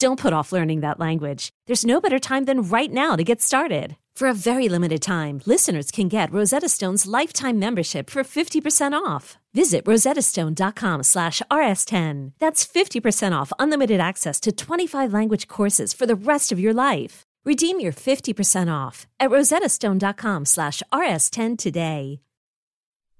Don't 0.00 0.20
put 0.20 0.32
off 0.32 0.52
learning 0.52 0.82
that 0.82 1.00
language. 1.00 1.50
There's 1.66 1.84
no 1.84 2.00
better 2.00 2.20
time 2.20 2.44
than 2.44 2.62
right 2.62 2.92
now 2.92 3.16
to 3.16 3.24
get 3.24 3.42
started. 3.42 3.96
For 4.14 4.28
a 4.28 4.34
very 4.34 4.68
limited 4.68 5.02
time, 5.02 5.40
listeners 5.44 5.90
can 5.90 6.06
get 6.06 6.32
Rosetta 6.32 6.68
Stone's 6.68 7.06
lifetime 7.06 7.58
membership 7.58 8.08
for 8.08 8.22
50% 8.22 8.92
off. 8.92 9.38
Visit 9.54 9.84
rosettastone.com 9.86 11.02
slash 11.02 11.42
rs10. 11.50 12.32
That's 12.38 12.64
50% 12.64 13.32
off 13.32 13.52
unlimited 13.58 13.98
access 13.98 14.38
to 14.40 14.52
25 14.52 15.12
language 15.12 15.48
courses 15.48 15.92
for 15.92 16.06
the 16.06 16.14
rest 16.14 16.52
of 16.52 16.60
your 16.60 16.74
life. 16.74 17.24
Redeem 17.44 17.80
your 17.80 17.92
50% 17.92 18.72
off 18.72 19.08
at 19.18 19.30
rosettastone.com 19.30 20.44
slash 20.44 20.80
rs10 20.92 21.58
today. 21.58 22.20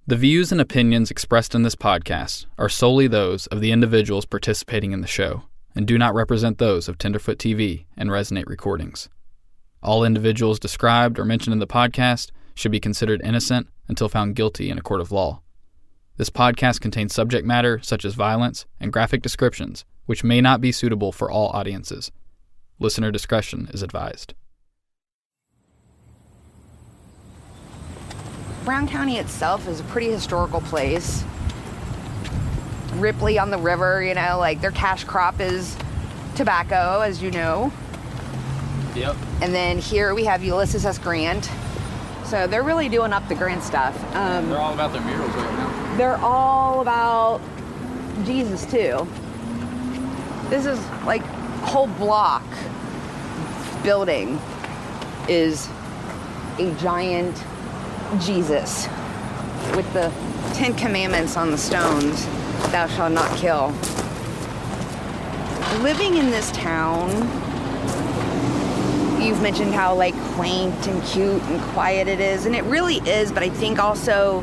The 0.06 0.16
views 0.16 0.52
and 0.52 0.60
opinions 0.60 1.10
expressed 1.10 1.56
in 1.56 1.64
this 1.64 1.76
podcast 1.76 2.46
are 2.56 2.68
solely 2.68 3.08
those 3.08 3.46
of 3.48 3.60
the 3.60 3.72
individuals 3.72 4.26
participating 4.26 4.92
in 4.92 5.00
the 5.00 5.06
show 5.08 5.42
and 5.74 5.86
do 5.86 5.98
not 5.98 6.14
represent 6.14 6.58
those 6.58 6.88
of 6.88 6.98
Tenderfoot 6.98 7.38
TV 7.38 7.84
and 7.96 8.10
Resonate 8.10 8.48
Recordings. 8.48 9.08
All 9.82 10.04
individuals 10.04 10.58
described 10.58 11.18
or 11.18 11.24
mentioned 11.24 11.52
in 11.52 11.60
the 11.60 11.66
podcast 11.66 12.30
should 12.54 12.72
be 12.72 12.80
considered 12.80 13.20
innocent 13.22 13.68
until 13.86 14.08
found 14.08 14.34
guilty 14.34 14.70
in 14.70 14.78
a 14.78 14.82
court 14.82 15.00
of 15.00 15.12
law. 15.12 15.40
This 16.16 16.30
podcast 16.30 16.80
contains 16.80 17.14
subject 17.14 17.46
matter 17.46 17.80
such 17.80 18.04
as 18.04 18.14
violence 18.14 18.66
and 18.80 18.92
graphic 18.92 19.22
descriptions, 19.22 19.84
which 20.06 20.24
may 20.24 20.40
not 20.40 20.60
be 20.60 20.72
suitable 20.72 21.12
for 21.12 21.30
all 21.30 21.50
audiences. 21.50 22.10
Listener 22.80 23.12
discretion 23.12 23.68
is 23.72 23.82
advised. 23.82 24.34
Brown 28.64 28.88
County 28.88 29.18
itself 29.18 29.68
is 29.68 29.80
a 29.80 29.84
pretty 29.84 30.10
historical 30.10 30.60
place. 30.60 31.24
Ripley 32.94 33.38
on 33.38 33.50
the 33.50 33.58
river, 33.58 34.02
you 34.02 34.14
know, 34.14 34.38
like 34.38 34.60
their 34.60 34.70
cash 34.70 35.04
crop 35.04 35.40
is 35.40 35.76
tobacco, 36.34 37.00
as 37.00 37.22
you 37.22 37.30
know. 37.30 37.72
Yep. 38.94 39.16
And 39.42 39.54
then 39.54 39.78
here 39.78 40.14
we 40.14 40.24
have 40.24 40.42
Ulysses 40.42 40.84
S. 40.86 40.98
Grant. 40.98 41.50
So 42.24 42.46
they're 42.46 42.62
really 42.62 42.88
doing 42.88 43.12
up 43.12 43.26
the 43.28 43.34
Grant 43.34 43.62
stuff. 43.62 43.96
Um, 44.14 44.48
They're 44.50 44.58
all 44.58 44.74
about 44.74 44.92
their 44.92 45.00
murals 45.02 45.34
right 45.34 45.52
now. 45.54 45.96
they're 45.96 46.16
all 46.18 46.80
about 46.80 47.40
Jesus 48.24 48.66
too. 48.66 49.06
This 50.50 50.66
is 50.66 50.78
like 51.04 51.22
whole 51.62 51.86
block 51.86 52.42
building 53.82 54.38
is 55.28 55.68
a 56.58 56.74
giant 56.80 57.36
Jesus 58.20 58.88
with 59.76 59.90
the 59.92 60.12
Ten 60.54 60.74
Commandments 60.74 61.36
on 61.36 61.50
the 61.50 61.58
stones. 61.58 62.26
Thou 62.70 62.86
shalt 62.88 63.12
not 63.12 63.36
kill. 63.38 63.72
Living 65.82 66.16
in 66.16 66.30
this 66.30 66.50
town, 66.52 67.10
you've 69.20 69.40
mentioned 69.42 69.74
how 69.74 69.94
like 69.94 70.14
quaint 70.34 70.86
and 70.86 71.02
cute 71.04 71.42
and 71.42 71.60
quiet 71.72 72.08
it 72.08 72.20
is, 72.20 72.46
and 72.46 72.54
it 72.54 72.64
really 72.64 72.96
is, 73.08 73.32
but 73.32 73.42
I 73.42 73.48
think 73.48 73.78
also 73.78 74.40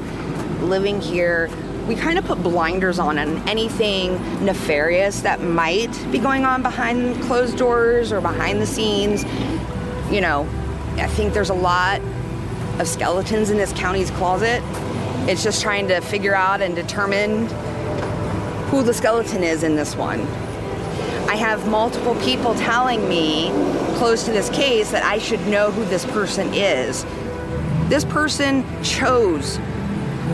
living 0.61 1.01
here, 1.01 1.49
we 1.87 1.95
kind 1.95 2.17
of 2.17 2.25
put 2.25 2.41
blinders 2.41 2.97
on 2.97 3.17
on 3.19 3.47
anything 3.47 4.13
nefarious 4.43 5.21
that 5.21 5.41
might 5.41 5.91
be 6.11 6.17
going 6.17 6.43
on 6.43 6.61
behind 6.63 7.21
closed 7.23 7.57
doors 7.57 8.11
or 8.11 8.21
behind 8.21 8.59
the 8.61 8.65
scenes. 8.65 9.23
You 10.11 10.21
know, 10.21 10.47
I 10.97 11.07
think 11.07 11.33
there's 11.33 11.51
a 11.51 11.55
lot 11.55 12.01
of 12.79 12.87
skeletons 12.87 13.49
in 13.49 13.57
this 13.57 13.71
county's 13.73 14.09
closet. 14.11 14.61
It's 15.27 15.43
just 15.43 15.61
trying 15.61 15.87
to 15.89 16.01
figure 16.01 16.35
out 16.35 16.61
and 16.61 16.75
determine 16.75 17.47
who 18.67 18.83
the 18.83 18.93
skeleton 18.93 19.43
is 19.43 19.63
in 19.63 19.75
this 19.75 19.95
one. 19.95 20.21
I 21.27 21.35
have 21.35 21.67
multiple 21.69 22.15
people 22.15 22.55
telling 22.55 23.07
me 23.09 23.49
close 23.95 24.23
to 24.25 24.31
this 24.31 24.49
case 24.49 24.91
that 24.91 25.03
I 25.03 25.17
should 25.17 25.45
know 25.47 25.71
who 25.71 25.85
this 25.85 26.05
person 26.05 26.53
is. 26.53 27.05
This 27.89 28.05
person 28.05 28.63
chose 28.83 29.57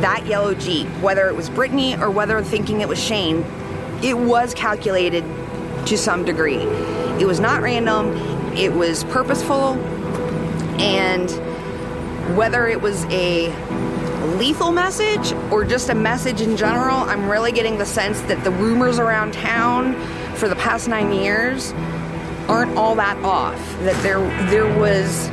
that 0.01 0.25
yellow 0.25 0.53
Jeep, 0.53 0.87
whether 1.01 1.27
it 1.27 1.35
was 1.35 1.49
Brittany 1.49 1.95
or 1.97 2.09
whether 2.09 2.41
thinking 2.41 2.81
it 2.81 2.87
was 2.87 3.01
Shane, 3.01 3.45
it 4.03 4.17
was 4.17 4.53
calculated 4.53 5.23
to 5.85 5.97
some 5.97 6.25
degree. 6.25 6.63
It 7.19 7.27
was 7.27 7.39
not 7.39 7.61
random, 7.61 8.15
it 8.55 8.73
was 8.73 9.03
purposeful, 9.05 9.73
and 10.79 11.29
whether 12.35 12.67
it 12.67 12.81
was 12.81 13.05
a 13.05 13.51
lethal 14.25 14.71
message 14.71 15.33
or 15.51 15.65
just 15.65 15.89
a 15.89 15.95
message 15.95 16.41
in 16.41 16.57
general, 16.57 16.97
I'm 16.97 17.29
really 17.29 17.51
getting 17.51 17.77
the 17.77 17.85
sense 17.85 18.21
that 18.21 18.43
the 18.43 18.51
rumors 18.51 18.99
around 18.99 19.33
town 19.33 19.95
for 20.35 20.47
the 20.47 20.55
past 20.55 20.87
nine 20.87 21.11
years 21.11 21.71
aren't 22.47 22.75
all 22.77 22.95
that 22.95 23.17
off. 23.23 23.59
That 23.79 24.01
there 24.03 24.19
there 24.49 24.67
was 24.77 25.27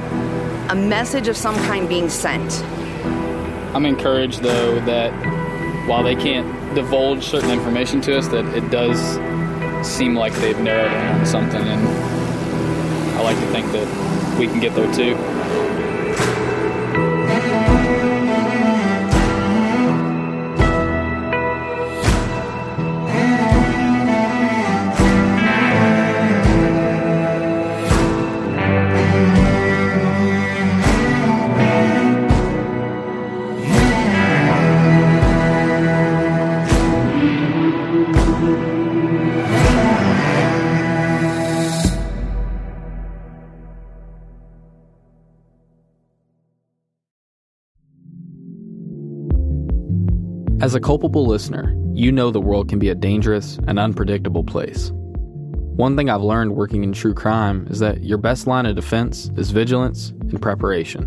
a 0.70 0.74
message 0.74 1.28
of 1.28 1.36
some 1.36 1.56
kind 1.56 1.88
being 1.88 2.08
sent. 2.08 2.62
I'm 3.74 3.86
encouraged 3.86 4.42
though 4.42 4.80
that 4.80 5.12
while 5.88 6.02
they 6.02 6.16
can't 6.16 6.46
divulge 6.74 7.24
certain 7.24 7.50
information 7.50 8.00
to 8.02 8.16
us, 8.16 8.28
that 8.28 8.44
it 8.54 8.70
does 8.70 8.98
seem 9.86 10.14
like 10.14 10.32
they've 10.34 10.58
narrowed 10.58 10.92
in 10.92 11.20
on 11.20 11.26
something, 11.26 11.62
and 11.62 11.80
I 13.16 13.22
like 13.22 13.38
to 13.38 13.46
think 13.46 13.70
that 13.72 14.38
we 14.38 14.46
can 14.46 14.60
get 14.60 14.74
there 14.74 14.92
too. 14.94 15.16
As 50.68 50.74
a 50.74 50.80
culpable 50.80 51.26
listener, 51.26 51.74
you 51.94 52.12
know 52.12 52.30
the 52.30 52.42
world 52.42 52.68
can 52.68 52.78
be 52.78 52.90
a 52.90 52.94
dangerous 52.94 53.58
and 53.66 53.78
unpredictable 53.78 54.44
place. 54.44 54.90
One 54.92 55.96
thing 55.96 56.10
I've 56.10 56.20
learned 56.20 56.56
working 56.56 56.84
in 56.84 56.92
true 56.92 57.14
crime 57.14 57.66
is 57.70 57.78
that 57.78 58.04
your 58.04 58.18
best 58.18 58.46
line 58.46 58.66
of 58.66 58.76
defense 58.76 59.30
is 59.38 59.50
vigilance 59.50 60.10
and 60.10 60.42
preparation, 60.42 61.06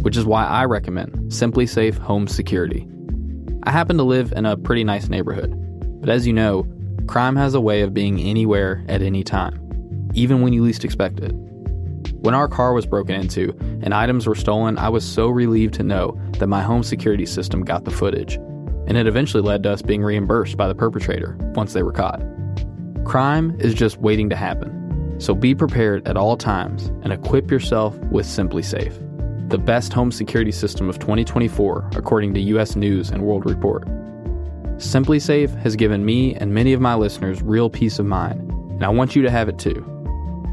which 0.00 0.16
is 0.16 0.24
why 0.24 0.46
I 0.46 0.64
recommend 0.64 1.12
SimpliSafe 1.30 1.98
Home 1.98 2.26
Security. 2.26 2.88
I 3.64 3.72
happen 3.72 3.98
to 3.98 4.04
live 4.04 4.32
in 4.32 4.46
a 4.46 4.56
pretty 4.56 4.84
nice 4.84 5.10
neighborhood, 5.10 5.52
but 6.00 6.08
as 6.08 6.26
you 6.26 6.32
know, 6.32 6.66
crime 7.06 7.36
has 7.36 7.52
a 7.52 7.60
way 7.60 7.82
of 7.82 7.92
being 7.92 8.18
anywhere 8.18 8.82
at 8.88 9.02
any 9.02 9.22
time, 9.22 10.10
even 10.14 10.40
when 10.40 10.54
you 10.54 10.62
least 10.62 10.82
expect 10.82 11.20
it. 11.20 11.32
When 12.22 12.34
our 12.34 12.48
car 12.48 12.72
was 12.72 12.86
broken 12.86 13.16
into 13.16 13.54
and 13.82 13.92
items 13.92 14.26
were 14.26 14.34
stolen, 14.34 14.78
I 14.78 14.88
was 14.88 15.04
so 15.04 15.28
relieved 15.28 15.74
to 15.74 15.82
know 15.82 16.18
that 16.38 16.46
my 16.46 16.62
home 16.62 16.82
security 16.82 17.26
system 17.26 17.66
got 17.66 17.84
the 17.84 17.90
footage, 17.90 18.38
and 18.88 18.96
it 18.96 19.06
eventually 19.06 19.42
led 19.42 19.62
to 19.62 19.70
us 19.70 19.82
being 19.82 20.02
reimbursed 20.02 20.56
by 20.56 20.66
the 20.66 20.74
perpetrator 20.74 21.36
once 21.54 21.74
they 21.74 21.82
were 21.82 21.92
caught. 21.92 22.20
Crime 23.04 23.54
is 23.60 23.74
just 23.74 23.98
waiting 23.98 24.28
to 24.30 24.36
happen, 24.36 25.14
so 25.18 25.34
be 25.34 25.54
prepared 25.54 26.08
at 26.08 26.16
all 26.16 26.36
times 26.36 26.86
and 27.02 27.12
equip 27.12 27.50
yourself 27.50 27.96
with 28.10 28.26
SimpliSafe, 28.26 29.48
the 29.50 29.58
best 29.58 29.92
home 29.92 30.10
security 30.10 30.50
system 30.50 30.88
of 30.88 30.98
2024 30.98 31.90
according 31.96 32.32
to 32.34 32.40
US 32.40 32.76
News 32.76 33.10
and 33.10 33.22
World 33.22 33.44
Report. 33.44 33.86
SimpliSafe 34.78 35.54
has 35.56 35.76
given 35.76 36.04
me 36.04 36.34
and 36.36 36.54
many 36.54 36.72
of 36.72 36.80
my 36.80 36.94
listeners 36.94 37.42
real 37.42 37.68
peace 37.68 37.98
of 37.98 38.06
mind, 38.06 38.40
and 38.50 38.84
I 38.84 38.88
want 38.88 39.14
you 39.14 39.22
to 39.22 39.30
have 39.30 39.48
it 39.48 39.58
too. 39.58 39.84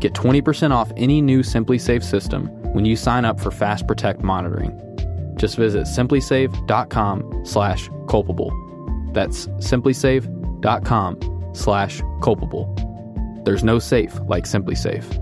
Get 0.01 0.13
20% 0.13 0.71
off 0.71 0.91
any 0.97 1.21
new 1.21 1.39
SimpliSafe 1.39 2.03
system 2.03 2.47
when 2.73 2.83
you 2.83 2.97
sign 2.97 3.23
up 3.23 3.39
for 3.39 3.49
Fast 3.49 3.87
Protect 3.87 4.21
monitoring. 4.21 4.81
Just 5.37 5.57
visit 5.57 5.83
simplisafe.com 5.83 7.45
slash 7.45 7.89
culpable. 8.07 8.51
That's 9.13 9.47
simplisafe.com 9.47 11.51
slash 11.53 12.01
culpable. 12.21 13.41
There's 13.45 13.63
no 13.63 13.79
safe 13.79 14.19
like 14.27 14.45
SimpliSafe. 14.45 15.21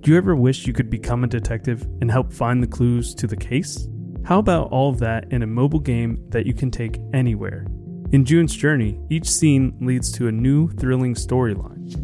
Do 0.00 0.10
you 0.10 0.18
ever 0.18 0.36
wish 0.36 0.66
you 0.66 0.74
could 0.74 0.90
become 0.90 1.24
a 1.24 1.26
detective 1.26 1.82
and 2.02 2.10
help 2.10 2.30
find 2.30 2.62
the 2.62 2.66
clues 2.66 3.14
to 3.14 3.26
the 3.26 3.36
case? 3.36 3.88
How 4.24 4.38
about 4.38 4.70
all 4.70 4.90
of 4.90 4.98
that 4.98 5.32
in 5.32 5.42
a 5.42 5.46
mobile 5.46 5.80
game 5.80 6.22
that 6.28 6.44
you 6.44 6.52
can 6.52 6.70
take 6.70 6.98
anywhere? 7.14 7.66
In 8.12 8.26
June's 8.26 8.54
Journey, 8.54 9.00
each 9.08 9.28
scene 9.28 9.74
leads 9.80 10.12
to 10.12 10.28
a 10.28 10.32
new, 10.32 10.68
thrilling 10.68 11.14
storyline. 11.14 12.03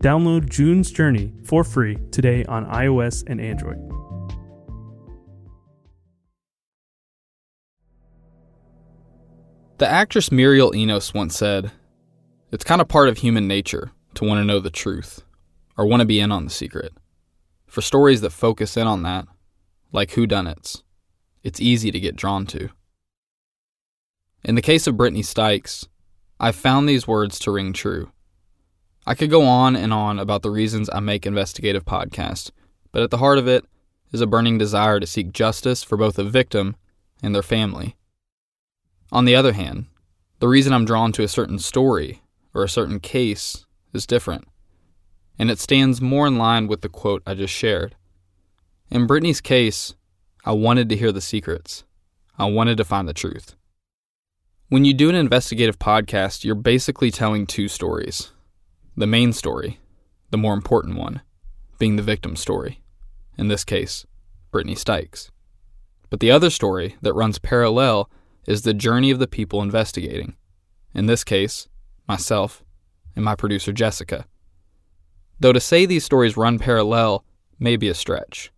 Download 0.00 0.48
June's 0.48 0.90
Journey 0.90 1.30
for 1.44 1.62
free 1.62 1.98
today 2.10 2.42
on 2.46 2.64
iOS 2.64 3.22
and 3.26 3.38
Android. 3.38 3.78
The 9.76 9.86
actress 9.86 10.32
Muriel 10.32 10.74
Enos 10.74 11.12
once 11.12 11.36
said, 11.36 11.70
It's 12.50 12.64
kind 12.64 12.80
of 12.80 12.88
part 12.88 13.10
of 13.10 13.18
human 13.18 13.46
nature 13.46 13.92
to 14.14 14.24
want 14.24 14.38
to 14.38 14.44
know 14.44 14.58
the 14.58 14.70
truth, 14.70 15.22
or 15.76 15.84
want 15.84 16.00
to 16.00 16.06
be 16.06 16.18
in 16.18 16.32
on 16.32 16.44
the 16.44 16.50
secret. 16.50 16.94
For 17.66 17.82
stories 17.82 18.22
that 18.22 18.30
focus 18.30 18.78
in 18.78 18.86
on 18.86 19.02
that, 19.02 19.26
like 19.92 20.12
whodunits, 20.12 20.82
it's 21.42 21.60
easy 21.60 21.90
to 21.90 22.00
get 22.00 22.16
drawn 22.16 22.46
to. 22.46 22.70
In 24.44 24.54
the 24.54 24.62
case 24.62 24.86
of 24.86 24.96
Brittany 24.96 25.22
Stykes, 25.22 25.86
I've 26.38 26.56
found 26.56 26.88
these 26.88 27.06
words 27.06 27.38
to 27.40 27.50
ring 27.50 27.74
true. 27.74 28.10
I 29.06 29.14
could 29.14 29.30
go 29.30 29.44
on 29.44 29.76
and 29.76 29.92
on 29.92 30.18
about 30.18 30.42
the 30.42 30.50
reasons 30.50 30.90
I 30.92 31.00
make 31.00 31.26
investigative 31.26 31.84
podcasts, 31.84 32.50
but 32.92 33.02
at 33.02 33.10
the 33.10 33.18
heart 33.18 33.38
of 33.38 33.48
it 33.48 33.64
is 34.12 34.20
a 34.20 34.26
burning 34.26 34.58
desire 34.58 35.00
to 35.00 35.06
seek 35.06 35.32
justice 35.32 35.82
for 35.82 35.96
both 35.96 36.16
the 36.16 36.24
victim 36.24 36.76
and 37.22 37.34
their 37.34 37.42
family. 37.42 37.96
On 39.12 39.24
the 39.24 39.34
other 39.34 39.52
hand, 39.52 39.86
the 40.38 40.48
reason 40.48 40.72
I'm 40.72 40.84
drawn 40.84 41.12
to 41.12 41.22
a 41.22 41.28
certain 41.28 41.58
story 41.58 42.22
or 42.54 42.62
a 42.62 42.68
certain 42.68 43.00
case 43.00 43.64
is 43.92 44.06
different, 44.06 44.46
and 45.38 45.50
it 45.50 45.58
stands 45.58 46.00
more 46.00 46.26
in 46.26 46.38
line 46.38 46.66
with 46.66 46.82
the 46.82 46.88
quote 46.88 47.22
I 47.26 47.34
just 47.34 47.54
shared. 47.54 47.96
In 48.90 49.06
Brittany's 49.06 49.40
case, 49.40 49.94
I 50.44 50.52
wanted 50.52 50.88
to 50.88 50.96
hear 50.96 51.12
the 51.12 51.20
secrets. 51.20 51.84
I 52.38 52.46
wanted 52.46 52.76
to 52.78 52.84
find 52.84 53.08
the 53.08 53.14
truth. 53.14 53.54
When 54.68 54.84
you 54.84 54.94
do 54.94 55.08
an 55.08 55.14
investigative 55.14 55.78
podcast, 55.78 56.44
you're 56.44 56.54
basically 56.54 57.10
telling 57.10 57.46
two 57.46 57.68
stories. 57.68 58.32
The 59.00 59.06
main 59.06 59.32
story, 59.32 59.80
the 60.28 60.36
more 60.36 60.52
important 60.52 60.98
one, 60.98 61.22
being 61.78 61.96
the 61.96 62.02
victim's 62.02 62.38
story, 62.38 62.82
in 63.38 63.48
this 63.48 63.64
case, 63.64 64.04
Brittany 64.50 64.74
Stykes. 64.74 65.30
But 66.10 66.20
the 66.20 66.30
other 66.30 66.50
story 66.50 66.96
that 67.00 67.14
runs 67.14 67.38
parallel 67.38 68.10
is 68.46 68.60
the 68.60 68.74
journey 68.74 69.10
of 69.10 69.18
the 69.18 69.26
people 69.26 69.62
investigating. 69.62 70.36
In 70.92 71.06
this 71.06 71.24
case, 71.24 71.66
myself 72.06 72.62
and 73.16 73.24
my 73.24 73.34
producer 73.34 73.72
Jessica. 73.72 74.26
Though 75.38 75.54
to 75.54 75.60
say 75.60 75.86
these 75.86 76.04
stories 76.04 76.36
run 76.36 76.58
parallel 76.58 77.24
may 77.58 77.76
be 77.76 77.88
a 77.88 77.94
stretch. 77.94 78.52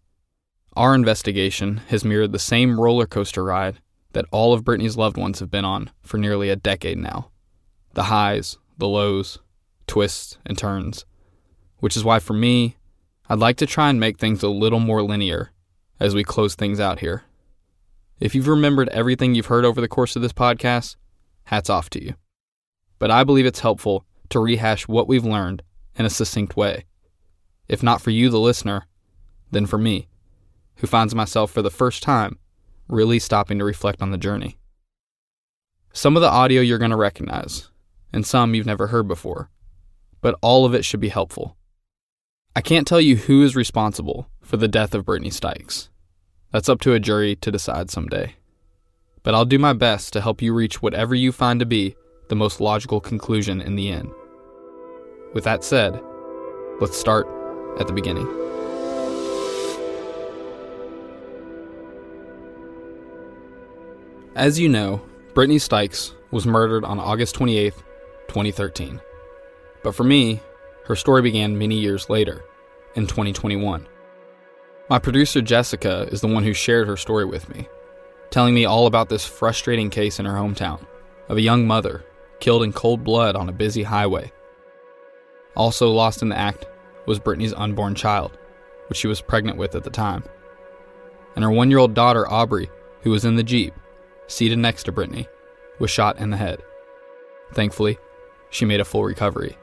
Our 0.74 0.96
investigation 0.96 1.82
has 1.86 2.04
mirrored 2.04 2.32
the 2.32 2.40
same 2.40 2.80
roller 2.80 3.06
coaster 3.06 3.44
ride 3.44 3.78
that 4.12 4.26
all 4.32 4.52
of 4.52 4.64
Brittany's 4.64 4.96
loved 4.96 5.16
ones 5.16 5.38
have 5.38 5.52
been 5.52 5.64
on 5.64 5.92
for 6.02 6.18
nearly 6.18 6.48
a 6.50 6.56
decade 6.56 6.98
now. 6.98 7.30
The 7.94 8.04
highs, 8.04 8.58
the 8.76 8.88
lows, 8.88 9.38
twists, 9.92 10.38
and 10.46 10.56
turns. 10.56 11.04
Which 11.80 11.98
is 11.98 12.02
why, 12.02 12.18
for 12.18 12.32
me, 12.32 12.78
I'd 13.28 13.40
like 13.40 13.58
to 13.58 13.66
try 13.66 13.90
and 13.90 14.00
make 14.00 14.16
things 14.16 14.42
a 14.42 14.48
little 14.48 14.80
more 14.80 15.02
linear 15.02 15.50
as 16.00 16.14
we 16.14 16.24
close 16.24 16.54
things 16.54 16.80
out 16.80 17.00
here. 17.00 17.24
If 18.18 18.34
you've 18.34 18.48
remembered 18.48 18.88
everything 18.88 19.34
you've 19.34 19.52
heard 19.52 19.66
over 19.66 19.82
the 19.82 19.88
course 19.88 20.16
of 20.16 20.22
this 20.22 20.32
podcast, 20.32 20.96
hats 21.44 21.68
off 21.68 21.90
to 21.90 22.02
you. 22.02 22.14
But 22.98 23.10
I 23.10 23.22
believe 23.22 23.44
it's 23.44 23.60
helpful 23.60 24.06
to 24.30 24.40
rehash 24.40 24.88
what 24.88 25.08
we've 25.08 25.26
learned 25.26 25.62
in 25.96 26.06
a 26.06 26.10
succinct 26.10 26.56
way. 26.56 26.86
If 27.68 27.82
not 27.82 28.00
for 28.00 28.12
you, 28.12 28.30
the 28.30 28.40
listener, 28.40 28.86
then 29.50 29.66
for 29.66 29.76
me, 29.76 30.08
who 30.76 30.86
finds 30.86 31.14
myself 31.14 31.50
for 31.50 31.60
the 31.60 31.70
first 31.70 32.02
time 32.02 32.38
really 32.88 33.18
stopping 33.18 33.58
to 33.58 33.64
reflect 33.66 34.00
on 34.00 34.10
the 34.10 34.16
journey. 34.16 34.56
Some 35.92 36.16
of 36.16 36.22
the 36.22 36.30
audio 36.30 36.62
you're 36.62 36.78
going 36.78 36.92
to 36.92 36.96
recognize, 36.96 37.68
and 38.10 38.24
some 38.24 38.54
you've 38.54 38.64
never 38.64 38.86
heard 38.86 39.06
before, 39.06 39.50
but 40.22 40.38
all 40.40 40.64
of 40.64 40.72
it 40.72 40.86
should 40.86 41.00
be 41.00 41.10
helpful. 41.10 41.56
I 42.56 42.62
can't 42.62 42.86
tell 42.86 43.00
you 43.00 43.16
who 43.16 43.42
is 43.42 43.54
responsible 43.54 44.28
for 44.40 44.56
the 44.56 44.69
death 44.69 44.94
of 44.94 45.04
Brittany 45.04 45.30
Stykes. 45.30 45.88
That's 46.52 46.69
up 46.69 46.80
to 46.82 46.94
a 46.94 47.00
jury 47.00 47.36
to 47.36 47.50
decide 47.50 47.90
someday. 47.90 48.36
But 49.22 49.34
I'll 49.34 49.44
do 49.44 49.58
my 49.58 49.72
best 49.72 50.12
to 50.12 50.20
help 50.20 50.40
you 50.40 50.54
reach 50.54 50.80
whatever 50.80 51.14
you 51.14 51.32
find 51.32 51.60
to 51.60 51.67
be 51.67 51.96
the 52.29 52.36
most 52.36 52.60
logical 52.60 53.00
conclusion 53.00 53.60
in 53.60 53.76
the 53.76 53.91
end. 53.91 54.10
With 55.34 55.44
that 55.44 55.64
said, 55.64 56.00
let's 56.81 56.96
start 56.96 57.26
at 57.79 57.86
the 57.86 57.93
beginning. 57.93 58.29
As 64.34 64.58
you 64.58 64.69
know, 64.69 65.00
Brittany 65.34 65.58
Stykes 65.58 66.14
was 66.31 66.46
murdered 66.46 66.84
on 66.84 66.98
August 66.98 67.34
28, 67.34 67.74
2013. 68.29 69.00
But 69.82 69.94
for 69.94 70.05
me, 70.05 70.41
her 70.84 70.96
story 70.96 71.22
began 71.22 71.58
many 71.58 71.79
years 71.79 72.08
later, 72.08 72.44
in 72.94 73.06
2021. 73.06 73.86
My 74.89 74.98
producer 74.98 75.41
Jessica 75.41 76.08
is 76.10 76.20
the 76.20 76.29
one 76.29 76.44
who 76.44 76.53
shared 76.53 76.86
her 76.89 76.96
story 76.96 77.24
with 77.24 77.48
me, 77.48 77.69
telling 78.31 78.55
me 78.55 78.65
all 78.65 78.86
about 78.86 79.08
this 79.08 79.24
frustrating 79.24 79.91
case 79.91 80.19
in 80.19 80.27
her 80.27 80.34
hometown 80.34 80.84
of 81.29 81.36
a 81.36 81.43
young 81.43 81.67
mother 81.67 82.05
killed 82.41 82.62
in 82.62 82.72
cold 82.72 83.05
blood 83.05 83.36
on 83.36 83.48
a 83.48 83.53
busy 83.53 83.84
highway. 83.84 84.32
Also 85.56 85.91
lost 85.91 86.22
in 86.22 86.29
the 86.29 86.39
act 86.39 86.67
was 87.06 87.19
Brittany's 87.19 87.55
unborn 87.55 87.94
child, 87.94 88.36
which 88.89 88.98
she 88.98 89.06
was 89.06 89.20
pregnant 89.20 89.56
with 89.56 89.74
at 89.74 89.84
the 89.84 89.91
time, 89.91 90.24
and 91.34 91.44
her 91.44 91.51
one 91.51 91.70
year 91.70 91.79
old 91.79 91.94
daughter 91.94 92.29
Aubrey, 92.29 92.70
who 93.03 93.10
was 93.10 93.24
in 93.24 93.36
the 93.36 93.43
Jeep, 93.43 93.74
seated 94.27 94.58
next 94.58 94.84
to 94.84 94.93
Brittany, 94.93 95.29
was 95.79 95.91
shot 95.91 96.19
in 96.19 96.31
the 96.31 96.36
head. 96.36 96.62
Thankfully, 97.53 97.98
she 98.51 98.65
made 98.65 98.81
a 98.81 98.84
full 98.84 99.05
recovery. 99.05 99.56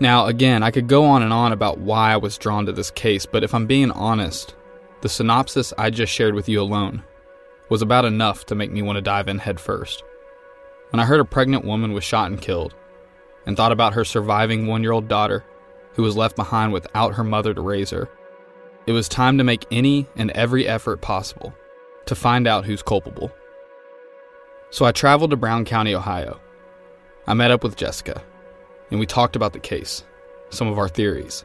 Now, 0.00 0.26
again, 0.26 0.62
I 0.62 0.70
could 0.70 0.88
go 0.88 1.04
on 1.04 1.22
and 1.22 1.32
on 1.32 1.52
about 1.52 1.78
why 1.78 2.12
I 2.12 2.16
was 2.16 2.36
drawn 2.36 2.66
to 2.66 2.72
this 2.72 2.90
case, 2.90 3.26
but 3.26 3.44
if 3.44 3.54
I'm 3.54 3.66
being 3.66 3.92
honest, 3.92 4.54
the 5.02 5.08
synopsis 5.08 5.72
I 5.78 5.90
just 5.90 6.12
shared 6.12 6.34
with 6.34 6.48
you 6.48 6.60
alone 6.60 7.04
was 7.68 7.80
about 7.80 8.04
enough 8.04 8.44
to 8.46 8.54
make 8.54 8.72
me 8.72 8.82
want 8.82 8.96
to 8.96 9.02
dive 9.02 9.28
in 9.28 9.38
headfirst. 9.38 10.02
When 10.90 11.00
I 11.00 11.04
heard 11.04 11.20
a 11.20 11.24
pregnant 11.24 11.64
woman 11.64 11.92
was 11.92 12.04
shot 12.04 12.30
and 12.30 12.40
killed, 12.40 12.74
and 13.46 13.56
thought 13.56 13.72
about 13.72 13.94
her 13.94 14.04
surviving 14.04 14.66
one 14.66 14.82
year 14.82 14.92
old 14.92 15.06
daughter 15.06 15.44
who 15.94 16.02
was 16.02 16.16
left 16.16 16.34
behind 16.34 16.72
without 16.72 17.14
her 17.14 17.24
mother 17.24 17.54
to 17.54 17.60
raise 17.60 17.90
her, 17.90 18.08
it 18.86 18.92
was 18.92 19.08
time 19.08 19.38
to 19.38 19.44
make 19.44 19.66
any 19.70 20.08
and 20.16 20.30
every 20.32 20.66
effort 20.66 21.00
possible 21.00 21.54
to 22.06 22.14
find 22.14 22.46
out 22.46 22.64
who's 22.64 22.82
culpable. 22.82 23.32
So 24.70 24.84
I 24.84 24.92
traveled 24.92 25.30
to 25.30 25.36
Brown 25.36 25.64
County, 25.64 25.94
Ohio. 25.94 26.40
I 27.26 27.34
met 27.34 27.50
up 27.50 27.62
with 27.62 27.76
Jessica 27.76 28.22
and 28.94 29.00
we 29.00 29.06
talked 29.06 29.34
about 29.34 29.52
the 29.52 29.58
case, 29.58 30.04
some 30.50 30.68
of 30.68 30.78
our 30.78 30.88
theories. 30.88 31.44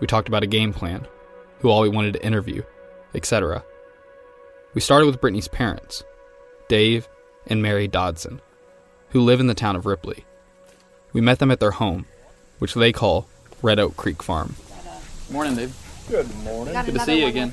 We 0.00 0.08
talked 0.08 0.26
about 0.26 0.42
a 0.42 0.48
game 0.48 0.72
plan, 0.72 1.06
who 1.60 1.68
all 1.68 1.82
we 1.82 1.88
wanted 1.88 2.14
to 2.14 2.26
interview, 2.26 2.64
etc. 3.14 3.64
We 4.74 4.80
started 4.80 5.06
with 5.06 5.20
Brittany's 5.20 5.46
parents, 5.46 6.02
Dave 6.66 7.08
and 7.46 7.62
Mary 7.62 7.86
Dodson, 7.86 8.40
who 9.10 9.20
live 9.20 9.38
in 9.38 9.46
the 9.46 9.54
town 9.54 9.76
of 9.76 9.86
Ripley. 9.86 10.24
We 11.12 11.20
met 11.20 11.38
them 11.38 11.52
at 11.52 11.60
their 11.60 11.70
home, 11.70 12.06
which 12.58 12.74
they 12.74 12.90
call 12.90 13.28
Red 13.62 13.78
Oak 13.78 13.96
Creek 13.96 14.20
Farm. 14.20 14.56
Morning, 15.30 15.54
Dave. 15.54 16.04
Good 16.08 16.34
morning. 16.42 16.74
Good 16.74 16.94
to 16.94 17.00
see 17.02 17.20
you 17.20 17.28
again. 17.28 17.52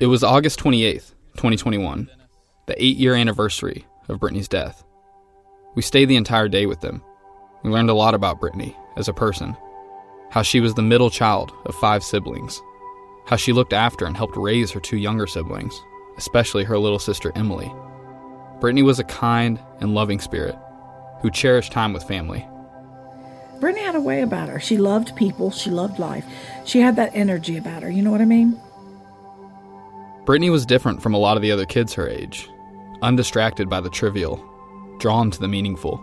It 0.00 0.06
was 0.06 0.24
August 0.24 0.58
28th, 0.60 1.10
2021, 1.34 2.08
the 2.64 2.82
eight 2.82 2.96
year 2.96 3.14
anniversary 3.14 3.84
of 4.08 4.18
Brittany's 4.18 4.48
death. 4.48 4.82
We 5.76 5.82
stayed 5.82 6.06
the 6.06 6.16
entire 6.16 6.48
day 6.48 6.64
with 6.64 6.80
them. 6.80 7.02
We 7.62 7.70
learned 7.70 7.90
a 7.90 7.94
lot 7.94 8.14
about 8.14 8.40
Brittany 8.40 8.74
as 8.96 9.08
a 9.08 9.12
person, 9.12 9.54
how 10.30 10.40
she 10.40 10.58
was 10.58 10.72
the 10.72 10.82
middle 10.82 11.10
child 11.10 11.52
of 11.66 11.74
five 11.74 12.02
siblings, 12.02 12.62
how 13.26 13.36
she 13.36 13.52
looked 13.52 13.74
after 13.74 14.06
and 14.06 14.16
helped 14.16 14.38
raise 14.38 14.70
her 14.70 14.80
two 14.80 14.96
younger 14.96 15.26
siblings, 15.26 15.78
especially 16.16 16.64
her 16.64 16.78
little 16.78 16.98
sister 16.98 17.30
Emily. 17.36 17.70
Brittany 18.58 18.82
was 18.82 18.98
a 18.98 19.04
kind 19.04 19.60
and 19.80 19.94
loving 19.94 20.18
spirit 20.18 20.56
who 21.20 21.30
cherished 21.30 21.72
time 21.72 21.92
with 21.92 22.04
family. 22.04 22.48
Brittany 23.60 23.84
had 23.84 23.94
a 23.94 24.00
way 24.00 24.22
about 24.22 24.48
her. 24.48 24.58
She 24.58 24.78
loved 24.78 25.14
people, 25.14 25.50
she 25.50 25.70
loved 25.70 25.98
life. 25.98 26.24
She 26.64 26.80
had 26.80 26.96
that 26.96 27.12
energy 27.14 27.58
about 27.58 27.82
her, 27.82 27.90
you 27.90 28.00
know 28.00 28.10
what 28.10 28.22
I 28.22 28.26
mean? 28.26 28.58
Brittany 30.24 30.48
was 30.48 30.64
different 30.64 31.02
from 31.02 31.12
a 31.12 31.18
lot 31.18 31.36
of 31.36 31.42
the 31.42 31.52
other 31.52 31.66
kids 31.66 31.92
her 31.94 32.08
age, 32.08 32.48
undistracted 33.02 33.68
by 33.68 33.82
the 33.82 33.90
trivial, 33.90 34.42
drawn 34.98 35.30
to 35.30 35.40
the 35.40 35.48
meaningful. 35.48 36.02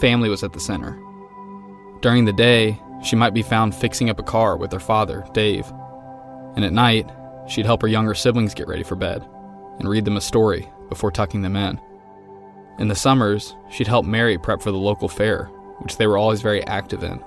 Family 0.00 0.28
was 0.28 0.42
at 0.42 0.52
the 0.52 0.60
center. 0.60 0.98
During 2.00 2.24
the 2.24 2.32
day, 2.32 2.80
she 3.02 3.16
might 3.16 3.34
be 3.34 3.42
found 3.42 3.74
fixing 3.74 4.10
up 4.10 4.18
a 4.18 4.24
car 4.24 4.56
with 4.56 4.72
her 4.72 4.80
father, 4.80 5.24
Dave. 5.32 5.70
And 6.56 6.64
at 6.64 6.72
night, 6.72 7.10
she'd 7.46 7.66
help 7.66 7.82
her 7.82 7.88
younger 7.88 8.14
siblings 8.14 8.54
get 8.54 8.68
ready 8.68 8.82
for 8.82 8.96
bed 8.96 9.26
and 9.78 9.88
read 9.88 10.04
them 10.04 10.16
a 10.16 10.20
story 10.20 10.68
before 10.88 11.10
tucking 11.10 11.42
them 11.42 11.56
in. 11.56 11.80
In 12.78 12.88
the 12.88 12.94
summers, 12.94 13.54
she'd 13.70 13.86
help 13.86 14.06
Mary 14.06 14.38
prep 14.38 14.62
for 14.62 14.70
the 14.70 14.78
local 14.78 15.08
fair, 15.08 15.44
which 15.78 15.96
they 15.96 16.06
were 16.06 16.18
always 16.18 16.42
very 16.42 16.64
active 16.66 17.02
in. 17.02 17.22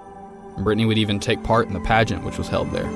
And 0.56 0.64
Brittany 0.64 0.86
would 0.86 0.98
even 0.98 1.20
take 1.20 1.44
part 1.44 1.68
in 1.68 1.74
the 1.74 1.80
pageant 1.82 2.24
which 2.24 2.38
was 2.38 2.48
held 2.48 2.72
there. 2.72 2.90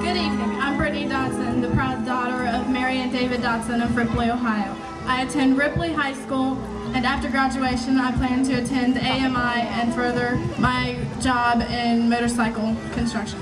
Good 0.00 0.16
evening. 0.16 0.50
I'm 0.60 0.76
Brittany 0.76 1.08
Dodson, 1.08 1.60
the 1.60 1.70
proud 1.70 2.04
daughter 2.04 2.46
of 2.46 2.68
Mary 2.70 2.98
and 2.98 3.12
David 3.12 3.42
Dodson 3.42 3.80
of 3.80 3.96
Ripley, 3.96 4.30
Ohio. 4.30 4.93
I 5.06 5.22
attend 5.22 5.58
Ripley 5.58 5.92
High 5.92 6.14
School, 6.14 6.56
and 6.94 7.04
after 7.04 7.28
graduation, 7.28 7.98
I 7.98 8.10
plan 8.12 8.42
to 8.44 8.54
attend 8.54 8.96
AMI 8.96 9.68
and 9.68 9.94
further 9.94 10.36
my 10.58 10.98
job 11.20 11.60
in 11.60 12.08
motorcycle 12.08 12.74
construction. 12.92 13.38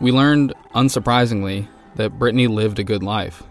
We 0.00 0.10
learned, 0.10 0.54
unsurprisingly, 0.74 1.68
that 1.96 2.18
Brittany 2.18 2.46
lived 2.46 2.78
a 2.78 2.84
good 2.84 3.02
life, 3.02 3.42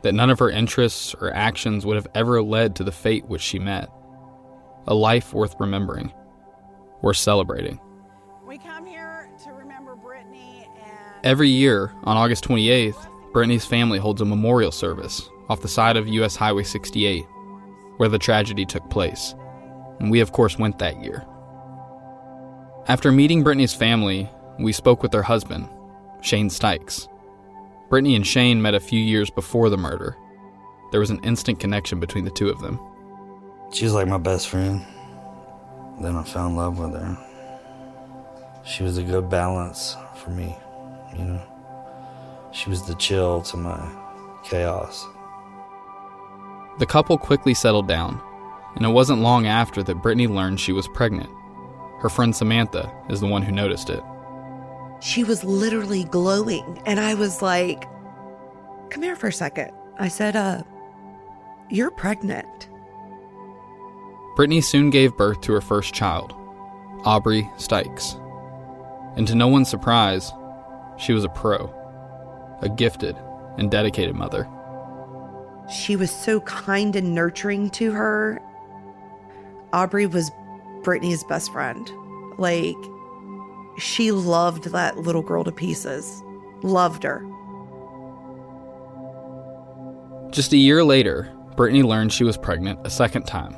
that 0.00 0.14
none 0.14 0.30
of 0.30 0.38
her 0.38 0.48
interests 0.48 1.14
or 1.20 1.30
actions 1.34 1.84
would 1.84 1.96
have 1.96 2.08
ever 2.14 2.42
led 2.42 2.74
to 2.76 2.84
the 2.84 2.92
fate 2.92 3.26
which 3.26 3.42
she 3.42 3.58
met. 3.58 3.90
A 4.86 4.94
life 4.94 5.34
worth 5.34 5.54
remembering, 5.60 6.10
worth 7.02 7.18
celebrating. 7.18 7.78
We 8.46 8.56
come 8.56 8.86
here 8.86 9.28
to 9.44 9.52
remember 9.52 9.94
Brittany 9.94 10.66
and 10.74 11.04
Every 11.22 11.50
year, 11.50 11.92
on 12.04 12.16
August 12.16 12.44
28th, 12.44 13.08
Brittany's 13.34 13.66
family 13.66 13.98
holds 13.98 14.22
a 14.22 14.24
memorial 14.24 14.70
service 14.70 15.28
off 15.48 15.60
the 15.60 15.68
side 15.68 15.96
of 15.96 16.08
US 16.08 16.36
Highway 16.36 16.62
68, 16.62 17.24
where 17.96 18.08
the 18.08 18.18
tragedy 18.18 18.64
took 18.64 18.88
place. 18.90 19.34
And 20.00 20.10
we, 20.10 20.20
of 20.20 20.32
course, 20.32 20.58
went 20.58 20.78
that 20.78 21.02
year. 21.02 21.24
After 22.86 23.10
meeting 23.12 23.42
Brittany's 23.42 23.74
family, 23.74 24.28
we 24.58 24.72
spoke 24.72 25.02
with 25.02 25.12
her 25.12 25.22
husband, 25.22 25.68
Shane 26.20 26.48
Stykes. 26.48 27.08
Brittany 27.88 28.16
and 28.16 28.26
Shane 28.26 28.60
met 28.60 28.74
a 28.74 28.80
few 28.80 29.00
years 29.00 29.30
before 29.30 29.70
the 29.70 29.76
murder. 29.76 30.16
There 30.90 31.00
was 31.00 31.10
an 31.10 31.22
instant 31.24 31.60
connection 31.60 32.00
between 32.00 32.24
the 32.24 32.30
two 32.30 32.48
of 32.48 32.60
them. 32.60 32.78
She 33.72 33.84
was 33.84 33.94
like 33.94 34.06
my 34.06 34.18
best 34.18 34.48
friend. 34.48 34.84
Then 36.00 36.16
I 36.16 36.24
fell 36.24 36.46
in 36.46 36.56
love 36.56 36.78
with 36.78 36.92
her. 36.92 37.18
She 38.64 38.82
was 38.82 38.98
a 38.98 39.02
good 39.02 39.28
balance 39.28 39.96
for 40.16 40.30
me, 40.30 40.56
you 41.16 41.24
know. 41.24 41.42
She 42.52 42.70
was 42.70 42.86
the 42.86 42.94
chill 42.94 43.42
to 43.42 43.56
my 43.56 43.88
chaos. 44.44 45.06
The 46.78 46.86
couple 46.86 47.16
quickly 47.18 47.54
settled 47.54 47.86
down, 47.86 48.20
and 48.74 48.84
it 48.84 48.88
wasn't 48.88 49.22
long 49.22 49.46
after 49.46 49.82
that 49.82 50.02
Brittany 50.02 50.26
learned 50.26 50.58
she 50.60 50.72
was 50.72 50.88
pregnant. 50.88 51.30
Her 52.00 52.08
friend 52.08 52.34
Samantha 52.34 52.92
is 53.08 53.20
the 53.20 53.26
one 53.26 53.42
who 53.42 53.52
noticed 53.52 53.90
it. 53.90 54.02
She 55.00 55.22
was 55.22 55.44
literally 55.44 56.04
glowing, 56.04 56.82
and 56.86 56.98
I 56.98 57.14
was 57.14 57.42
like, 57.42 57.84
Come 58.90 59.02
here 59.02 59.16
for 59.16 59.28
a 59.28 59.32
second. 59.32 59.70
I 59.98 60.08
said, 60.08 60.36
Uh, 60.36 60.62
you're 61.70 61.90
pregnant. 61.90 62.68
Brittany 64.36 64.60
soon 64.60 64.90
gave 64.90 65.16
birth 65.16 65.40
to 65.42 65.52
her 65.52 65.60
first 65.60 65.94
child, 65.94 66.34
Aubrey 67.04 67.48
Stykes. 67.56 68.20
And 69.16 69.28
to 69.28 69.34
no 69.34 69.46
one's 69.46 69.68
surprise, 69.68 70.32
she 70.96 71.12
was 71.12 71.24
a 71.24 71.28
pro, 71.28 71.72
a 72.60 72.68
gifted 72.68 73.16
and 73.58 73.70
dedicated 73.70 74.16
mother. 74.16 74.48
She 75.70 75.96
was 75.96 76.10
so 76.10 76.40
kind 76.40 76.94
and 76.94 77.14
nurturing 77.14 77.70
to 77.70 77.92
her. 77.92 78.40
Aubrey 79.72 80.06
was 80.06 80.30
Brittany's 80.82 81.24
best 81.24 81.52
friend. 81.52 81.90
Like, 82.38 82.76
she 83.78 84.12
loved 84.12 84.64
that 84.64 84.98
little 84.98 85.22
girl 85.22 85.44
to 85.44 85.52
pieces, 85.52 86.22
loved 86.62 87.02
her. 87.02 87.24
Just 90.30 90.52
a 90.52 90.56
year 90.56 90.84
later, 90.84 91.32
Brittany 91.56 91.82
learned 91.82 92.12
she 92.12 92.24
was 92.24 92.36
pregnant 92.36 92.80
a 92.84 92.90
second 92.90 93.24
time. 93.24 93.56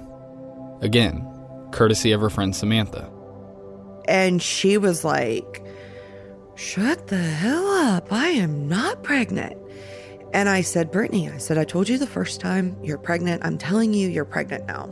Again, 0.81 1.27
courtesy 1.73 2.13
of 2.13 2.21
her 2.21 2.31
friend 2.31 2.55
Samantha. 2.55 3.11
And 4.07 4.41
she 4.43 4.79
was 4.79 5.05
like, 5.05 5.65
Shut 6.55 7.09
the 7.09 7.19
hell 7.19 7.67
up. 7.67 8.13
I 8.13 8.29
am 8.29 8.69
not 8.69 9.03
pregnant. 9.03 9.59
And 10.37 10.51
I 10.51 10.61
said, 10.61 10.91
Brittany, 10.91 11.31
I 11.31 11.39
said, 11.39 11.57
I 11.57 11.65
told 11.65 11.89
you 11.89 11.97
the 11.97 12.07
first 12.07 12.43
time 12.43 12.77
you're 12.83 12.99
pregnant. 12.99 13.43
I'm 13.43 13.57
telling 13.57 13.95
you, 13.95 14.07
you're 14.07 14.27
pregnant 14.27 14.67
now. 14.67 14.89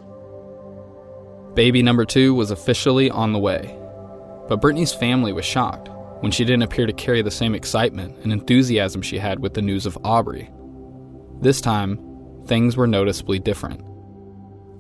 Baby 1.53 1.83
number 1.83 2.07
two 2.07 2.35
was 2.35 2.51
officially 2.51 3.11
on 3.11 3.35
the 3.35 3.39
way. 3.39 3.79
But 4.49 4.63
Brittany's 4.63 4.95
family 4.95 5.35
was 5.35 5.45
shocked 5.45 5.91
when 6.21 6.33
she 6.33 6.47
didn't 6.47 6.63
appear 6.63 6.87
to 6.87 6.95
carry 6.95 7.21
the 7.21 7.31
same 7.31 7.55
excitement 7.55 8.17
and 8.23 8.33
enthusiasm 8.33 9.03
she 9.03 9.19
had 9.19 9.41
with 9.41 9.53
the 9.53 9.61
news 9.61 9.85
of 9.85 9.99
Aubrey. 10.03 10.51
This 11.43 11.61
time, 11.61 11.99
things 12.47 12.75
were 12.75 12.87
noticeably 12.87 13.39
different. 13.39 13.85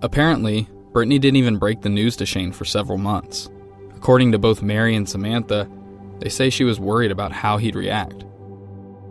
Apparently, 0.00 0.66
Brittany 0.94 1.18
didn't 1.18 1.36
even 1.36 1.58
break 1.58 1.82
the 1.82 1.90
news 1.90 2.16
to 2.16 2.24
Shane 2.24 2.52
for 2.52 2.64
several 2.64 2.96
months. 2.96 3.50
According 3.94 4.32
to 4.32 4.38
both 4.38 4.62
Mary 4.62 4.96
and 4.96 5.06
Samantha, 5.06 5.68
they 6.20 6.30
say 6.30 6.48
she 6.48 6.64
was 6.64 6.80
worried 6.80 7.10
about 7.10 7.32
how 7.32 7.58
he'd 7.58 7.76
react. 7.76 8.24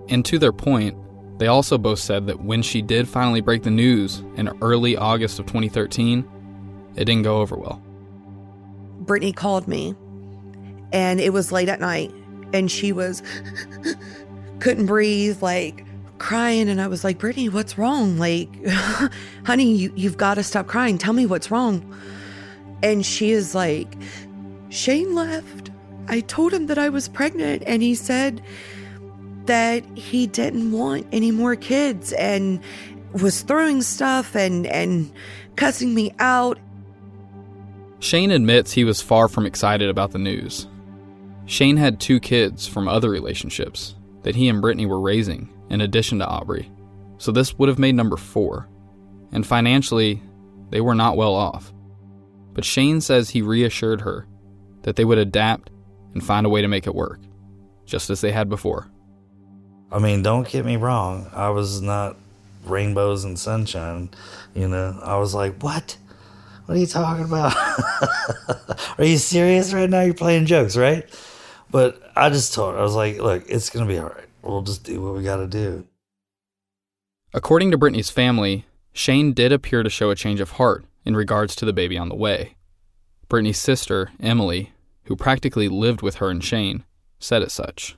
And 0.10 0.26
to 0.26 0.40
their 0.40 0.52
point, 0.52 0.98
they 1.38 1.48
also 1.48 1.78
both 1.78 2.00
said 2.00 2.28
that 2.28 2.42
when 2.42 2.62
she 2.62 2.82
did 2.82 3.08
finally 3.08 3.42
break 3.42 3.64
the 3.64 3.72
news 3.72 4.24
in 4.36 4.50
early 4.62 4.96
August 4.96 5.40
of 5.40 5.46
2013, 5.46 6.28
it 6.96 7.06
didn't 7.06 7.24
go 7.24 7.38
over 7.38 7.56
well. 7.56 7.82
Brittany 9.00 9.34
called 9.34 9.68
me, 9.68 9.96
and 10.92 11.20
it 11.20 11.34
was 11.34 11.52
late 11.52 11.70
at 11.70 11.80
night, 11.80 12.14
and 12.54 12.72
she 12.72 12.92
was 12.92 13.24
couldn't 14.60 14.86
breathe, 14.86 15.42
like 15.42 15.86
crying. 16.20 16.70
And 16.70 16.80
I 16.80 16.88
was 16.88 17.04
like, 17.04 17.18
Brittany, 17.18 17.50
what's 17.50 17.78
wrong? 17.78 18.18
Like, 18.18 18.50
honey, 19.46 19.74
you, 19.74 19.92
you've 19.96 20.18
got 20.18 20.36
to 20.36 20.44
stop 20.44 20.68
crying. 20.68 20.98
Tell 20.98 21.14
me 21.14 21.26
what's 21.26 21.52
wrong. 21.52 21.84
And 22.82 23.06
she 23.06 23.32
is 23.32 23.54
like, 23.54 23.98
Shane 24.70 25.14
left. 25.14 25.72
I 26.08 26.22
told 26.22 26.54
him 26.54 26.68
that 26.68 26.78
I 26.78 26.90
was 26.90 27.08
pregnant, 27.08 27.64
and 27.66 27.82
he 27.82 27.96
said 27.96 28.42
that 29.46 29.84
he 29.98 30.28
didn't 30.28 30.72
want 30.72 31.08
any 31.12 31.32
more 31.32 31.56
kids 31.56 32.14
and 32.14 32.60
was 33.14 33.42
throwing 33.42 33.82
stuff 33.82 34.36
and 34.36 34.66
and 34.66 35.12
cussing 35.56 35.94
me 35.94 36.14
out. 36.20 36.58
Shane 38.00 38.32
admits 38.32 38.72
he 38.72 38.84
was 38.84 39.02
far 39.02 39.28
from 39.28 39.46
excited 39.46 39.90
about 39.90 40.12
the 40.12 40.20
news. 40.20 40.68
Shane 41.46 41.78
had 41.78 42.00
two 42.00 42.20
kids 42.20 42.68
from 42.68 42.88
other 42.88 43.10
relationships 43.10 43.96
that 44.24 44.36
he 44.36 44.48
and 44.50 44.62
Brittany 44.62 44.86
were 44.86 45.00
raising 45.00 45.50
in 45.70 45.82
addition 45.82 46.20
to 46.20 46.28
Aubrey, 46.28 46.72
so 47.18 47.32
this 47.32 47.58
would 47.58 47.70
have 47.70 47.80
made 47.80 47.96
number 47.96 48.18
four. 48.18 48.68
And 49.32 49.46
financially, 49.46 50.22
they 50.70 50.82
were 50.82 50.96
not 50.96 51.18
well 51.18 51.34
off. 51.34 51.74
But 52.54 52.66
Shane 52.66 53.02
says 53.02 53.30
he 53.30 53.42
reassured 53.42 54.02
her 54.02 54.28
that 54.84 54.96
they 54.96 55.06
would 55.06 55.18
adapt 55.18 55.72
and 56.14 56.24
find 56.24 56.46
a 56.46 56.50
way 56.50 56.62
to 56.62 56.68
make 56.68 56.88
it 56.88 56.96
work, 56.96 57.20
just 57.86 58.10
as 58.10 58.22
they 58.22 58.32
had 58.32 58.50
before. 58.50 58.92
I 59.94 60.00
mean, 60.00 60.24
don't 60.24 60.50
get 60.50 60.66
me 60.66 60.76
wrong. 60.76 61.30
I 61.34 61.50
was 61.50 61.80
not 61.80 62.18
rainbows 62.66 63.24
and 63.26 63.38
sunshine. 63.38 64.10
You 64.56 64.68
know, 64.68 65.00
I 65.04 65.18
was 65.18 65.36
like, 65.36 65.62
what? 65.62 65.98
What 66.66 66.76
are 66.76 66.80
you 66.80 66.88
talking 66.88 67.26
about? 67.26 67.56
are 68.98 69.06
you 69.06 69.18
serious 69.18 69.72
right 69.72 69.90
now? 69.90 70.02
You're 70.02 70.16
playing 70.16 70.48
jokes, 70.48 70.76
right? 70.76 71.08
But 71.70 72.02
I 72.16 72.30
just 72.30 72.56
told 72.56 72.74
her, 72.74 72.80
I 72.80 72.84
was 72.84 72.96
like, 72.96 73.20
look, 73.20 73.44
it's 73.48 73.70
going 73.70 73.86
to 73.88 73.94
be 73.94 74.00
all 74.00 74.10
right. 74.10 74.26
we'll 74.42 74.64
just 74.64 74.84
do 74.84 75.00
what 75.00 75.14
we 75.14 75.24
got 75.24 75.38
to 75.38 75.48
do. 75.48 75.86
According 77.32 77.70
to 77.70 77.78
Brittany's 77.78 78.10
family, 78.10 78.66
Shane 78.94 79.34
did 79.34 79.52
appear 79.52 79.84
to 79.84 79.90
show 79.92 80.10
a 80.10 80.16
change 80.16 80.40
of 80.40 80.52
heart 80.52 80.86
in 81.06 81.16
regards 81.16 81.56
to 81.58 81.66
the 81.66 81.74
baby 81.74 82.00
on 82.00 82.10
the 82.10 82.16
way. 82.16 82.56
Brittany's 83.30 83.60
sister, 83.60 84.12
Emily, 84.20 84.72
who 85.06 85.16
practically 85.16 85.68
lived 85.68 86.02
with 86.02 86.16
her 86.16 86.30
and 86.30 86.44
Shane, 86.44 86.84
said 87.20 87.44
as 87.44 87.54
such. 87.54 87.96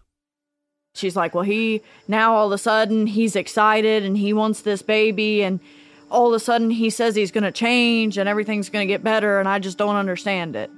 She's 0.96 1.16
like, 1.16 1.36
Well, 1.36 1.44
he 1.44 1.82
now 2.08 2.34
all 2.34 2.48
of 2.48 2.54
a 2.54 2.58
sudden 2.58 3.06
he's 3.06 3.36
excited 3.36 4.04
and 4.04 4.18
he 4.18 4.34
wants 4.34 4.62
this 4.62 4.82
baby, 4.82 5.44
and 5.44 5.60
all 6.10 6.28
of 6.30 6.34
a 6.34 6.40
sudden 6.40 6.70
he 6.72 6.90
says 6.90 7.16
he's 7.16 7.32
going 7.32 7.44
to 7.44 7.52
change 7.52 8.18
and 8.18 8.28
everything's 8.30 8.70
going 8.70 8.88
to 8.88 8.92
get 8.92 9.04
better, 9.04 9.40
and 9.40 9.48
I 9.48 9.60
just 9.60 9.78
don't 9.78 9.98
understand 9.98 10.56
it. 10.56 10.72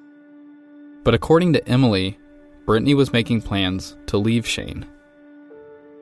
But 1.03 1.13
according 1.13 1.53
to 1.53 1.67
Emily, 1.67 2.17
Brittany 2.65 2.95
was 2.95 3.13
making 3.13 3.43
plans 3.43 3.95
to 4.07 4.17
leave 4.17 4.45
Shane. 4.45 4.85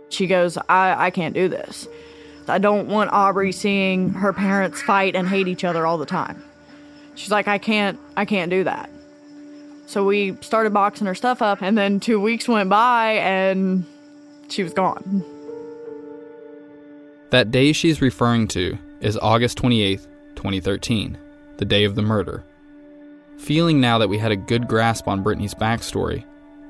She 0.10 0.28
goes, 0.28 0.58
I, 0.70 1.08
I 1.08 1.10
can't 1.12 1.36
do 1.36 1.50
this. 1.50 1.88
I 2.48 2.58
don't 2.58 2.88
want 2.88 3.12
Aubrey 3.12 3.52
seeing 3.52 4.12
her 4.12 4.32
parents 4.32 4.82
fight 4.82 5.16
and 5.16 5.28
hate 5.28 5.48
each 5.48 5.64
other 5.64 5.86
all 5.86 5.98
the 5.98 6.06
time. 6.06 6.42
She's 7.16 7.32
like, 7.32 7.48
I 7.48 7.58
can't, 7.58 8.00
I 8.16 8.26
can't 8.26 8.50
do 8.50 8.64
that. 8.64 8.90
So 9.88 10.06
we 10.06 10.38
started 10.42 10.74
boxing 10.74 11.06
her 11.08 11.16
stuff 11.16 11.42
up, 11.42 11.62
and 11.62 11.78
then 11.78 12.00
two 12.00 12.20
weeks 12.20 12.48
went 12.48 12.70
by, 12.70 13.14
and 13.14 13.86
she 14.50 14.64
was 14.64 14.74
gone. 14.74 15.24
That 17.32 17.52
day 17.52 17.74
she's 17.74 18.02
referring 18.02 18.48
to 18.50 18.78
is 19.02 19.18
August 19.18 19.58
28th, 19.58 20.08
2013, 20.36 21.18
the 21.58 21.66
day 21.66 21.84
of 21.84 21.96
the 21.96 22.02
murder. 22.02 22.44
Feeling 23.38 23.82
now 23.82 23.98
that 23.98 24.08
we 24.08 24.18
had 24.18 24.32
a 24.32 24.38
good 24.38 24.68
grasp 24.68 25.08
on 25.08 25.24
Brittany's 25.24 25.54
backstory, 25.54 26.24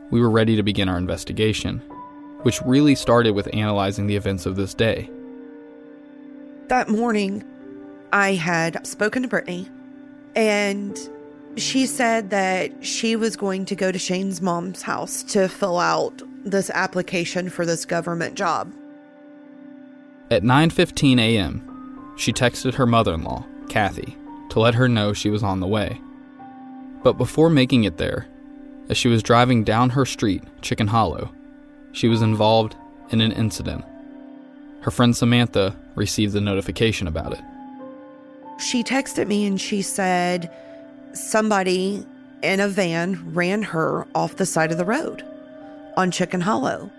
we 0.09 0.19
were 0.21 0.29
ready 0.29 0.55
to 0.55 0.63
begin 0.63 0.89
our 0.89 0.97
investigation, 0.97 1.79
which 2.41 2.61
really 2.63 2.95
started 2.95 3.31
with 3.31 3.53
analyzing 3.53 4.07
the 4.07 4.15
events 4.15 4.45
of 4.45 4.55
this 4.55 4.73
day. 4.73 5.09
That 6.67 6.89
morning, 6.89 7.43
I 8.11 8.33
had 8.33 8.85
spoken 8.87 9.21
to 9.21 9.27
Brittany, 9.27 9.69
and 10.35 10.97
she 11.57 11.85
said 11.85 12.31
that 12.31 12.85
she 12.85 13.15
was 13.15 13.35
going 13.35 13.65
to 13.65 13.75
go 13.75 13.91
to 13.91 13.99
Shane's 13.99 14.41
mom's 14.41 14.81
house 14.81 15.23
to 15.23 15.47
fill 15.47 15.79
out 15.79 16.21
this 16.45 16.69
application 16.69 17.49
for 17.49 17.65
this 17.65 17.85
government 17.85 18.35
job. 18.35 18.71
At 20.31 20.43
9:15 20.43 21.19
a.m., 21.19 22.13
she 22.17 22.31
texted 22.31 22.75
her 22.75 22.85
mother-in-law, 22.85 23.45
Kathy, 23.67 24.15
to 24.49 24.59
let 24.59 24.75
her 24.75 24.87
know 24.87 25.11
she 25.11 25.29
was 25.29 25.43
on 25.43 25.59
the 25.59 25.67
way. 25.67 25.99
But 27.03 27.17
before 27.17 27.49
making 27.49 27.83
it 27.83 27.97
there, 27.97 28.27
as 28.89 28.97
she 28.97 29.07
was 29.07 29.23
driving 29.23 29.63
down 29.63 29.89
her 29.91 30.05
street, 30.05 30.43
Chicken 30.61 30.87
Hollow, 30.87 31.31
she 31.91 32.07
was 32.07 32.21
involved 32.21 32.75
in 33.09 33.21
an 33.21 33.31
incident. 33.31 33.83
Her 34.81 34.91
friend 34.91 35.15
Samantha 35.15 35.75
received 35.95 36.33
the 36.33 36.41
notification 36.41 37.07
about 37.07 37.33
it. 37.33 37.41
She 38.59 38.83
texted 38.83 39.27
me 39.27 39.45
and 39.45 39.59
she 39.59 39.81
said 39.81 40.51
somebody 41.13 42.05
in 42.43 42.59
a 42.59 42.67
van 42.67 43.33
ran 43.33 43.63
her 43.63 44.07
off 44.13 44.35
the 44.35 44.45
side 44.45 44.71
of 44.71 44.77
the 44.77 44.85
road 44.85 45.23
on 45.97 46.11
Chicken 46.11 46.41
Hollow. 46.41 46.89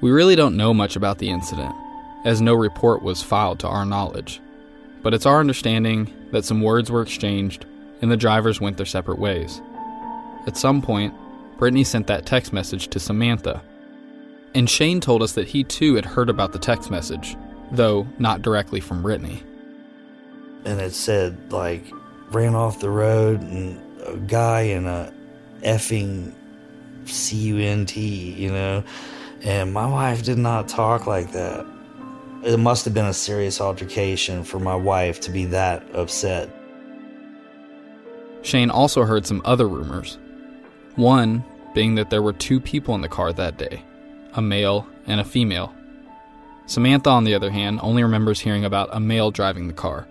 We 0.00 0.10
really 0.10 0.34
don't 0.34 0.56
know 0.56 0.74
much 0.74 0.96
about 0.96 1.18
the 1.18 1.30
incident, 1.30 1.74
as 2.24 2.40
no 2.40 2.54
report 2.54 3.02
was 3.02 3.22
filed 3.22 3.60
to 3.60 3.68
our 3.68 3.84
knowledge. 3.84 4.40
But 5.02 5.14
it's 5.14 5.26
our 5.26 5.40
understanding 5.40 6.12
that 6.32 6.44
some 6.44 6.60
words 6.60 6.90
were 6.90 7.02
exchanged 7.02 7.66
and 8.00 8.10
the 8.10 8.16
drivers 8.16 8.60
went 8.60 8.76
their 8.76 8.86
separate 8.86 9.18
ways. 9.18 9.60
At 10.46 10.56
some 10.56 10.82
point, 10.82 11.14
Brittany 11.58 11.84
sent 11.84 12.08
that 12.08 12.26
text 12.26 12.52
message 12.52 12.88
to 12.88 12.98
Samantha. 12.98 13.62
And 14.54 14.68
Shane 14.68 15.00
told 15.00 15.22
us 15.22 15.32
that 15.32 15.48
he 15.48 15.62
too 15.64 15.94
had 15.94 16.04
heard 16.04 16.28
about 16.28 16.52
the 16.52 16.58
text 16.58 16.90
message, 16.90 17.36
though 17.70 18.06
not 18.18 18.42
directly 18.42 18.80
from 18.80 19.02
Brittany. 19.02 19.42
And 20.64 20.80
it 20.80 20.94
said, 20.94 21.52
like, 21.52 21.84
ran 22.30 22.54
off 22.54 22.80
the 22.80 22.90
road 22.90 23.40
and 23.40 23.80
a 24.02 24.16
guy 24.16 24.62
in 24.62 24.86
a 24.86 25.12
effing 25.62 26.34
C 27.06 27.36
U 27.36 27.58
N 27.58 27.86
T, 27.86 28.32
you 28.32 28.50
know. 28.50 28.84
And 29.42 29.72
my 29.72 29.86
wife 29.86 30.22
did 30.22 30.38
not 30.38 30.68
talk 30.68 31.06
like 31.06 31.32
that. 31.32 31.66
It 32.44 32.58
must 32.58 32.84
have 32.84 32.94
been 32.94 33.06
a 33.06 33.14
serious 33.14 33.60
altercation 33.60 34.44
for 34.44 34.58
my 34.58 34.74
wife 34.74 35.20
to 35.20 35.30
be 35.30 35.46
that 35.46 35.84
upset. 35.94 36.50
Shane 38.42 38.70
also 38.70 39.04
heard 39.04 39.26
some 39.26 39.42
other 39.44 39.68
rumors. 39.68 40.18
One 40.96 41.44
being 41.74 41.94
that 41.94 42.10
there 42.10 42.22
were 42.22 42.32
two 42.32 42.60
people 42.60 42.94
in 42.94 43.00
the 43.00 43.08
car 43.08 43.32
that 43.32 43.56
day 43.58 43.84
a 44.34 44.42
male 44.42 44.86
and 45.06 45.20
a 45.20 45.24
female. 45.24 45.74
Samantha, 46.66 47.10
on 47.10 47.24
the 47.24 47.34
other 47.34 47.50
hand, 47.50 47.80
only 47.82 48.02
remembers 48.02 48.40
hearing 48.40 48.64
about 48.64 48.88
a 48.92 49.00
male 49.00 49.30
driving 49.30 49.68
the 49.68 49.74
car. 49.74 50.06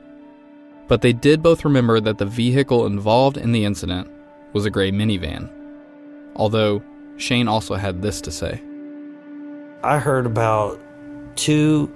But 0.88 1.01
they 1.01 1.13
did 1.13 1.41
both 1.41 1.65
remember 1.65 1.99
that 1.99 2.17
the 2.17 2.25
vehicle 2.25 2.86
involved 2.86 3.38
in 3.38 3.51
the 3.51 3.65
incident 3.65 4.12
was 4.54 4.65
a 4.65 4.69
gray 4.69 4.91
minivan. 4.91 5.49
Although, 6.36 6.84
Shane 7.17 7.48
also 7.48 7.76
had 7.76 8.02
this 8.02 8.22
to 8.22 8.32
say 8.32 8.62
I 9.84 10.00
heard 10.00 10.26
about 10.26 10.80
two 11.36 11.91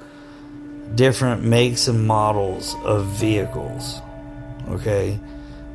different 0.96 1.44
makes 1.44 1.88
and 1.88 2.06
models 2.06 2.76
of 2.84 3.06
vehicles. 3.06 4.02
Okay. 4.70 5.20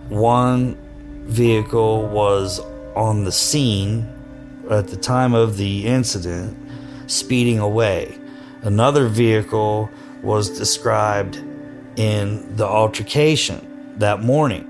One 0.09 0.77
vehicle 1.27 2.09
was 2.09 2.61
on 2.95 3.25
the 3.25 3.33
scene 3.33 4.09
at 4.71 4.89
the 4.89 4.97
time 4.97 5.35
of 5.35 5.57
the 5.57 5.87
incident, 5.87 6.57
speeding 7.07 7.59
away. 7.59 8.17
Another 8.63 9.09
vehicle 9.09 9.91
was 10.23 10.51
described 10.59 11.37
in 11.97 12.57
the 12.57 12.67
altercation 12.67 13.95
that 13.99 14.21
morning. 14.21 14.70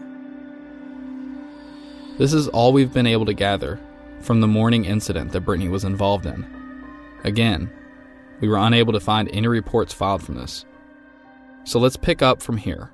This 2.21 2.35
is 2.35 2.49
all 2.49 2.75
we've 2.75 2.93
been 2.93 3.07
able 3.07 3.25
to 3.25 3.33
gather 3.33 3.81
from 4.21 4.43
the 4.43 4.47
morning 4.47 4.85
incident 4.85 5.33
that 5.33 5.41
Brittany 5.41 5.71
was 5.71 5.85
involved 5.85 6.27
in. 6.27 6.45
Again, 7.25 7.73
we 8.43 8.49
were 8.51 8.59
unable 8.59 8.93
to 8.93 9.01
find 9.01 9.31
any 9.33 9.49
reports 9.49 9.95
filed 9.95 10.23
from 10.23 10.35
this. 10.35 10.67
So 11.65 11.79
let's 11.79 11.97
pick 11.97 12.21
up 12.21 12.43
from 12.43 12.59
here. 12.59 12.91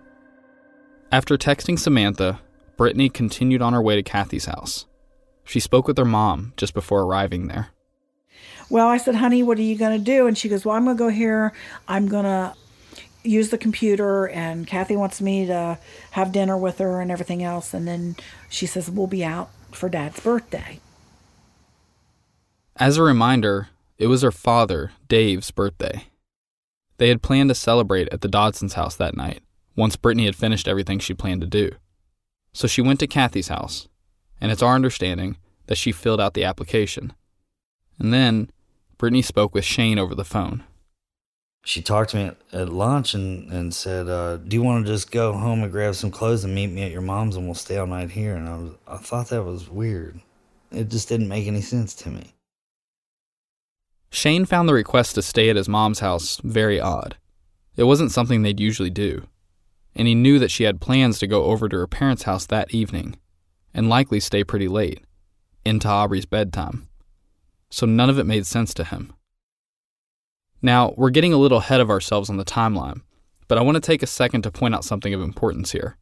After 1.10 1.36
texting 1.36 1.76
Samantha, 1.76 2.38
Brittany 2.76 3.08
continued 3.08 3.62
on 3.62 3.72
her 3.72 3.82
way 3.82 3.96
to 3.96 4.02
Kathy's 4.04 4.44
house. 4.44 4.86
She 5.42 5.58
spoke 5.58 5.88
with 5.88 5.98
her 5.98 6.04
mom 6.04 6.52
just 6.56 6.72
before 6.72 7.02
arriving 7.02 7.48
there. 7.48 7.70
Well, 8.70 8.86
I 8.86 8.96
said, 8.96 9.16
honey, 9.16 9.42
what 9.42 9.58
are 9.58 9.62
you 9.62 9.76
going 9.76 9.98
to 9.98 10.04
do? 10.04 10.28
And 10.28 10.38
she 10.38 10.48
goes, 10.48 10.64
well, 10.64 10.76
I'm 10.76 10.84
going 10.84 10.96
to 10.96 11.02
go 11.02 11.08
here. 11.08 11.52
I'm 11.88 12.06
going 12.06 12.26
to 12.26 12.54
use 13.26 13.50
the 13.50 13.58
computer, 13.58 14.28
and 14.28 14.66
Kathy 14.66 14.96
wants 14.96 15.20
me 15.20 15.46
to 15.46 15.78
have 16.12 16.32
dinner 16.32 16.56
with 16.56 16.78
her 16.78 17.00
and 17.00 17.10
everything 17.10 17.42
else. 17.42 17.74
And 17.74 17.86
then 17.86 18.16
she 18.48 18.66
says, 18.66 18.90
we'll 18.90 19.06
be 19.06 19.24
out 19.24 19.50
for 19.72 19.88
dad's 19.88 20.20
birthday. 20.20 20.80
As 22.76 22.96
a 22.96 23.02
reminder, 23.02 23.68
it 23.98 24.06
was 24.06 24.22
her 24.22 24.32
father, 24.32 24.92
Dave's 25.08 25.50
birthday. 25.50 26.04
They 26.98 27.08
had 27.08 27.22
planned 27.22 27.50
to 27.50 27.54
celebrate 27.54 28.08
at 28.10 28.20
the 28.20 28.28
Dodson's 28.28 28.74
house 28.74 28.96
that 28.96 29.16
night, 29.16 29.42
once 29.74 29.96
Brittany 29.96 30.26
had 30.26 30.36
finished 30.36 30.68
everything 30.68 30.98
she 30.98 31.14
planned 31.14 31.40
to 31.42 31.46
do. 31.46 31.72
So 32.52 32.66
she 32.66 32.82
went 32.82 33.00
to 33.00 33.06
Kathy's 33.06 33.48
house, 33.48 33.88
and 34.40 34.50
it's 34.50 34.62
our 34.62 34.74
understanding 34.74 35.36
that 35.66 35.76
she 35.76 35.92
filled 35.92 36.20
out 36.20 36.34
the 36.34 36.44
application. 36.44 37.12
And 37.98 38.12
then 38.12 38.50
Brittany 38.98 39.22
spoke 39.22 39.54
with 39.54 39.64
Shane 39.64 39.98
over 39.98 40.14
the 40.14 40.24
phone. 40.24 40.64
She 41.66 41.82
talked 41.82 42.10
to 42.10 42.16
me 42.16 42.30
at, 42.52 42.68
lunch 42.68 43.12
and, 43.12 43.50
and 43.50 43.74
said, 43.74 44.08
uh, 44.08 44.36
Do 44.36 44.54
you 44.54 44.62
want 44.62 44.86
to 44.86 44.92
just 44.92 45.10
go 45.10 45.32
home 45.32 45.64
and 45.64 45.72
grab 45.72 45.96
some 45.96 46.12
clothes 46.12 46.44
and 46.44 46.54
meet 46.54 46.68
me 46.68 46.84
at 46.84 46.92
your 46.92 47.00
mom's 47.00 47.34
and 47.34 47.44
we'll 47.44 47.56
stay 47.56 47.76
all 47.76 47.88
night 47.88 48.12
here? 48.12 48.36
And 48.36 48.48
I, 48.48 48.56
was, 48.56 48.70
I 48.86 48.96
thought 48.98 49.30
that 49.30 49.42
was 49.42 49.68
weird. 49.68 50.20
It 50.70 50.90
just 50.90 51.08
didn't 51.08 51.26
make 51.28 51.48
any 51.48 51.60
sense 51.60 51.92
to 51.94 52.08
me. 52.08 52.34
Shane 54.12 54.44
found 54.44 54.68
the 54.68 54.74
request 54.74 55.16
to 55.16 55.22
stay 55.22 55.50
at 55.50 55.56
his 55.56 55.68
mom's 55.68 55.98
house 55.98 56.40
very 56.44 56.80
odd. 56.80 57.16
It 57.76 57.82
wasn't 57.82 58.12
something 58.12 58.42
they'd 58.42 58.60
usually 58.60 58.88
do, 58.88 59.26
and 59.96 60.06
he 60.06 60.14
knew 60.14 60.38
that 60.38 60.52
she 60.52 60.62
had 60.62 60.80
plans 60.80 61.18
to 61.18 61.26
go 61.26 61.46
over 61.46 61.68
to 61.68 61.76
her 61.78 61.88
parents' 61.88 62.22
house 62.22 62.46
that 62.46 62.72
evening 62.72 63.16
and 63.74 63.88
likely 63.88 64.20
stay 64.20 64.44
pretty 64.44 64.68
late, 64.68 65.02
into 65.64 65.88
Aubrey's 65.88 66.26
bedtime. 66.26 66.86
So 67.70 67.86
none 67.86 68.08
of 68.08 68.20
it 68.20 68.24
made 68.24 68.46
sense 68.46 68.72
to 68.74 68.84
him. 68.84 69.14
Now, 70.62 70.94
we're 70.96 71.10
getting 71.10 71.32
a 71.32 71.38
little 71.38 71.58
ahead 71.58 71.80
of 71.80 71.90
ourselves 71.90 72.30
on 72.30 72.36
the 72.36 72.44
timeline, 72.44 73.02
but 73.48 73.58
I 73.58 73.62
want 73.62 73.76
to 73.76 73.80
take 73.80 74.02
a 74.02 74.06
second 74.06 74.42
to 74.42 74.50
point 74.50 74.74
out 74.74 74.84
something 74.84 75.12
of 75.12 75.20
importance 75.20 75.72
here. 75.72 75.96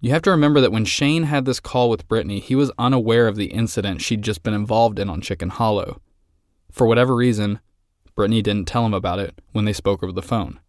You 0.00 0.10
have 0.10 0.22
to 0.22 0.30
remember 0.30 0.60
that 0.60 0.72
when 0.72 0.84
Shane 0.84 1.24
had 1.24 1.46
this 1.46 1.58
call 1.58 1.88
with 1.88 2.06
Brittany, 2.06 2.38
he 2.38 2.54
was 2.54 2.70
unaware 2.78 3.28
of 3.28 3.36
the 3.36 3.46
incident 3.46 4.02
she'd 4.02 4.22
just 4.22 4.42
been 4.42 4.54
involved 4.54 4.98
in 4.98 5.08
on 5.08 5.22
Chicken 5.22 5.48
Hollow. 5.48 6.02
For 6.70 6.86
whatever 6.86 7.16
reason, 7.16 7.60
Brittany 8.14 8.42
didn't 8.42 8.68
tell 8.68 8.84
him 8.84 8.94
about 8.94 9.18
it 9.18 9.40
when 9.52 9.64
they 9.64 9.72
spoke 9.72 10.02
over 10.02 10.12
the 10.12 10.22
phone. 10.22 10.60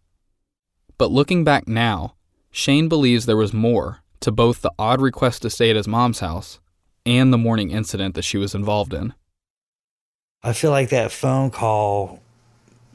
But 0.96 1.10
looking 1.10 1.44
back 1.44 1.68
now, 1.68 2.14
Shane 2.50 2.88
believes 2.88 3.26
there 3.26 3.36
was 3.36 3.52
more 3.52 3.98
to 4.20 4.32
both 4.32 4.62
the 4.62 4.72
odd 4.78 5.00
request 5.00 5.42
to 5.42 5.50
stay 5.50 5.70
at 5.70 5.76
his 5.76 5.86
mom's 5.86 6.20
house 6.20 6.58
and 7.04 7.32
the 7.32 7.38
morning 7.38 7.70
incident 7.70 8.14
that 8.14 8.24
she 8.24 8.38
was 8.38 8.54
involved 8.54 8.92
in. 8.92 9.14
I 10.42 10.52
feel 10.52 10.70
like 10.70 10.88
that 10.90 11.12
phone 11.12 11.50
call 11.50 12.20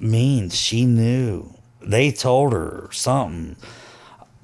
means 0.04 0.56
she 0.56 0.86
knew. 0.86 1.54
They 1.82 2.12
told 2.12 2.54
her 2.54 2.89
something. 2.92 3.56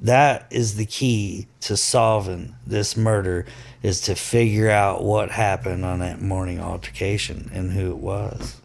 That 0.01 0.47
is 0.49 0.75
the 0.75 0.85
key 0.85 1.47
to 1.61 1.75
solving 1.75 2.55
this 2.65 2.95
murder 2.95 3.45
is 3.83 4.01
to 4.01 4.15
figure 4.15 4.69
out 4.69 5.03
what 5.03 5.31
happened 5.31 5.83
on 5.85 5.99
that 5.99 6.21
morning 6.21 6.59
altercation 6.59 7.51
and 7.53 7.71
who 7.71 7.91
it 7.91 7.97
was. 7.97 8.61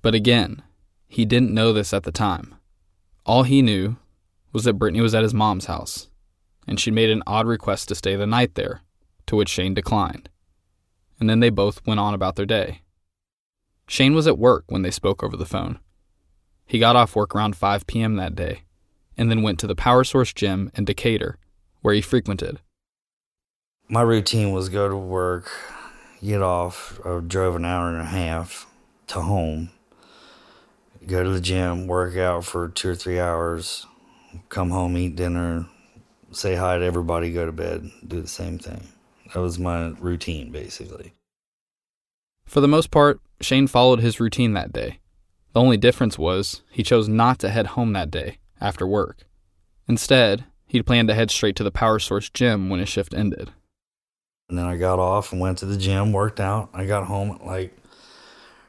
But 0.00 0.14
again, 0.14 0.62
he 1.06 1.24
didn't 1.24 1.52
know 1.52 1.72
this 1.72 1.92
at 1.92 2.04
the 2.04 2.12
time. 2.12 2.54
All 3.24 3.42
he 3.42 3.62
knew 3.62 3.96
was 4.52 4.64
that 4.64 4.74
Brittany 4.74 5.00
was 5.00 5.14
at 5.14 5.22
his 5.22 5.34
mom's 5.34 5.66
house, 5.66 6.08
and 6.66 6.80
she'd 6.80 6.94
made 6.94 7.10
an 7.10 7.22
odd 7.26 7.46
request 7.46 7.88
to 7.88 7.94
stay 7.94 8.16
the 8.16 8.26
night 8.26 8.54
there, 8.54 8.80
to 9.26 9.36
which 9.36 9.48
Shane 9.48 9.74
declined. 9.74 10.28
And 11.20 11.28
then 11.30 11.40
they 11.40 11.50
both 11.50 11.86
went 11.86 12.00
on 12.00 12.14
about 12.14 12.36
their 12.36 12.46
day. 12.46 12.80
Shane 13.92 14.14
was 14.14 14.26
at 14.26 14.38
work 14.38 14.64
when 14.68 14.80
they 14.80 14.90
spoke 14.90 15.22
over 15.22 15.36
the 15.36 15.44
phone. 15.44 15.78
He 16.64 16.78
got 16.78 16.96
off 16.96 17.14
work 17.14 17.34
around 17.34 17.56
5 17.56 17.86
p.m. 17.86 18.16
that 18.16 18.34
day, 18.34 18.62
and 19.18 19.30
then 19.30 19.42
went 19.42 19.58
to 19.58 19.66
the 19.66 19.74
Power 19.74 20.02
Source 20.02 20.32
Gym 20.32 20.70
in 20.74 20.86
Decatur, 20.86 21.36
where 21.82 21.92
he 21.92 22.00
frequented. 22.00 22.60
My 23.90 24.00
routine 24.00 24.50
was 24.50 24.70
go 24.70 24.88
to 24.88 24.96
work, 24.96 25.50
get 26.24 26.40
off, 26.40 27.00
I 27.04 27.20
drove 27.20 27.54
an 27.54 27.66
hour 27.66 27.90
and 27.90 28.00
a 28.00 28.06
half 28.06 28.66
to 29.08 29.20
home, 29.20 29.68
go 31.06 31.22
to 31.22 31.28
the 31.28 31.38
gym, 31.38 31.86
work 31.86 32.16
out 32.16 32.46
for 32.46 32.68
two 32.68 32.88
or 32.88 32.94
three 32.94 33.20
hours, 33.20 33.86
come 34.48 34.70
home, 34.70 34.96
eat 34.96 35.16
dinner, 35.16 35.66
say 36.30 36.54
hi 36.54 36.78
to 36.78 36.84
everybody, 36.86 37.30
go 37.30 37.44
to 37.44 37.52
bed, 37.52 37.90
do 38.08 38.22
the 38.22 38.26
same 38.26 38.58
thing. 38.58 38.88
That 39.34 39.40
was 39.40 39.58
my 39.58 39.88
routine, 40.00 40.50
basically. 40.50 41.12
For 42.46 42.62
the 42.62 42.68
most 42.68 42.90
part, 42.90 43.20
Shane 43.42 43.66
followed 43.66 44.00
his 44.00 44.20
routine 44.20 44.52
that 44.54 44.72
day. 44.72 44.98
The 45.52 45.60
only 45.60 45.76
difference 45.76 46.18
was 46.18 46.62
he 46.70 46.82
chose 46.82 47.08
not 47.08 47.38
to 47.40 47.50
head 47.50 47.68
home 47.68 47.92
that 47.92 48.10
day 48.10 48.38
after 48.60 48.86
work. 48.86 49.24
Instead, 49.88 50.44
he'd 50.66 50.86
planned 50.86 51.08
to 51.08 51.14
head 51.14 51.30
straight 51.30 51.56
to 51.56 51.64
the 51.64 51.70
Power 51.70 51.98
Source 51.98 52.30
gym 52.30 52.70
when 52.70 52.80
his 52.80 52.88
shift 52.88 53.12
ended. 53.12 53.50
And 54.48 54.58
then 54.58 54.66
I 54.66 54.76
got 54.76 54.98
off 54.98 55.32
and 55.32 55.40
went 55.40 55.58
to 55.58 55.66
the 55.66 55.76
gym, 55.76 56.12
worked 56.12 56.40
out. 56.40 56.70
I 56.72 56.86
got 56.86 57.06
home 57.06 57.32
at 57.32 57.46
like 57.46 57.76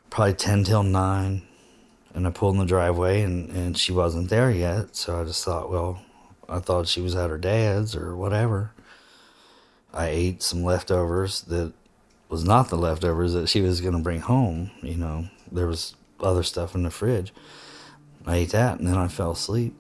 probably 0.10 0.34
10 0.34 0.64
till 0.64 0.84
9. 0.84 1.42
And 2.16 2.28
I 2.28 2.30
pulled 2.30 2.56
in 2.56 2.60
the 2.60 2.66
driveway 2.66 3.22
and, 3.22 3.50
and 3.50 3.78
she 3.78 3.92
wasn't 3.92 4.30
there 4.30 4.52
yet. 4.52 4.96
So 4.96 5.20
I 5.20 5.24
just 5.24 5.44
thought, 5.44 5.72
well, 5.72 6.02
I 6.48 6.60
thought 6.60 6.88
she 6.88 7.02
was 7.02 7.16
at 7.16 7.30
her 7.30 7.38
dad's 7.38 7.96
or 7.96 8.16
whatever. 8.16 8.72
I 9.94 10.08
ate 10.08 10.44
some 10.44 10.64
leftovers 10.64 11.42
that 11.44 11.74
was 12.34 12.43
not 12.43 12.69
the 12.69 12.76
leftovers 12.76 13.34
that 13.34 13.48
she 13.48 13.62
was 13.62 13.80
going 13.80 13.93
to 13.93 14.00
bring 14.00 14.19
home. 14.19 14.72
You 14.82 14.96
know, 14.96 15.26
there 15.52 15.67
was 15.67 15.96
other 16.19 16.41
stuff 16.41 16.74
in 16.74 16.82
the 16.82 16.89
fridge. 16.89 17.32
I 18.26 18.38
ate 18.38 18.50
that 18.54 18.80
and 18.80 18.88
then 18.88 18.98
I 18.98 19.08
fell 19.08 19.34
asleep. 19.34 19.76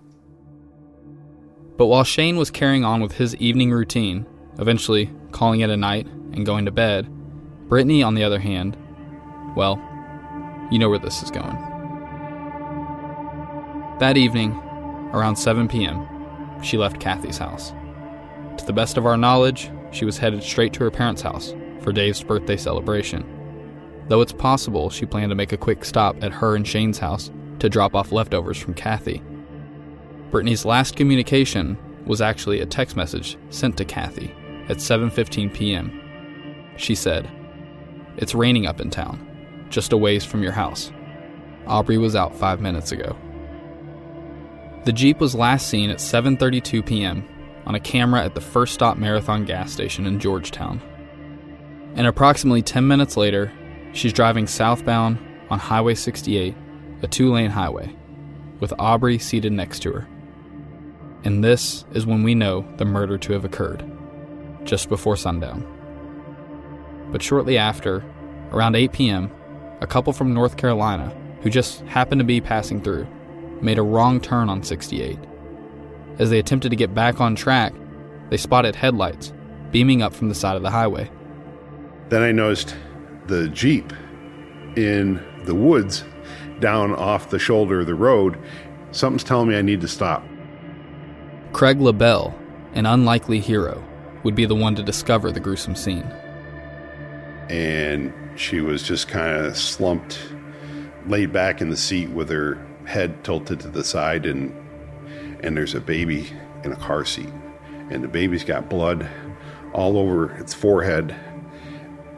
But 1.77 1.87
while 1.87 2.03
Shane 2.03 2.37
was 2.37 2.51
carrying 2.51 2.85
on 2.85 3.01
with 3.01 3.13
his 3.13 3.35
evening 3.37 3.71
routine, 3.71 4.27
eventually 4.59 5.09
calling 5.31 5.61
it 5.61 5.71
a 5.71 5.77
night 5.77 6.05
and 6.05 6.45
going 6.45 6.65
to 6.65 6.71
bed, 6.71 7.09
Brittany, 7.69 8.03
on 8.03 8.13
the 8.13 8.23
other 8.23 8.37
hand, 8.37 8.77
well, 9.55 9.81
you 10.69 10.77
know 10.77 10.89
where 10.89 10.99
this 10.99 11.23
is 11.23 11.31
going. 11.31 11.57
That 13.97 14.15
evening, 14.15 14.51
around 15.11 15.37
7 15.37 15.67
p.m., 15.67 16.07
she 16.61 16.77
left 16.77 16.99
Kathy's 16.99 17.39
house. 17.39 17.73
To 18.59 18.65
the 18.67 18.73
best 18.73 18.95
of 18.95 19.07
our 19.07 19.17
knowledge, 19.17 19.71
she 19.89 20.05
was 20.05 20.19
headed 20.19 20.43
straight 20.43 20.73
to 20.73 20.83
her 20.83 20.91
parents' 20.91 21.23
house 21.23 21.55
for 21.83 21.91
Dave's 21.91 22.23
birthday 22.23 22.57
celebration. 22.57 23.23
Though 24.07 24.21
it's 24.21 24.33
possible 24.33 24.89
she 24.89 25.05
planned 25.05 25.29
to 25.29 25.35
make 25.35 25.51
a 25.51 25.57
quick 25.57 25.85
stop 25.85 26.23
at 26.23 26.31
her 26.31 26.55
and 26.55 26.67
Shane's 26.67 26.99
house 26.99 27.31
to 27.59 27.69
drop 27.69 27.95
off 27.95 28.11
leftovers 28.11 28.57
from 28.57 28.73
Kathy. 28.73 29.21
Brittany's 30.31 30.65
last 30.65 30.95
communication 30.95 31.77
was 32.05 32.21
actually 32.21 32.59
a 32.59 32.65
text 32.65 32.95
message 32.95 33.37
sent 33.49 33.77
to 33.77 33.85
Kathy 33.85 34.33
at 34.67 34.77
7:15 34.77 35.53
p.m. 35.53 35.91
She 36.75 36.95
said, 36.95 37.29
"It's 38.17 38.35
raining 38.35 38.65
up 38.65 38.81
in 38.81 38.89
town, 38.89 39.25
just 39.69 39.93
a 39.93 39.97
ways 39.97 40.25
from 40.25 40.43
your 40.43 40.51
house. 40.51 40.91
Aubrey 41.67 41.97
was 41.97 42.15
out 42.15 42.35
5 42.35 42.59
minutes 42.59 42.91
ago." 42.91 43.15
The 44.85 44.91
Jeep 44.91 45.19
was 45.21 45.33
last 45.33 45.69
seen 45.69 45.89
at 45.89 45.99
7:32 45.99 46.85
p.m. 46.85 47.25
on 47.65 47.75
a 47.75 47.79
camera 47.79 48.25
at 48.25 48.35
the 48.35 48.41
First 48.41 48.73
Stop 48.73 48.97
Marathon 48.97 49.45
gas 49.45 49.71
station 49.71 50.05
in 50.05 50.19
Georgetown. 50.19 50.81
And 51.95 52.07
approximately 52.07 52.61
10 52.61 52.87
minutes 52.87 53.17
later, 53.17 53.51
she's 53.93 54.13
driving 54.13 54.47
southbound 54.47 55.19
on 55.49 55.59
Highway 55.59 55.95
68, 55.95 56.55
a 57.01 57.07
two-lane 57.07 57.51
highway, 57.51 57.95
with 58.59 58.73
Aubrey 58.79 59.19
seated 59.19 59.51
next 59.51 59.79
to 59.81 59.91
her. 59.93 60.07
And 61.23 61.43
this 61.43 61.85
is 61.93 62.05
when 62.05 62.23
we 62.23 62.35
know 62.35 62.65
the 62.77 62.85
murder 62.85 63.17
to 63.19 63.33
have 63.33 63.45
occurred, 63.45 63.85
just 64.63 64.89
before 64.89 65.15
sundown. 65.15 65.65
But 67.11 67.21
shortly 67.21 67.57
after, 67.57 68.03
around 68.51 68.75
8 68.75 68.91
p.m., 68.91 69.31
a 69.81 69.87
couple 69.87 70.13
from 70.13 70.33
North 70.33 70.57
Carolina, 70.57 71.15
who 71.41 71.49
just 71.49 71.81
happened 71.81 72.19
to 72.19 72.25
be 72.25 72.41
passing 72.41 72.81
through, 72.81 73.07
made 73.61 73.77
a 73.77 73.83
wrong 73.83 74.19
turn 74.19 74.49
on 74.49 74.63
68. 74.63 75.19
As 76.19 76.29
they 76.29 76.39
attempted 76.39 76.69
to 76.69 76.75
get 76.75 76.93
back 76.93 77.21
on 77.21 77.35
track, 77.35 77.73
they 78.29 78.37
spotted 78.37 78.75
headlights 78.75 79.33
beaming 79.71 80.01
up 80.01 80.13
from 80.13 80.29
the 80.29 80.35
side 80.35 80.55
of 80.55 80.63
the 80.63 80.71
highway. 80.71 81.09
Then 82.09 82.21
I 82.21 82.31
noticed 82.31 82.75
the 83.27 83.47
Jeep 83.49 83.93
in 84.75 85.23
the 85.45 85.55
woods 85.55 86.03
down 86.59 86.93
off 86.93 87.29
the 87.29 87.39
shoulder 87.39 87.81
of 87.81 87.87
the 87.87 87.95
road. 87.95 88.37
Something's 88.91 89.23
telling 89.23 89.49
me 89.49 89.57
I 89.57 89.61
need 89.61 89.81
to 89.81 89.87
stop. 89.87 90.23
Craig 91.51 91.79
LaBelle, 91.79 92.33
an 92.73 92.85
unlikely 92.85 93.39
hero, 93.39 93.83
would 94.23 94.35
be 94.35 94.45
the 94.45 94.55
one 94.55 94.75
to 94.75 94.83
discover 94.83 95.31
the 95.31 95.39
gruesome 95.39 95.75
scene. 95.75 96.09
And 97.49 98.13
she 98.35 98.61
was 98.61 98.83
just 98.83 99.07
kind 99.07 99.45
of 99.45 99.57
slumped, 99.57 100.19
laid 101.05 101.31
back 101.31 101.61
in 101.61 101.69
the 101.69 101.77
seat 101.77 102.09
with 102.09 102.29
her 102.29 102.65
head 102.85 103.23
tilted 103.23 103.59
to 103.61 103.67
the 103.69 103.83
side, 103.83 104.25
and 104.25 104.53
and 105.41 105.57
there's 105.57 105.75
a 105.75 105.81
baby 105.81 106.27
in 106.63 106.71
a 106.71 106.75
car 106.77 107.03
seat, 107.03 107.29
and 107.89 108.03
the 108.03 108.07
baby's 108.07 108.43
got 108.43 108.69
blood 108.69 109.07
all 109.73 109.97
over 109.97 110.31
its 110.37 110.53
forehead. 110.53 111.15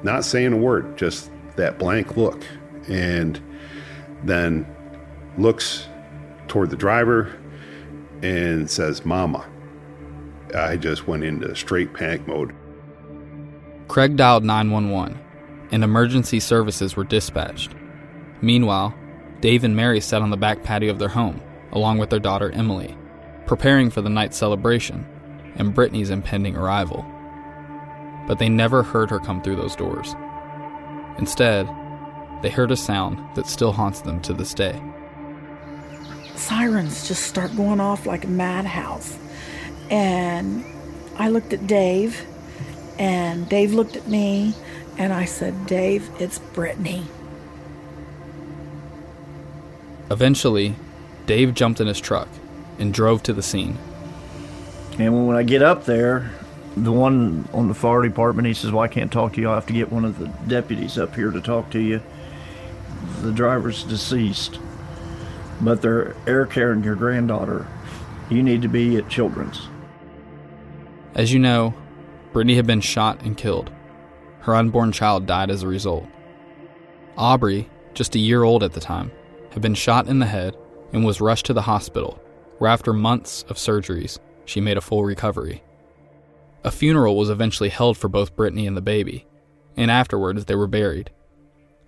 Not 0.06 0.24
saying 0.24 0.54
a 0.54 0.58
word, 0.58 1.00
just 1.00 1.32
that 1.56 1.80
blank 1.80 2.15
look, 2.15 2.46
and 2.88 3.41
then 4.24 4.68
looks 5.36 5.88
toward 6.48 6.70
the 6.70 6.76
driver 6.76 7.36
and 8.22 8.70
says, 8.70 9.04
Mama. 9.04 9.44
I 10.56 10.78
just 10.78 11.08
went 11.08 11.24
into 11.24 11.56
straight 11.56 11.96
panic 11.96 12.28
mode. 12.28 12.54
Craig 13.88 14.15
dialed 14.15 14.44
911, 14.44 15.20
and 15.72 15.84
emergency 15.84 16.39
services 16.39 16.96
were 16.96 17.04
dispatched. 17.04 17.74
Meanwhile, 18.44 18.94
Dave 19.41 19.63
and 19.63 19.76
Mary 19.76 20.02
sat 20.02 20.22
on 20.22 20.30
the 20.30 20.38
back 20.38 20.62
patio 20.62 20.91
of 20.91 21.00
their 21.00 21.10
home, 21.10 21.41
along 21.72 21.98
with 21.98 22.12
their 22.12 22.20
daughter 22.20 22.52
Emily, 22.52 22.96
preparing 23.48 23.89
for 23.89 24.04
the 24.04 24.10
night's 24.12 24.38
celebration 24.38 25.04
and 25.56 25.74
Brittany's 25.74 26.12
impending 26.12 26.56
arrival. 26.56 27.04
But 28.28 28.40
they 28.40 28.50
never 28.50 28.84
heard 28.84 29.10
her 29.10 29.20
come 29.20 29.42
through 29.42 29.58
those 29.58 29.76
doors. 29.76 30.16
Instead, 31.18 31.70
they 32.42 32.50
heard 32.50 32.72
a 32.72 32.76
sound 32.76 33.20
that 33.36 33.48
still 33.48 33.72
haunts 33.72 34.02
them 34.02 34.22
to 34.22 34.34
this 34.34 34.54
day. 34.54 34.82
Sirens 36.36 37.08
just 37.08 37.24
start 37.24 37.56
going 37.56 37.80
off 37.80 38.06
like 38.06 38.26
a 38.26 38.28
madhouse. 38.28 39.18
And 39.90 40.66
I 41.18 41.30
looked 41.30 41.54
at 41.54 41.66
Dave, 41.68 42.26
and 43.00 43.48
Dave 43.48 43.74
looked 43.74 43.96
at 43.96 44.08
me, 44.08 44.54
and 44.98 45.14
I 45.14 45.26
said, 45.26 45.66
Dave, 45.66 46.10
it's 46.20 46.40
Brittany. 46.40 47.06
Eventually, 50.12 50.76
Dave 51.26 51.54
jumped 51.54 51.82
in 51.82 51.88
his 51.88 52.00
truck 52.00 52.28
and 52.78 52.94
drove 52.94 53.24
to 53.24 53.34
the 53.34 53.42
scene. 53.42 53.78
And 55.00 55.28
when 55.28 55.36
I 55.36 55.44
get 55.44 55.62
up 55.62 55.86
there, 55.86 56.32
the 56.78 56.92
one 56.92 57.48
on 57.54 57.68
the 57.68 57.74
fire 57.74 58.02
department, 58.02 58.48
he 58.48 58.54
says, 58.54 58.72
Well, 58.72 58.84
I 58.84 58.88
can't 58.88 59.12
talk 59.12 59.34
to 59.34 59.42
you. 59.42 59.50
I'll 59.50 59.56
have 59.56 59.68
to 59.68 59.74
get 59.74 59.92
one 59.92 60.06
of 60.06 60.20
the 60.20 60.28
deputies 60.48 60.98
up 60.98 61.16
here 61.16 61.32
to 61.32 61.42
talk 61.42 61.70
to 61.72 61.80
you. 61.80 62.02
The 63.22 63.32
driver's 63.32 63.84
deceased, 63.84 64.60
but 65.62 65.82
they're 65.82 66.16
air 66.28 66.46
carrying 66.46 66.84
your 66.84 66.96
granddaughter. 66.96 67.68
You 68.30 68.44
need 68.44 68.62
to 68.64 68.68
be 68.68 68.98
at 68.98 69.10
Children's. 69.10 69.68
As 71.14 71.32
you 71.32 71.40
know, 71.40 71.74
Brittany 72.34 72.56
had 72.56 72.68
been 72.68 72.82
shot 72.82 73.22
and 73.22 73.38
killed. 73.38 73.72
Her 74.42 74.56
unborn 74.56 74.92
child 74.92 75.26
died 75.26 75.50
as 75.50 75.64
a 75.64 75.68
result. 75.68 76.06
Aubrey, 77.18 77.70
just 77.94 78.16
a 78.16 78.20
year 78.20 78.44
old 78.44 78.64
at 78.64 78.74
the 78.74 78.82
time, 78.82 79.12
had 79.52 79.62
been 79.62 79.74
shot 79.74 80.08
in 80.08 80.20
the 80.20 80.26
head 80.26 80.58
and 80.92 81.06
was 81.06 81.22
rushed 81.22 81.46
to 81.46 81.54
the 81.54 81.62
hospital, 81.62 82.22
where 82.58 82.70
after 82.70 82.92
months 82.92 83.44
of 83.48 83.56
surgeries, 83.56 84.20
she 84.44 84.60
made 84.60 84.78
a 84.78 84.82
full 84.82 85.06
recovery. 85.06 85.64
A 86.65 86.71
funeral 86.71 87.15
was 87.15 87.30
eventually 87.30 87.69
held 87.69 87.95
for 87.95 88.10
both 88.10 88.36
Brittany 88.36 88.65
and 88.65 88.75
the 88.75 88.82
baby, 88.82 89.28
and 89.78 89.91
afterwards 89.91 90.45
they 90.45 90.56
were 90.56 90.65
buried. 90.65 91.12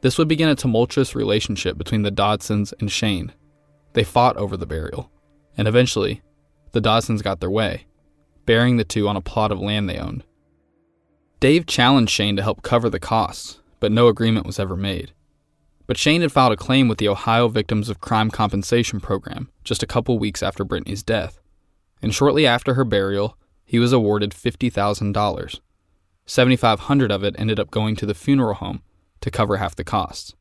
This 0.02 0.20
would 0.20 0.28
begin 0.28 0.50
a 0.50 0.56
tumultuous 0.56 1.16
relationship 1.16 1.80
between 1.80 2.04
the 2.04 2.12
Dodsons 2.12 2.76
and 2.80 2.92
Shane. 2.92 3.34
They 3.94 4.04
fought 4.04 4.38
over 4.38 4.56
the 4.56 4.68
burial, 4.68 5.10
and 5.58 5.68
eventually, 5.68 6.22
the 6.74 6.80
Dodsons 6.80 7.24
got 7.24 7.40
their 7.40 7.50
way, 7.50 7.88
burying 8.46 8.78
the 8.78 8.84
two 8.84 9.08
on 9.08 9.16
a 9.16 9.22
plot 9.22 9.52
of 9.52 9.60
land 9.60 9.90
they 9.90 9.98
owned. 9.98 10.24
Dave 11.40 11.66
challenged 11.66 12.12
Shane 12.12 12.36
to 12.36 12.44
help 12.44 12.62
cover 12.62 12.88
the 12.88 13.00
costs, 13.00 13.60
but 13.80 13.92
no 13.92 14.08
agreement 14.08 14.46
was 14.46 14.60
ever 14.60 14.78
made. 14.78 15.12
But 15.88 15.98
Shane 15.98 16.22
had 16.22 16.32
filed 16.32 16.54
a 16.54 16.56
claim 16.56 16.88
with 16.88 17.00
the 17.00 17.08
Ohio 17.08 17.48
Victims 17.48 17.90
of 17.90 18.00
Crime 18.00 18.30
Compensation 18.30 19.00
Program 19.00 19.50
just 19.64 19.82
a 19.82 19.88
couple 19.88 20.20
weeks 20.20 20.44
after 20.44 20.64
Brittany's 20.64 21.02
death, 21.02 21.40
and 22.00 22.14
shortly 22.14 22.46
after 22.46 22.76
her 22.76 22.86
burial, 22.86 23.40
he 23.68 23.78
was 23.78 23.92
awarded 23.92 24.32
$50,000. 24.32 25.60
7500 26.26 27.12
of 27.12 27.24
it 27.24 27.36
ended 27.38 27.60
up 27.60 27.70
going 27.70 27.96
to 27.98 28.06
the 28.06 28.16
funeral 28.16 28.56
home 28.56 28.82
to 29.22 29.30
cover 29.30 29.58
half 29.58 29.76
the 29.76 29.84
costs. 29.84 30.34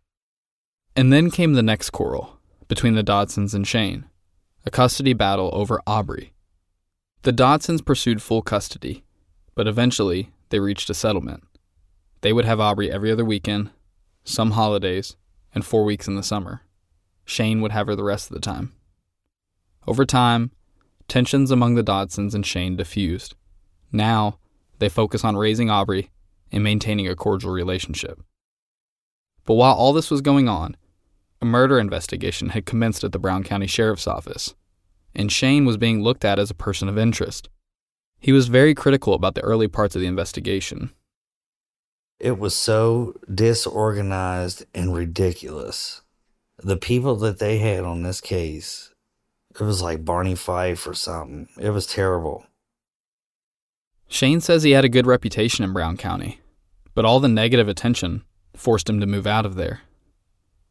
And 0.95 1.13
then 1.13 1.31
came 1.31 1.53
the 1.53 1.63
next 1.63 1.91
quarrel 1.91 2.39
between 2.69 2.95
the 2.95 3.03
Dodsons 3.03 3.53
and 3.53 3.67
Shane, 3.67 4.07
a 4.65 4.71
custody 4.71 5.13
battle 5.13 5.51
over 5.53 5.83
Aubrey. 5.87 6.33
The 7.23 7.33
Dodsons 7.33 7.85
pursued 7.85 8.23
full 8.23 8.43
custody, 8.43 9.05
but 9.57 9.67
eventually 9.67 10.31
they 10.51 10.61
reached 10.61 10.89
a 10.89 10.95
settlement. 10.95 11.43
They 12.21 12.33
would 12.33 12.45
have 12.45 12.61
Aubrey 12.61 12.91
every 12.91 13.11
other 13.11 13.25
weekend, 13.25 13.71
some 14.23 14.53
holidays, 14.53 15.17
and 15.53 15.65
four 15.65 15.85
weeks 15.85 16.07
in 16.07 16.15
the 16.15 16.23
summer. 16.23 16.63
Shane 17.25 17.61
would 17.61 17.73
have 17.73 17.89
her 17.89 17.97
the 17.97 18.05
rest 18.05 18.31
of 18.31 18.35
the 18.35 18.41
time. 18.41 18.73
Over 19.87 20.05
time, 20.05 20.53
tensions 21.09 21.51
among 21.51 21.75
the 21.75 21.85
Dodsons 21.85 22.35
and 22.35 22.45
Shane 22.45 22.77
diffused. 22.77 23.35
Now, 23.93 24.39
they 24.79 24.89
focus 24.89 25.25
on 25.25 25.37
raising 25.37 25.71
Aubrey 25.71 26.11
and 26.53 26.63
maintaining 26.63 27.09
a 27.09 27.17
cordial 27.17 27.51
relationship. 27.51 28.21
But 29.45 29.55
while 29.55 29.75
all 29.75 29.93
this 29.93 30.11
was 30.11 30.21
going 30.21 30.49
on, 30.49 30.77
a 31.41 31.45
murder 31.45 31.79
investigation 31.79 32.51
had 32.51 32.67
commenced 32.67 33.05
at 33.05 33.13
the 33.13 33.19
Brown 33.19 33.45
County 33.45 33.67
Sheriff's 33.67 34.07
Office, 34.07 34.55
and 35.15 35.31
Shane 35.31 35.65
was 35.65 35.77
being 35.77 36.03
looked 36.03 36.25
at 36.25 36.39
as 36.39 36.51
a 36.51 36.55
person 36.55 36.89
of 36.89 36.99
interest. 36.99 37.49
He 38.19 38.33
was 38.33 38.49
very 38.49 38.75
critical 38.75 39.15
about 39.15 39.35
the 39.35 39.43
early 39.43 39.69
parts 39.69 39.95
of 39.95 40.01
the 40.01 40.07
investigation. 40.07 40.91
It 42.19 42.39
was 42.39 42.57
so 42.57 43.15
disorganized 43.33 44.65
and 44.75 44.95
ridiculous. 44.95 46.03
The 46.59 46.79
people 46.79 47.17
that 47.17 47.39
they 47.39 47.59
had 47.59 47.85
on 47.85 48.03
this 48.03 48.23
case, 48.23 48.93
it 49.59 49.65
was 49.65 49.83
like 49.83 50.05
Barney 50.05 50.35
Fife 50.35 50.87
or 50.87 50.95
something. 50.95 51.49
It 51.59 51.71
was 51.71 51.87
terrible. 51.87 52.47
Shane 54.09 54.41
says 54.41 54.63
he 54.63 54.73
had 54.73 54.85
a 54.85 54.91
good 54.91 55.07
reputation 55.07 55.65
in 55.65 55.73
Brown 55.73 55.97
County, 55.97 56.41
but 56.95 57.05
all 57.05 57.21
the 57.21 57.29
negative 57.29 57.69
attention 57.69 58.23
forced 58.55 58.89
him 58.89 59.01
to 59.01 59.07
move 59.07 59.27
out 59.27 59.47
of 59.47 59.57
there. 59.57 59.81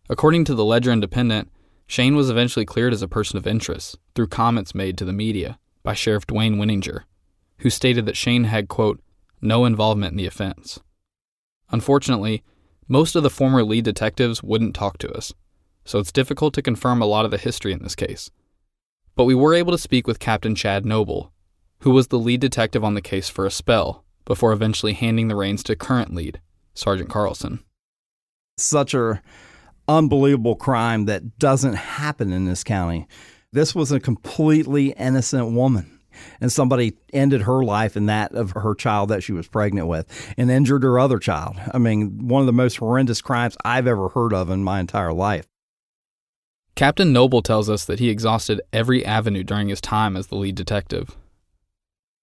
According 0.10 0.46
to 0.46 0.56
the 0.56 0.66
Ledger 0.66 0.92
Independent, 0.92 1.52
Shane 1.88 2.16
was 2.16 2.30
eventually 2.30 2.66
cleared 2.66 2.94
as 2.94 3.02
a 3.02 3.08
person 3.08 3.38
of 3.38 3.46
interest 3.46 3.98
through 4.14 4.28
comments 4.28 4.74
made 4.74 4.98
to 4.98 5.06
the 5.06 5.14
media 5.14 5.60
by 5.84 5.94
Sheriff 5.94 6.26
Dwayne 6.26 6.56
Wenninger, 6.56 7.02
who 7.60 7.70
stated 7.70 8.06
that 8.06 8.18
Shane 8.18 8.46
had, 8.46 8.68
quote, 8.68 9.02
no 9.42 9.66
involvement 9.66 10.12
in 10.12 10.18
the 10.18 10.26
offense. 10.26 10.80
Unfortunately, 11.72 12.44
most 12.88 13.16
of 13.16 13.24
the 13.24 13.30
former 13.30 13.64
lead 13.64 13.84
detectives 13.84 14.44
wouldn't 14.44 14.76
talk 14.76 14.98
to 15.00 15.12
us, 15.12 15.34
so 15.84 16.00
it's 16.00 16.12
difficult 16.12 16.54
to 16.54 16.62
confirm 16.62 17.02
a 17.02 17.06
lot 17.06 17.26
of 17.26 17.32
the 17.32 17.38
history 17.38 17.74
in 17.74 17.84
this 17.84 17.96
case. 17.96 18.32
But 19.16 19.26
we 19.26 19.36
were 19.36 19.54
able 19.54 19.72
to 19.72 19.78
speak 19.78 20.08
with 20.08 20.20
Captain 20.20 20.56
Chad 20.56 20.86
Noble, 20.86 21.32
who 21.80 21.92
was 21.92 22.08
the 22.08 22.20
lead 22.20 22.42
detective 22.42 22.84
on 22.84 22.96
the 22.96 23.02
case 23.02 23.30
for 23.30 23.46
a 23.46 23.52
spell 23.52 24.04
before 24.26 24.52
eventually 24.52 24.94
handing 24.94 25.28
the 25.28 25.36
reins 25.36 25.64
to 25.64 25.76
current 25.76 26.14
lead, 26.14 26.42
Sergeant 26.74 27.10
Carlson. 27.10 27.64
Such 28.58 28.94
a 28.94 29.22
unbelievable 29.88 30.56
crime 30.56 31.06
that 31.06 31.38
doesn't 31.38 31.76
happen 31.76 32.34
in 32.34 32.46
this 32.46 32.64
county. 32.64 33.08
This 33.54 33.74
was 33.74 33.92
a 33.92 34.00
completely 34.00 34.90
innocent 34.98 35.54
woman 35.54 35.96
and 36.42 36.52
somebody 36.52 36.98
ended 37.14 37.44
her 37.44 37.64
life 37.64 37.96
and 37.96 38.10
that 38.10 38.34
of 38.34 38.52
her 38.52 38.76
child 38.76 39.10
that 39.10 39.24
she 39.24 39.34
was 39.34 39.48
pregnant 39.48 39.88
with 39.88 40.34
and 40.38 40.50
injured 40.52 40.84
her 40.84 41.00
other 41.00 41.20
child. 41.20 41.58
I 41.74 41.78
mean, 41.78 42.28
one 42.28 42.42
of 42.42 42.48
the 42.48 42.54
most 42.54 42.78
horrendous 42.78 43.22
crimes 43.22 43.58
I've 43.64 43.88
ever 43.88 44.10
heard 44.10 44.34
of 44.34 44.50
in 44.50 44.64
my 44.64 44.80
entire 44.80 45.14
life. 45.14 45.48
Captain 46.76 47.14
Noble 47.14 47.42
tells 47.42 47.70
us 47.70 47.86
that 47.86 48.00
he 48.00 48.10
exhausted 48.10 48.62
every 48.74 49.06
avenue 49.06 49.44
during 49.44 49.70
his 49.70 49.80
time 49.80 50.18
as 50.18 50.28
the 50.28 50.36
lead 50.36 50.56
detective. 50.56 51.16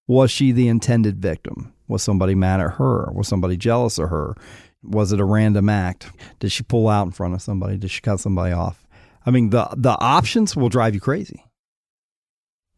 Was 0.07 0.29
she 0.29 0.51
the 0.51 0.67
intended 0.67 1.19
victim? 1.19 1.73
Was 1.87 2.03
somebody 2.03 2.35
mad 2.35 2.59
at 2.59 2.75
her? 2.75 3.11
Was 3.13 3.27
somebody 3.27 3.57
jealous 3.57 3.97
of 3.97 4.09
her? 4.09 4.35
Was 4.83 5.11
it 5.11 5.19
a 5.19 5.25
random 5.25 5.69
act? 5.69 6.11
Did 6.39 6.51
she 6.51 6.61
pull 6.61 6.87
out 6.87 7.07
in 7.07 7.11
front 7.11 7.33
of 7.33 7.41
somebody? 7.41 7.77
Did 7.77 7.89
she 7.89 8.01
cut 8.01 8.19
somebody 8.19 8.53
off? 8.53 8.85
I 9.25 9.31
mean, 9.31 9.49
the 9.49 9.69
the 9.75 9.97
options 9.99 10.55
will 10.55 10.69
drive 10.69 10.93
you 10.93 10.99
crazy. 10.99 11.45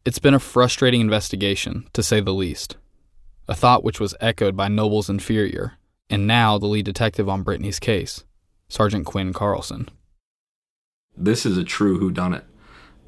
It's 0.04 0.20
been 0.20 0.34
a 0.34 0.38
frustrating 0.38 1.00
investigation, 1.00 1.88
to 1.92 2.02
say 2.02 2.20
the 2.20 2.32
least. 2.32 2.76
A 3.48 3.54
thought 3.54 3.82
which 3.82 3.98
was 3.98 4.14
echoed 4.20 4.56
by 4.56 4.68
Noble's 4.68 5.10
inferior, 5.10 5.74
and 6.08 6.26
now 6.26 6.58
the 6.58 6.66
lead 6.66 6.84
detective 6.84 7.28
on 7.28 7.42
Brittany's 7.42 7.80
case, 7.80 8.24
Sergeant 8.68 9.04
Quinn 9.04 9.32
Carlson. 9.32 9.88
This 11.16 11.46
is 11.46 11.56
a 11.56 11.64
true 11.64 11.98
whodunit 11.98 12.42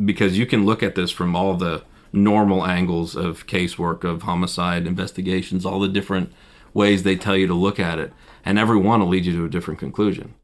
because 0.05 0.39
you 0.39 0.47
can 0.47 0.65
look 0.65 0.83
at 0.83 0.95
this 0.95 1.11
from 1.11 1.35
all 1.35 1.55
the 1.55 1.83
normal 2.13 2.67
angles 2.67 3.17
of 3.17 3.47
casework, 3.47 4.05
of 4.05 4.23
homicide 4.23 4.87
investigations, 4.87 5.67
all 5.67 5.81
the 5.81 5.89
different 5.89 6.33
ways 6.73 7.03
they 7.03 7.17
tell 7.17 7.37
you 7.37 7.47
to 7.47 7.55
look 7.55 7.79
at 7.81 7.99
it, 7.99 8.13
and 8.45 8.59
every 8.59 8.79
one 8.79 9.01
will 9.01 9.09
lead 9.09 9.27
you 9.27 9.33
to 9.37 9.45
a 9.45 9.51
different 9.51 9.81
conclusion. 9.81 10.35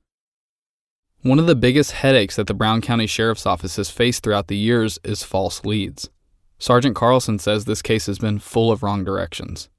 One 1.23 1.39
of 1.39 1.47
the 1.47 1.55
biggest 1.55 1.93
headaches 1.93 2.37
that 2.37 2.49
the 2.49 2.55
Brown 2.55 2.83
County 2.83 3.07
Sheriff's 3.07 3.47
Office 3.47 3.77
has 3.77 3.91
faced 3.91 4.23
throughout 4.23 4.49
the 4.49 4.57
years 4.57 4.99
is 5.05 5.23
false 5.23 5.65
leads. 5.65 6.11
Sergeant 6.59 6.95
Carlson 6.95 7.39
says 7.39 7.65
this 7.65 7.83
case 7.83 8.07
has 8.07 8.19
been 8.19 8.39
full 8.39 8.71
of 8.71 8.83
wrong 8.83 9.05
directions. 9.05 9.71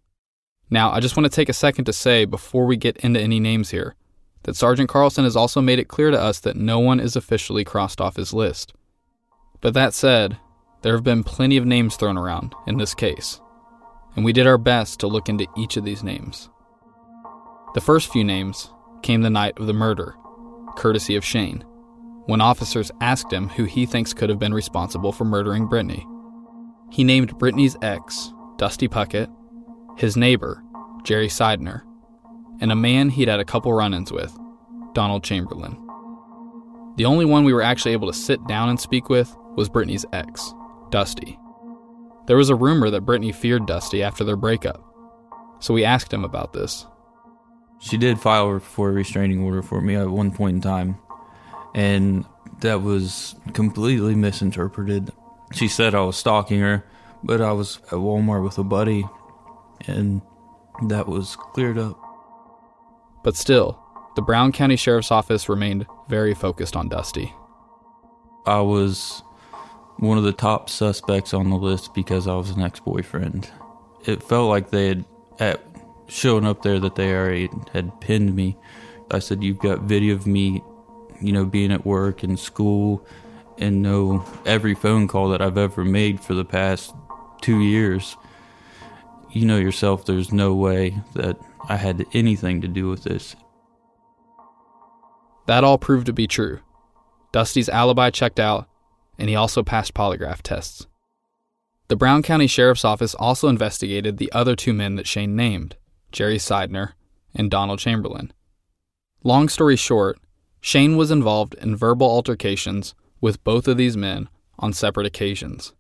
Now, 0.70 0.92
I 0.92 1.00
just 1.00 1.16
want 1.16 1.26
to 1.26 1.36
take 1.36 1.50
a 1.50 1.54
second 1.54 1.86
to 1.86 1.94
say, 1.94 2.26
before 2.26 2.66
we 2.66 2.78
get 2.78 2.98
into 2.98 3.20
any 3.20 3.40
names 3.40 3.70
here, 3.70 3.96
that 4.46 4.56
Sergeant 4.56 4.88
Carlson 4.88 5.24
has 5.24 5.36
also 5.36 5.60
made 5.60 5.80
it 5.80 5.88
clear 5.88 6.12
to 6.12 6.22
us 6.22 6.40
that 6.40 6.56
no 6.56 6.80
one 6.80 7.00
is 7.00 7.16
officially 7.16 7.64
crossed 7.64 8.00
off 8.00 8.16
his 8.16 8.32
list. 8.34 8.74
But 9.60 9.74
that 9.74 9.94
said, 9.94 10.38
there 10.84 10.94
have 10.94 11.04
been 11.04 11.24
plenty 11.24 11.58
of 11.58 11.66
names 11.66 11.96
thrown 11.96 12.16
around 12.16 12.54
in 12.68 12.78
this 12.78 12.94
case, 12.94 13.42
and 14.16 14.24
we 14.24 14.34
did 14.34 14.46
our 14.46 14.60
best 14.60 15.00
to 15.00 15.08
look 15.08 15.30
into 15.30 15.48
each 15.58 15.78
of 15.78 15.84
these 15.84 16.04
names. 16.04 16.50
The 17.74 17.82
first 17.82 18.12
few 18.12 18.24
names 18.24 18.70
came 19.02 19.24
the 19.24 19.32
night 19.32 19.58
of 19.58 19.66
the 19.66 19.74
murder, 19.74 20.14
courtesy 20.78 21.16
of 21.16 21.26
Shane, 21.26 21.66
when 22.28 22.40
officers 22.40 22.92
asked 23.02 23.34
him 23.34 23.50
who 23.50 23.64
he 23.64 23.88
thinks 23.88 24.14
could 24.14 24.30
have 24.30 24.40
been 24.40 24.54
responsible 24.54 25.12
for 25.12 25.26
murdering 25.26 25.66
Brittany. 25.66 26.08
He 26.92 27.04
named 27.04 27.38
Brittany's 27.40 27.76
ex, 27.82 28.32
Dusty 28.58 28.88
Puckett, 28.88 29.28
his 29.98 30.16
neighbor, 30.16 30.64
Jerry 31.04 31.30
Seidner, 31.30 31.82
and 32.60 32.72
a 32.72 32.76
man 32.76 33.10
he'd 33.10 33.28
had 33.28 33.40
a 33.40 33.46
couple 33.46 33.74
run 33.74 33.94
ins 33.94 34.12
with, 34.12 34.38
Donald 34.94 35.24
Chamberlain. 35.24 35.78
The 36.98 37.06
only 37.06 37.26
one 37.26 37.44
we 37.44 37.54
were 37.54 37.62
actually 37.62 37.92
able 37.92 38.12
to 38.12 38.18
sit 38.18 38.46
down 38.48 38.70
and 38.70 38.80
speak 38.80 39.10
with 39.10 39.36
was 39.56 39.70
Brittany's 39.70 40.06
ex, 40.14 40.54
Dusty. 40.90 41.40
There 42.28 42.38
was 42.38 42.50
a 42.50 42.56
rumor 42.56 42.90
that 42.90 43.02
Brittany 43.02 43.32
feared 43.32 43.66
Dusty 43.66 44.02
after 44.02 44.24
their 44.24 44.38
breakup, 44.38 44.84
so 45.60 45.74
we 45.74 45.84
asked 45.86 46.14
him 46.14 46.24
about 46.24 46.54
this. 46.54 46.86
She 47.80 47.98
did 47.98 48.20
file 48.20 48.60
for 48.60 48.90
a 48.90 48.94
restraining 48.94 49.42
order 49.44 49.62
for 49.62 49.82
me 49.82 49.96
at 49.96 50.10
one 50.10 50.32
point 50.32 50.56
in 50.56 50.62
time, 50.62 50.98
and 51.74 52.26
that 52.62 52.82
was 52.82 53.36
completely 53.54 54.16
misinterpreted 54.16 55.12
she 55.54 55.68
said 55.68 55.96
I 55.96 56.02
was 56.02 56.18
stalking 56.18 56.60
her, 56.60 56.86
but 57.24 57.42
I 57.42 57.52
was 57.52 57.78
at 57.88 58.00
Walmart 58.00 58.44
with 58.44 58.58
a 58.58 58.64
buddy, 58.64 59.06
and 59.88 60.22
that 60.88 61.08
was 61.08 61.36
cleared 61.36 61.78
up. 61.78 62.00
But 63.26 63.36
still, 63.36 63.80
the 64.16 64.22
Brown 64.22 64.52
County 64.52 64.76
Sheriff's 64.76 65.10
Office 65.10 65.50
remained 65.50 65.88
very 66.08 66.36
focused 66.36 66.76
on 66.76 66.90
Dusty. 66.90 67.34
I 68.46 68.62
was 68.62 69.24
one 69.98 70.20
of 70.20 70.24
the 70.24 70.32
top 70.32 70.70
suspects 70.70 71.34
on 71.34 71.50
the 71.50 71.56
list 71.56 71.96
because 71.96 72.28
I 72.28 72.36
was 72.36 72.52
an 72.52 72.62
ex 72.62 72.80
boyfriend. 72.80 73.50
It 74.06 74.22
felt 74.22 74.48
like 74.48 74.70
they 74.70 74.90
had 74.90 75.06
at 75.40 75.62
showing 76.08 76.46
up 76.46 76.62
there 76.62 76.80
that 76.80 76.94
they 76.94 77.16
already 77.16 77.50
had 77.74 78.00
pinned 78.00 78.36
me. 78.36 78.58
I 79.10 79.18
said, 79.18 79.44
You've 79.44 79.58
got 79.58 79.82
video 79.82 80.14
of 80.14 80.28
me, 80.28 80.62
you 81.20 81.32
know, 81.32 81.46
being 81.46 81.72
at 81.72 81.84
work 81.84 82.22
and 82.22 82.40
school 82.40 83.04
and 83.58 83.82
know 83.82 84.24
every 84.46 84.76
phone 84.76 85.08
call 85.08 85.30
that 85.30 85.42
I've 85.42 85.58
ever 85.58 85.84
made 85.84 86.20
for 86.20 86.36
the 86.36 86.46
past 86.46 86.94
two 87.42 87.62
years, 87.62 88.18
you 89.32 89.48
know 89.48 89.58
yourself, 89.58 90.06
there's 90.06 90.32
no 90.32 90.54
way 90.54 90.96
that 91.16 91.40
I 91.68 91.78
had 91.78 92.06
anything 92.14 92.62
to 92.62 92.68
do 92.68 92.90
with 92.90 93.04
this. 93.04 93.36
That 95.48 95.64
all 95.64 95.78
proved 95.78 96.06
to 96.08 96.14
be 96.14 96.28
true. 96.28 96.60
Dusty's 97.32 97.70
alibi 97.70 98.10
checked 98.10 98.40
out, 98.40 98.68
and 99.18 99.30
he 99.30 99.36
also 99.36 99.64
passed 99.64 99.94
polygraph 99.94 100.42
tests. 100.42 100.88
The 101.88 101.96
Brown 101.96 102.24
County 102.24 102.48
Sheriff's 102.48 102.86
Office 102.86 103.14
also 103.16 103.48
investigated 103.48 104.18
the 104.18 104.32
other 104.32 104.56
two 104.56 104.74
men 104.74 104.96
that 104.96 105.08
Shane 105.08 105.36
named 105.36 105.76
Jerry 106.12 106.38
Seidner 106.38 106.94
and 107.36 107.52
Donald 107.52 107.80
Chamberlain. 107.80 108.34
Long 109.24 109.50
story 109.50 109.76
short, 109.76 110.18
Shane 110.62 110.98
was 110.98 111.12
involved 111.12 111.54
in 111.56 111.76
verbal 111.76 112.08
altercations 112.08 112.96
with 113.22 113.44
both 113.44 113.68
of 113.68 113.78
these 113.78 113.96
men 113.96 114.30
on 114.58 114.74
separate 114.74 115.06
occasions. 115.06 115.74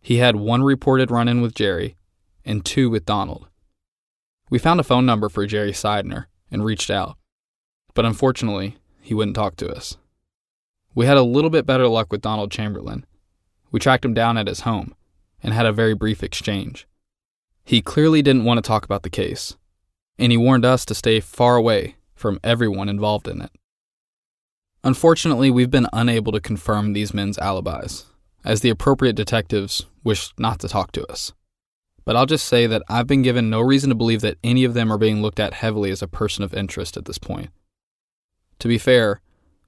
He 0.00 0.18
had 0.18 0.36
one 0.36 0.62
reported 0.62 1.10
run 1.10 1.28
in 1.28 1.40
with 1.40 1.54
Jerry 1.54 1.96
and 2.44 2.64
two 2.64 2.90
with 2.90 3.04
Donald. 3.06 3.48
We 4.52 4.58
found 4.58 4.80
a 4.80 4.84
phone 4.84 5.06
number 5.06 5.30
for 5.30 5.46
Jerry 5.46 5.72
Seidner 5.72 6.26
and 6.50 6.62
reached 6.62 6.90
out, 6.90 7.16
but 7.94 8.04
unfortunately, 8.04 8.76
he 9.00 9.14
wouldn't 9.14 9.34
talk 9.34 9.56
to 9.56 9.68
us. 9.74 9.96
We 10.94 11.06
had 11.06 11.16
a 11.16 11.22
little 11.22 11.48
bit 11.48 11.64
better 11.64 11.88
luck 11.88 12.12
with 12.12 12.20
Donald 12.20 12.50
Chamberlain. 12.50 13.06
We 13.70 13.80
tracked 13.80 14.04
him 14.04 14.12
down 14.12 14.36
at 14.36 14.48
his 14.48 14.60
home 14.60 14.94
and 15.42 15.54
had 15.54 15.64
a 15.64 15.72
very 15.72 15.94
brief 15.94 16.22
exchange. 16.22 16.86
He 17.64 17.80
clearly 17.80 18.20
didn't 18.20 18.44
want 18.44 18.58
to 18.58 18.68
talk 18.68 18.84
about 18.84 19.04
the 19.04 19.08
case, 19.08 19.56
and 20.18 20.30
he 20.30 20.36
warned 20.36 20.66
us 20.66 20.84
to 20.84 20.94
stay 20.94 21.18
far 21.18 21.56
away 21.56 21.96
from 22.14 22.38
everyone 22.44 22.90
involved 22.90 23.28
in 23.28 23.40
it. 23.40 23.52
Unfortunately, 24.84 25.50
we've 25.50 25.70
been 25.70 25.88
unable 25.94 26.30
to 26.30 26.40
confirm 26.40 26.92
these 26.92 27.14
men's 27.14 27.38
alibis, 27.38 28.04
as 28.44 28.60
the 28.60 28.68
appropriate 28.68 29.16
detectives 29.16 29.86
wish 30.04 30.34
not 30.36 30.58
to 30.58 30.68
talk 30.68 30.92
to 30.92 31.10
us. 31.10 31.32
But 32.04 32.16
I'll 32.16 32.26
just 32.26 32.48
say 32.48 32.66
that 32.66 32.82
I've 32.88 33.06
been 33.06 33.22
given 33.22 33.48
no 33.48 33.60
reason 33.60 33.88
to 33.90 33.94
believe 33.94 34.20
that 34.22 34.38
any 34.42 34.64
of 34.64 34.74
them 34.74 34.92
are 34.92 34.98
being 34.98 35.22
looked 35.22 35.38
at 35.38 35.54
heavily 35.54 35.90
as 35.90 36.02
a 36.02 36.08
person 36.08 36.42
of 36.42 36.52
interest 36.54 36.96
at 36.96 37.04
this 37.04 37.18
point. 37.18 37.50
To 38.58 38.68
be 38.68 38.78
fair, 38.78 39.20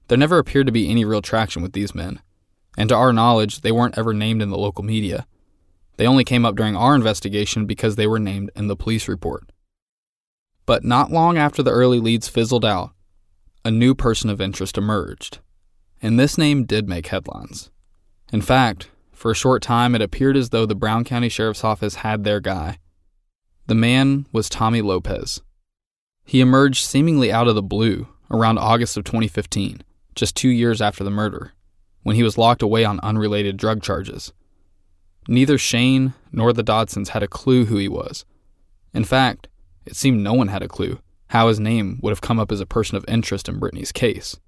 there 0.07 0.17
never 0.17 0.37
appeared 0.37 0.67
to 0.67 0.71
be 0.71 0.89
any 0.89 1.05
real 1.05 1.21
traction 1.21 1.61
with 1.61 1.73
these 1.73 1.95
men, 1.95 2.21
and 2.77 2.89
to 2.89 2.95
our 2.95 3.13
knowledge, 3.13 3.61
they 3.61 3.71
weren't 3.71 3.97
ever 3.97 4.13
named 4.13 4.41
in 4.41 4.49
the 4.49 4.57
local 4.57 4.83
media. 4.83 5.25
They 5.97 6.05
only 6.05 6.23
came 6.23 6.45
up 6.45 6.55
during 6.55 6.75
our 6.75 6.93
investigation 6.93 7.65
because 7.65 7.95
they 7.95 8.07
were 8.07 8.19
named 8.19 8.51
in 8.55 8.67
the 8.67 8.75
police 8.75 9.07
report. 9.07 9.49
But 10.65 10.83
not 10.83 11.11
long 11.11 11.37
after 11.37 11.63
the 11.63 11.71
early 11.71 11.99
leads 11.99 12.27
fizzled 12.27 12.65
out, 12.65 12.91
a 13.63 13.71
new 13.71 13.95
person 13.95 14.29
of 14.29 14.41
interest 14.41 14.77
emerged, 14.77 15.39
and 16.01 16.19
this 16.19 16.37
name 16.37 16.65
did 16.65 16.87
make 16.87 17.07
headlines. 17.07 17.71
In 18.31 18.41
fact, 18.41 18.89
for 19.15 19.31
a 19.31 19.35
short 19.35 19.61
time, 19.61 19.95
it 19.95 20.01
appeared 20.01 20.37
as 20.37 20.49
though 20.49 20.65
the 20.65 20.75
Brown 20.75 21.03
County 21.03 21.29
Sheriff's 21.29 21.63
Office 21.63 21.95
had 21.95 22.23
their 22.23 22.39
guy. 22.39 22.77
The 23.67 23.75
man 23.75 24.27
was 24.31 24.49
Tommy 24.49 24.81
Lopez. 24.81 25.41
He 26.25 26.41
emerged 26.41 26.85
seemingly 26.85 27.31
out 27.31 27.47
of 27.47 27.55
the 27.55 27.63
blue 27.63 28.07
around 28.29 28.57
August 28.57 28.97
of 28.97 29.03
2015, 29.03 29.81
just 30.15 30.35
two 30.35 30.49
years 30.49 30.81
after 30.81 31.03
the 31.03 31.09
murder, 31.09 31.53
when 32.03 32.15
he 32.15 32.23
was 32.23 32.37
locked 32.37 32.61
away 32.61 32.83
on 32.83 32.99
unrelated 33.01 33.57
drug 33.57 33.81
charges. 33.81 34.33
Neither 35.27 35.57
Shane 35.57 36.13
nor 36.31 36.53
the 36.53 36.63
Dodsons 36.63 37.09
had 37.09 37.23
a 37.23 37.27
clue 37.27 37.65
who 37.65 37.77
he 37.77 37.89
was. 37.89 38.25
In 38.93 39.03
fact, 39.03 39.47
it 39.85 39.95
seemed 39.95 40.21
no 40.21 40.33
one 40.33 40.49
had 40.49 40.61
a 40.61 40.67
clue 40.67 40.99
how 41.29 41.47
his 41.47 41.59
name 41.59 41.99
would 42.01 42.11
have 42.11 42.21
come 42.21 42.39
up 42.39 42.51
as 42.51 42.59
a 42.59 42.65
person 42.65 42.95
of 42.95 43.05
interest 43.07 43.49
in 43.49 43.59
Brittany's 43.59 43.91
case. 43.91 44.39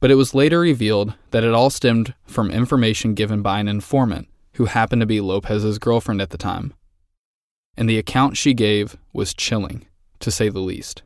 But 0.00 0.10
it 0.10 0.14
was 0.14 0.34
later 0.34 0.60
revealed 0.60 1.14
that 1.30 1.44
it 1.44 1.54
all 1.54 1.70
stemmed 1.70 2.14
from 2.24 2.50
information 2.50 3.14
given 3.14 3.42
by 3.42 3.58
an 3.58 3.68
informant 3.68 4.28
who 4.54 4.66
happened 4.66 5.00
to 5.00 5.06
be 5.06 5.20
Lopez's 5.20 5.78
girlfriend 5.78 6.22
at 6.22 6.30
the 6.30 6.38
time. 6.38 6.74
And 7.76 7.88
the 7.88 7.98
account 7.98 8.36
she 8.36 8.54
gave 8.54 8.96
was 9.12 9.34
chilling, 9.34 9.86
to 10.20 10.30
say 10.30 10.48
the 10.48 10.60
least. 10.60 11.02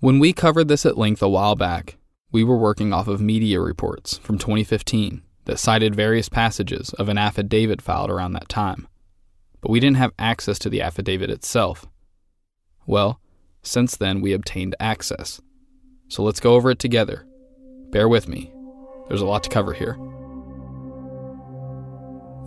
When 0.00 0.18
we 0.18 0.32
covered 0.32 0.68
this 0.68 0.84
at 0.84 0.98
length 0.98 1.22
a 1.22 1.28
while 1.28 1.54
back, 1.54 1.96
we 2.32 2.42
were 2.42 2.56
working 2.56 2.92
off 2.92 3.08
of 3.08 3.20
media 3.20 3.60
reports 3.60 4.18
from 4.18 4.38
2015 4.38 5.22
that 5.44 5.58
cited 5.58 5.94
various 5.94 6.28
passages 6.28 6.92
of 6.94 7.08
an 7.08 7.18
affidavit 7.18 7.82
filed 7.82 8.10
around 8.10 8.32
that 8.32 8.48
time. 8.48 8.88
But 9.60 9.70
we 9.70 9.80
didn't 9.80 9.98
have 9.98 10.12
access 10.18 10.58
to 10.60 10.70
the 10.70 10.82
affidavit 10.82 11.30
itself. 11.30 11.86
Well, 12.86 13.20
since 13.62 13.96
then, 13.96 14.20
we 14.20 14.32
obtained 14.32 14.74
access. 14.80 15.40
So 16.08 16.22
let's 16.22 16.40
go 16.40 16.54
over 16.54 16.70
it 16.70 16.78
together. 16.78 17.26
Bear 17.92 18.08
with 18.08 18.26
me. 18.26 18.52
There's 19.06 19.20
a 19.20 19.26
lot 19.26 19.44
to 19.44 19.50
cover 19.50 19.74
here. 19.74 19.98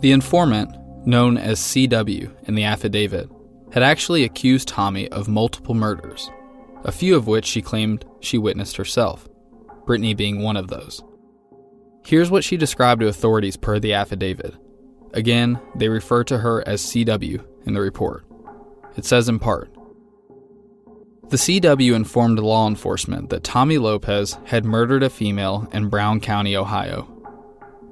The 0.00 0.10
informant, 0.10 0.76
known 1.06 1.38
as 1.38 1.60
CW 1.60 2.48
in 2.48 2.54
the 2.56 2.64
affidavit, 2.64 3.30
had 3.72 3.84
actually 3.84 4.24
accused 4.24 4.68
Tommy 4.68 5.08
of 5.08 5.28
multiple 5.28 5.74
murders, 5.74 6.28
a 6.84 6.90
few 6.90 7.16
of 7.16 7.28
which 7.28 7.46
she 7.46 7.62
claimed 7.62 8.04
she 8.20 8.38
witnessed 8.38 8.76
herself, 8.76 9.28
Brittany 9.86 10.14
being 10.14 10.42
one 10.42 10.56
of 10.56 10.66
those. 10.66 11.02
Here's 12.04 12.30
what 12.30 12.44
she 12.44 12.56
described 12.56 13.00
to 13.00 13.08
authorities 13.08 13.56
per 13.56 13.78
the 13.78 13.92
affidavit. 13.92 14.54
Again, 15.12 15.60
they 15.76 15.88
refer 15.88 16.24
to 16.24 16.38
her 16.38 16.66
as 16.66 16.82
CW 16.82 17.44
in 17.66 17.74
the 17.74 17.80
report. 17.80 18.24
It 18.96 19.04
says 19.04 19.28
in 19.28 19.38
part 19.38 19.75
the 21.28 21.36
CW 21.36 21.94
informed 21.94 22.38
law 22.38 22.68
enforcement 22.68 23.30
that 23.30 23.42
Tommy 23.42 23.78
Lopez 23.78 24.38
had 24.44 24.64
murdered 24.64 25.02
a 25.02 25.10
female 25.10 25.68
in 25.72 25.88
Brown 25.88 26.20
County, 26.20 26.56
Ohio. 26.56 27.08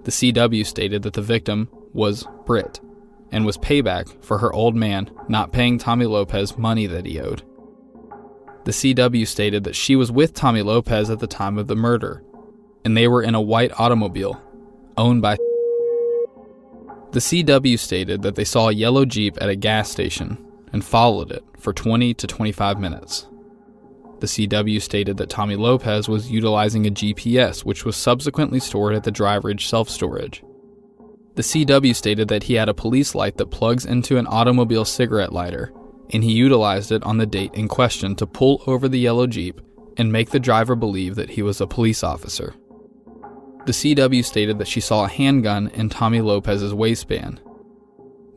The 0.04 0.12
CW 0.12 0.64
stated 0.64 1.02
that 1.02 1.14
the 1.14 1.22
victim 1.22 1.68
was 1.92 2.28
Britt 2.46 2.80
and 3.32 3.44
was 3.44 3.58
payback 3.58 4.22
for 4.22 4.38
her 4.38 4.52
old 4.52 4.76
man 4.76 5.10
not 5.28 5.50
paying 5.50 5.78
Tommy 5.78 6.06
Lopez 6.06 6.56
money 6.56 6.86
that 6.86 7.06
he 7.06 7.18
owed. 7.18 7.42
The 8.64 8.70
CW 8.70 9.26
stated 9.26 9.64
that 9.64 9.74
she 9.74 9.96
was 9.96 10.12
with 10.12 10.32
Tommy 10.32 10.62
Lopez 10.62 11.10
at 11.10 11.18
the 11.18 11.26
time 11.26 11.58
of 11.58 11.66
the 11.66 11.74
murder, 11.74 12.22
and 12.84 12.96
they 12.96 13.08
were 13.08 13.22
in 13.22 13.34
a 13.34 13.40
white 13.40 13.72
automobile 13.80 14.40
owned 14.96 15.22
by. 15.22 15.36
The 17.10 17.20
CW 17.20 17.78
stated 17.80 18.22
that 18.22 18.36
they 18.36 18.44
saw 18.44 18.68
a 18.68 18.72
yellow 18.72 19.04
Jeep 19.04 19.36
at 19.40 19.48
a 19.48 19.56
gas 19.56 19.90
station 19.90 20.38
and 20.74 20.84
followed 20.84 21.30
it 21.30 21.44
for 21.56 21.72
20 21.72 22.14
to 22.14 22.26
25 22.26 22.80
minutes. 22.80 23.28
The 24.18 24.26
CW 24.26 24.82
stated 24.82 25.18
that 25.18 25.30
Tommy 25.30 25.54
Lopez 25.54 26.08
was 26.08 26.32
utilizing 26.32 26.84
a 26.84 26.90
GPS, 26.90 27.64
which 27.64 27.84
was 27.84 27.94
subsequently 27.96 28.58
stored 28.58 28.96
at 28.96 29.04
the 29.04 29.12
Dry 29.12 29.36
Ridge 29.36 29.68
self 29.68 29.88
storage. 29.88 30.42
The 31.36 31.42
CW 31.42 31.94
stated 31.94 32.26
that 32.26 32.44
he 32.44 32.54
had 32.54 32.68
a 32.68 32.74
police 32.74 33.14
light 33.14 33.36
that 33.36 33.52
plugs 33.52 33.86
into 33.86 34.16
an 34.16 34.26
automobile 34.26 34.84
cigarette 34.84 35.32
lighter, 35.32 35.72
and 36.10 36.24
he 36.24 36.32
utilized 36.32 36.90
it 36.90 37.04
on 37.04 37.18
the 37.18 37.26
date 37.26 37.54
in 37.54 37.68
question 37.68 38.16
to 38.16 38.26
pull 38.26 38.60
over 38.66 38.88
the 38.88 38.98
yellow 38.98 39.28
Jeep 39.28 39.60
and 39.96 40.10
make 40.10 40.30
the 40.30 40.40
driver 40.40 40.74
believe 40.74 41.14
that 41.14 41.30
he 41.30 41.42
was 41.42 41.60
a 41.60 41.68
police 41.68 42.02
officer. 42.02 42.52
The 43.64 43.72
CW 43.72 44.24
stated 44.24 44.58
that 44.58 44.68
she 44.68 44.80
saw 44.80 45.04
a 45.04 45.08
handgun 45.08 45.68
in 45.68 45.88
Tommy 45.88 46.20
Lopez's 46.20 46.74
waistband 46.74 47.40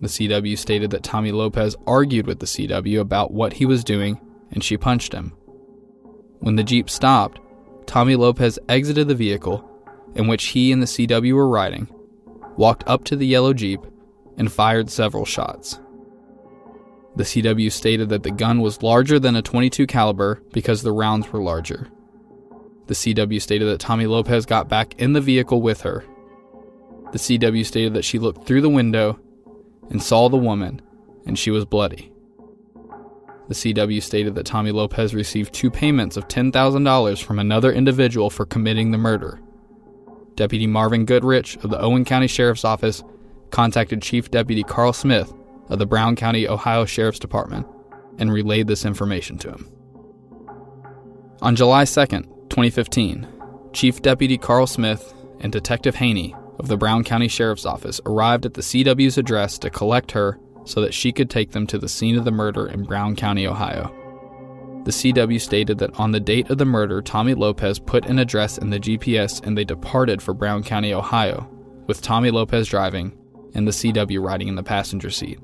the 0.01 0.07
CW 0.07 0.57
stated 0.57 0.91
that 0.91 1.03
Tommy 1.03 1.31
Lopez 1.31 1.75
argued 1.85 2.27
with 2.27 2.39
the 2.39 2.45
CW 2.45 2.99
about 2.99 3.31
what 3.33 3.53
he 3.53 3.65
was 3.65 3.83
doing 3.83 4.19
and 4.51 4.63
she 4.63 4.77
punched 4.77 5.13
him. 5.13 5.33
When 6.39 6.55
the 6.55 6.63
Jeep 6.63 6.89
stopped, 6.89 7.39
Tommy 7.85 8.15
Lopez 8.15 8.59
exited 8.69 9.07
the 9.07 9.15
vehicle 9.15 9.67
in 10.15 10.27
which 10.27 10.45
he 10.45 10.71
and 10.71 10.81
the 10.81 10.87
CW 10.87 11.33
were 11.33 11.49
riding, 11.49 11.87
walked 12.55 12.83
up 12.87 13.03
to 13.05 13.15
the 13.15 13.25
yellow 13.25 13.53
Jeep, 13.53 13.81
and 14.37 14.51
fired 14.51 14.89
several 14.89 15.25
shots. 15.25 15.79
The 17.15 17.23
CW 17.23 17.71
stated 17.71 18.09
that 18.09 18.21
the 18.21 18.31
gun 18.31 18.61
was 18.61 18.83
larger 18.83 19.19
than 19.19 19.35
a 19.35 19.41
22 19.41 19.87
caliber 19.87 20.41
because 20.53 20.83
the 20.83 20.91
rounds 20.91 21.31
were 21.31 21.41
larger. 21.41 21.89
The 22.85 22.93
CW 22.93 23.41
stated 23.41 23.65
that 23.65 23.79
Tommy 23.79 24.05
Lopez 24.05 24.45
got 24.45 24.69
back 24.69 24.93
in 24.99 25.13
the 25.13 25.21
vehicle 25.21 25.61
with 25.61 25.81
her. 25.81 26.05
The 27.11 27.17
CW 27.17 27.65
stated 27.65 27.95
that 27.95 28.05
she 28.05 28.19
looked 28.19 28.45
through 28.45 28.61
the 28.61 28.69
window 28.69 29.19
and 29.89 30.01
saw 30.01 30.29
the 30.29 30.37
woman, 30.37 30.81
and 31.25 31.37
she 31.37 31.51
was 31.51 31.65
bloody. 31.65 32.11
The 33.47 33.53
CW 33.53 34.03
stated 34.03 34.35
that 34.35 34.45
Tommy 34.45 34.71
Lopez 34.71 35.15
received 35.15 35.53
two 35.53 35.71
payments 35.71 36.17
of 36.17 36.27
$10,000 36.27 37.23
from 37.23 37.39
another 37.39 37.71
individual 37.71 38.29
for 38.29 38.45
committing 38.45 38.91
the 38.91 38.97
murder. 38.97 39.39
Deputy 40.35 40.67
Marvin 40.67 41.05
Goodrich 41.05 41.55
of 41.57 41.69
the 41.69 41.79
Owen 41.79 42.05
County 42.05 42.27
Sheriff's 42.27 42.65
Office 42.65 43.03
contacted 43.49 44.01
Chief 44.01 44.29
Deputy 44.29 44.63
Carl 44.63 44.93
Smith 44.93 45.33
of 45.69 45.79
the 45.79 45.85
Brown 45.85 46.15
County, 46.15 46.47
Ohio 46.47 46.85
Sheriff's 46.85 47.19
Department 47.19 47.65
and 48.17 48.31
relayed 48.31 48.67
this 48.67 48.85
information 48.85 49.37
to 49.39 49.51
him. 49.51 49.71
On 51.41 51.55
July 51.55 51.83
2nd, 51.83 52.23
2015, 52.49 53.27
Chief 53.73 54.01
Deputy 54.01 54.37
Carl 54.37 54.67
Smith 54.67 55.13
and 55.39 55.51
Detective 55.51 55.95
Haney 55.95 56.35
of 56.59 56.67
the 56.67 56.77
Brown 56.77 57.03
County 57.03 57.27
Sheriff's 57.27 57.65
Office 57.65 58.01
arrived 58.05 58.45
at 58.45 58.53
the 58.53 58.61
CW's 58.61 59.17
address 59.17 59.57
to 59.59 59.69
collect 59.69 60.11
her 60.11 60.39
so 60.65 60.81
that 60.81 60.93
she 60.93 61.11
could 61.11 61.29
take 61.29 61.51
them 61.51 61.65
to 61.67 61.77
the 61.77 61.87
scene 61.87 62.17
of 62.17 62.25
the 62.25 62.31
murder 62.31 62.67
in 62.67 62.83
Brown 62.83 63.15
County, 63.15 63.47
Ohio. 63.47 63.93
The 64.83 64.91
CW 64.91 65.39
stated 65.41 65.77
that 65.79 65.99
on 65.99 66.11
the 66.11 66.19
date 66.19 66.49
of 66.49 66.57
the 66.57 66.65
murder, 66.65 67.01
Tommy 67.01 67.33
Lopez 67.33 67.77
put 67.79 68.05
an 68.05 68.19
address 68.19 68.57
in 68.57 68.69
the 68.69 68.79
GPS 68.79 69.45
and 69.45 69.57
they 69.57 69.65
departed 69.65 70.21
for 70.21 70.33
Brown 70.33 70.63
County, 70.63 70.93
Ohio, 70.93 71.49
with 71.87 72.01
Tommy 72.01 72.31
Lopez 72.31 72.67
driving 72.67 73.17
and 73.53 73.67
the 73.67 73.71
CW 73.71 74.23
riding 74.23 74.47
in 74.47 74.55
the 74.55 74.63
passenger 74.63 75.09
seat. 75.09 75.39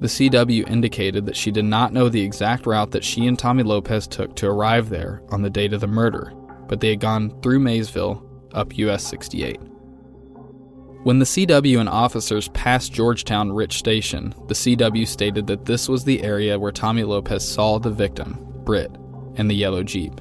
The 0.00 0.08
CW 0.08 0.68
indicated 0.68 1.26
that 1.26 1.36
she 1.36 1.50
did 1.50 1.64
not 1.64 1.92
know 1.92 2.08
the 2.08 2.22
exact 2.22 2.66
route 2.66 2.90
that 2.90 3.04
she 3.04 3.26
and 3.26 3.38
Tommy 3.38 3.62
Lopez 3.62 4.06
took 4.06 4.34
to 4.36 4.48
arrive 4.48 4.88
there 4.90 5.22
on 5.30 5.42
the 5.42 5.50
date 5.50 5.72
of 5.72 5.80
the 5.80 5.86
murder, 5.86 6.32
but 6.68 6.80
they 6.80 6.90
had 6.90 7.00
gone 7.00 7.40
through 7.40 7.60
Maysville 7.60 8.22
up 8.52 8.76
US 8.78 9.06
68. 9.06 9.60
When 11.04 11.18
the 11.18 11.26
CW 11.26 11.80
and 11.80 11.88
officers 11.90 12.48
passed 12.48 12.90
Georgetown 12.90 13.52
Rich 13.52 13.76
Station, 13.76 14.34
the 14.48 14.54
CW 14.54 15.06
stated 15.06 15.46
that 15.48 15.66
this 15.66 15.86
was 15.86 16.02
the 16.02 16.22
area 16.22 16.58
where 16.58 16.72
Tommy 16.72 17.04
Lopez 17.04 17.46
saw 17.46 17.78
the 17.78 17.90
victim, 17.90 18.38
Britt, 18.64 18.90
and 19.36 19.50
the 19.50 19.54
yellow 19.54 19.82
Jeep. 19.82 20.16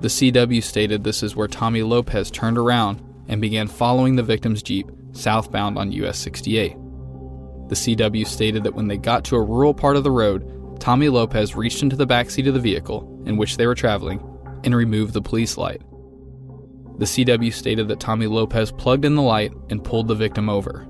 The 0.00 0.06
CW 0.06 0.62
stated 0.62 1.02
this 1.02 1.24
is 1.24 1.34
where 1.34 1.48
Tommy 1.48 1.82
Lopez 1.82 2.30
turned 2.30 2.56
around 2.56 3.02
and 3.26 3.40
began 3.40 3.66
following 3.66 4.14
the 4.14 4.22
victim's 4.22 4.62
Jeep 4.62 4.88
southbound 5.10 5.76
on 5.76 5.90
US 5.90 6.20
68. 6.20 6.76
The 7.66 7.74
CW 7.74 8.28
stated 8.28 8.62
that 8.62 8.76
when 8.76 8.86
they 8.86 8.96
got 8.96 9.24
to 9.24 9.36
a 9.36 9.42
rural 9.42 9.74
part 9.74 9.96
of 9.96 10.04
the 10.04 10.10
road, 10.12 10.78
Tommy 10.78 11.08
Lopez 11.08 11.56
reached 11.56 11.82
into 11.82 11.96
the 11.96 12.06
backseat 12.06 12.46
of 12.46 12.54
the 12.54 12.60
vehicle 12.60 13.24
in 13.26 13.36
which 13.36 13.56
they 13.56 13.66
were 13.66 13.74
traveling 13.74 14.22
and 14.62 14.72
removed 14.72 15.14
the 15.14 15.20
police 15.20 15.58
light. 15.58 15.82
The 16.98 17.04
CW 17.04 17.52
stated 17.52 17.88
that 17.88 18.00
Tommy 18.00 18.26
Lopez 18.26 18.70
plugged 18.70 19.04
in 19.04 19.16
the 19.16 19.22
light 19.22 19.52
and 19.70 19.82
pulled 19.82 20.08
the 20.08 20.14
victim 20.14 20.48
over. 20.48 20.86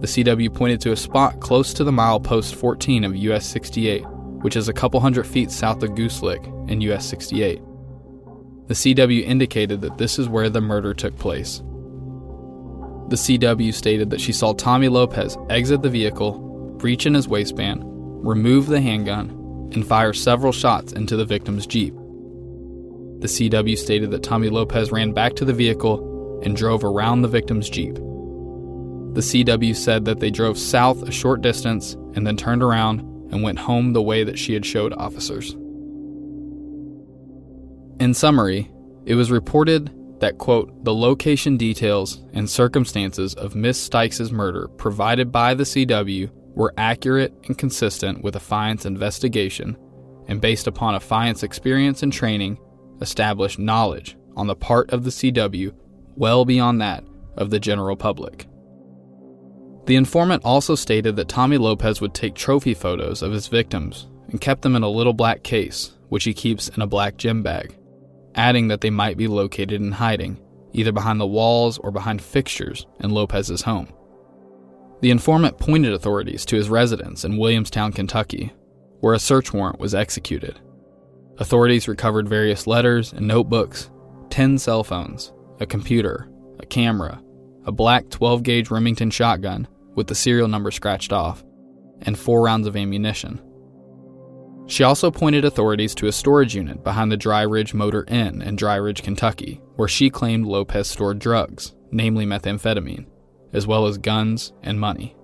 The 0.00 0.06
CW 0.06 0.54
pointed 0.54 0.80
to 0.82 0.92
a 0.92 0.96
spot 0.96 1.40
close 1.40 1.74
to 1.74 1.82
the 1.82 1.90
milepost 1.90 2.54
14 2.54 3.02
of 3.02 3.16
US 3.16 3.44
68, 3.46 4.02
which 4.42 4.54
is 4.54 4.68
a 4.68 4.72
couple 4.72 5.00
hundred 5.00 5.26
feet 5.26 5.50
south 5.50 5.82
of 5.82 5.96
Goose 5.96 6.22
Lick 6.22 6.44
in 6.68 6.80
US 6.82 7.04
68. 7.06 7.60
The 8.68 8.74
CW 8.74 9.24
indicated 9.24 9.80
that 9.80 9.98
this 9.98 10.20
is 10.20 10.28
where 10.28 10.48
the 10.48 10.60
murder 10.60 10.94
took 10.94 11.16
place. 11.16 11.62
The 13.08 13.16
CW 13.16 13.74
stated 13.74 14.10
that 14.10 14.20
she 14.20 14.32
saw 14.32 14.52
Tommy 14.52 14.88
Lopez 14.88 15.36
exit 15.50 15.82
the 15.82 15.90
vehicle, 15.90 16.38
reach 16.80 17.06
in 17.06 17.14
his 17.14 17.26
waistband, 17.26 17.82
remove 17.84 18.66
the 18.66 18.80
handgun, 18.80 19.30
and 19.72 19.84
fire 19.84 20.12
several 20.12 20.52
shots 20.52 20.92
into 20.92 21.16
the 21.16 21.24
victim's 21.24 21.66
Jeep. 21.66 21.97
The 23.20 23.28
CW 23.28 23.76
stated 23.76 24.10
that 24.12 24.22
Tommy 24.22 24.48
Lopez 24.48 24.92
ran 24.92 25.12
back 25.12 25.34
to 25.34 25.44
the 25.44 25.52
vehicle 25.52 26.40
and 26.44 26.56
drove 26.56 26.84
around 26.84 27.22
the 27.22 27.28
victim's 27.28 27.68
Jeep. 27.68 27.94
The 27.94 29.22
CW 29.22 29.74
said 29.74 30.04
that 30.04 30.20
they 30.20 30.30
drove 30.30 30.56
south 30.56 31.02
a 31.02 31.10
short 31.10 31.42
distance 31.42 31.94
and 32.14 32.26
then 32.26 32.36
turned 32.36 32.62
around 32.62 33.00
and 33.32 33.42
went 33.42 33.58
home 33.58 33.92
the 33.92 34.02
way 34.02 34.22
that 34.22 34.38
she 34.38 34.54
had 34.54 34.64
showed 34.64 34.92
officers. 34.92 35.54
In 38.00 38.14
summary, 38.14 38.70
it 39.04 39.16
was 39.16 39.32
reported 39.32 39.90
that, 40.20 40.38
quote, 40.38 40.84
the 40.84 40.94
location 40.94 41.56
details 41.56 42.22
and 42.32 42.48
circumstances 42.48 43.34
of 43.34 43.56
Miss 43.56 43.88
Stykes' 43.88 44.30
murder 44.30 44.68
provided 44.68 45.32
by 45.32 45.54
the 45.54 45.64
CW 45.64 46.30
were 46.54 46.74
accurate 46.76 47.34
and 47.46 47.58
consistent 47.58 48.22
with 48.22 48.34
Affiant's 48.34 48.86
investigation 48.86 49.76
and 50.28 50.40
based 50.40 50.66
upon 50.66 50.94
Affiant's 50.94 51.42
experience 51.42 52.02
and 52.02 52.12
training, 52.12 52.58
established 53.00 53.58
knowledge 53.58 54.16
on 54.36 54.46
the 54.46 54.54
part 54.56 54.90
of 54.90 55.04
the 55.04 55.10
CW 55.10 55.72
well 56.16 56.44
beyond 56.44 56.80
that 56.80 57.04
of 57.36 57.50
the 57.50 57.60
general 57.60 57.96
public. 57.96 58.46
The 59.86 59.96
informant 59.96 60.44
also 60.44 60.74
stated 60.74 61.16
that 61.16 61.28
Tommy 61.28 61.56
Lopez 61.56 62.00
would 62.00 62.14
take 62.14 62.34
trophy 62.34 62.74
photos 62.74 63.22
of 63.22 63.32
his 63.32 63.46
victims 63.46 64.08
and 64.28 64.40
kept 64.40 64.62
them 64.62 64.76
in 64.76 64.82
a 64.82 64.88
little 64.88 65.14
black 65.14 65.42
case, 65.42 65.92
which 66.08 66.24
he 66.24 66.34
keeps 66.34 66.68
in 66.68 66.82
a 66.82 66.86
black 66.86 67.16
gym 67.16 67.42
bag 67.42 67.78
adding 68.38 68.68
that 68.68 68.80
they 68.80 68.90
might 68.90 69.16
be 69.16 69.26
located 69.26 69.82
in 69.82 69.92
hiding, 69.92 70.38
either 70.72 70.92
behind 70.92 71.20
the 71.20 71.26
walls 71.26 71.76
or 71.78 71.90
behind 71.90 72.22
fixtures 72.22 72.86
in 73.00 73.10
Lopez's 73.10 73.62
home. 73.62 73.88
The 75.00 75.10
informant 75.10 75.58
pointed 75.58 75.92
authorities 75.92 76.46
to 76.46 76.56
his 76.56 76.70
residence 76.70 77.24
in 77.24 77.36
Williamstown, 77.36 77.92
Kentucky, 77.92 78.52
where 79.00 79.14
a 79.14 79.18
search 79.18 79.52
warrant 79.52 79.80
was 79.80 79.94
executed. 79.94 80.58
Authorities 81.40 81.86
recovered 81.86 82.28
various 82.28 82.66
letters 82.66 83.12
and 83.12 83.28
notebooks, 83.28 83.90
10 84.30 84.58
cell 84.58 84.82
phones, 84.82 85.32
a 85.60 85.66
computer, 85.66 86.28
a 86.58 86.66
camera, 86.66 87.22
a 87.64 87.70
black 87.70 88.10
12 88.10 88.42
gauge 88.42 88.70
Remington 88.70 89.10
shotgun 89.10 89.68
with 89.94 90.08
the 90.08 90.16
serial 90.16 90.48
number 90.48 90.72
scratched 90.72 91.12
off, 91.12 91.44
and 92.02 92.18
four 92.18 92.42
rounds 92.42 92.66
of 92.66 92.76
ammunition. 92.76 93.40
She 94.66 94.82
also 94.82 95.12
pointed 95.12 95.44
authorities 95.44 95.94
to 95.96 96.08
a 96.08 96.12
storage 96.12 96.56
unit 96.56 96.82
behind 96.82 97.10
the 97.10 97.16
Dry 97.16 97.42
Ridge 97.42 97.72
Motor 97.72 98.04
Inn 98.08 98.42
in 98.42 98.56
Dry 98.56 98.74
Ridge, 98.74 99.02
Kentucky, 99.02 99.60
where 99.76 99.88
she 99.88 100.10
claimed 100.10 100.44
Lopez 100.44 100.88
stored 100.88 101.20
drugs, 101.20 101.74
namely 101.92 102.26
methamphetamine, 102.26 103.06
as 103.52 103.66
well 103.66 103.86
as 103.86 103.96
guns 103.96 104.52
and 104.62 104.78
money. 104.78 105.16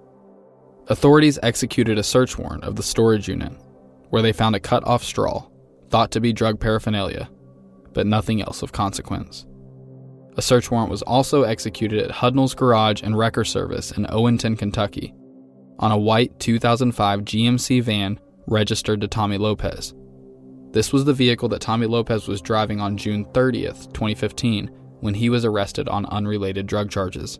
Authorities 0.87 1.41
executed 1.43 1.99
a 1.99 2.05
search 2.05 2.39
warrant 2.39 2.63
of 2.63 2.77
the 2.77 2.83
storage 2.83 3.29
unit, 3.29 3.53
where 4.11 4.23
they 4.23 4.33
found 4.33 4.55
a 4.55 4.61
cut 4.61 4.87
off 4.87 5.03
straw, 5.03 5.47
thought 5.95 6.11
to 6.11 6.21
be 6.21 6.33
drug 6.33 6.59
paraphernalia, 6.59 7.31
but 7.93 8.05
nothing 8.05 8.43
else 8.43 8.63
of 8.63 8.73
consequence. 8.73 9.47
A 10.37 10.43
search 10.43 10.69
warrant 10.69 10.91
was 10.91 11.03
also 11.03 11.45
executed 11.45 12.03
at 12.03 12.11
Hudnall's 12.11 12.53
Garage 12.53 13.01
and 13.05 13.17
Wrecker 13.17 13.45
Service 13.45 13.93
in 13.93 14.05
Owenton, 14.07 14.59
Kentucky, 14.59 15.15
on 15.79 15.93
a 15.93 15.97
white 15.97 16.37
2005 16.41 17.21
GMC 17.21 17.81
van 17.81 18.19
registered 18.49 19.03
to 19.03 19.07
Tommy 19.07 19.39
Lopez. 19.39 19.95
This 20.73 20.93
was 20.93 21.05
the 21.05 21.13
vehicle 21.13 21.49
that 21.51 21.61
Tommy 21.61 21.87
Lopez 21.87 22.27
was 22.27 22.43
driving 22.43 22.81
on 22.81 22.97
June 22.97 23.27
30th, 23.27 23.93
2015, 23.93 24.67
when 24.99 25.15
he 25.15 25.31
was 25.31 25.45
arrested 25.45 25.89
on 25.89 26.07
unrelated 26.07 26.67
drug 26.67 26.91
charges. 26.91 27.39